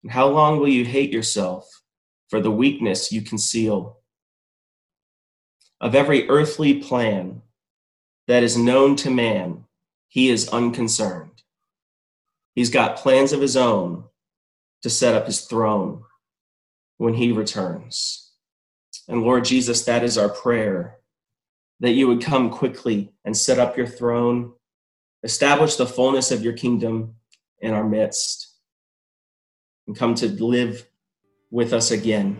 And 0.03 0.11
how 0.11 0.27
long 0.27 0.59
will 0.59 0.67
you 0.67 0.83
hate 0.83 1.13
yourself 1.13 1.65
for 2.29 2.41
the 2.41 2.51
weakness 2.51 3.11
you 3.11 3.21
conceal? 3.21 3.99
Of 5.79 5.95
every 5.95 6.27
earthly 6.27 6.81
plan, 6.81 7.41
that 8.27 8.43
is 8.43 8.57
known 8.57 8.97
to 8.97 9.09
man, 9.09 9.63
he 10.09 10.29
is 10.29 10.49
unconcerned. 10.49 11.41
He's 12.53 12.69
got 12.69 12.97
plans 12.97 13.31
of 13.31 13.39
his 13.39 13.55
own 13.55 14.03
to 14.83 14.89
set 14.89 15.15
up 15.15 15.25
his 15.25 15.45
throne 15.45 16.03
when 16.97 17.13
he 17.13 17.31
returns. 17.31 18.33
And 19.07 19.23
Lord 19.23 19.45
Jesus, 19.45 19.85
that 19.85 20.03
is 20.03 20.17
our 20.17 20.29
prayer 20.29 20.98
that 21.79 21.91
you 21.91 22.07
would 22.07 22.21
come 22.21 22.49
quickly 22.49 23.11
and 23.25 23.35
set 23.35 23.59
up 23.59 23.77
your 23.77 23.87
throne, 23.87 24.53
establish 25.23 25.75
the 25.75 25.85
fullness 25.85 26.31
of 26.31 26.43
your 26.43 26.53
kingdom 26.53 27.15
in 27.59 27.73
our 27.73 27.87
midst, 27.87 28.55
and 29.87 29.95
come 29.95 30.15
to 30.15 30.27
live 30.27 30.87
with 31.51 31.73
us 31.73 31.91
again. 31.91 32.39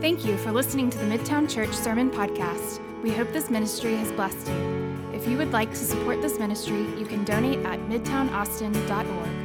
Thank 0.00 0.24
you 0.24 0.36
for 0.38 0.52
listening 0.52 0.88
to 0.90 0.98
the 0.98 1.04
Midtown 1.04 1.52
Church 1.52 1.72
Sermon 1.72 2.10
Podcast. 2.10 2.80
We 3.02 3.10
hope 3.10 3.32
this 3.32 3.50
ministry 3.50 3.96
has 3.96 4.12
blessed 4.12 4.46
you. 4.48 5.10
If 5.12 5.26
you 5.26 5.36
would 5.36 5.52
like 5.52 5.70
to 5.70 5.76
support 5.76 6.22
this 6.22 6.38
ministry, 6.38 6.86
you 6.98 7.06
can 7.06 7.24
donate 7.24 7.64
at 7.64 7.80
midtownaustin.org. 7.80 9.35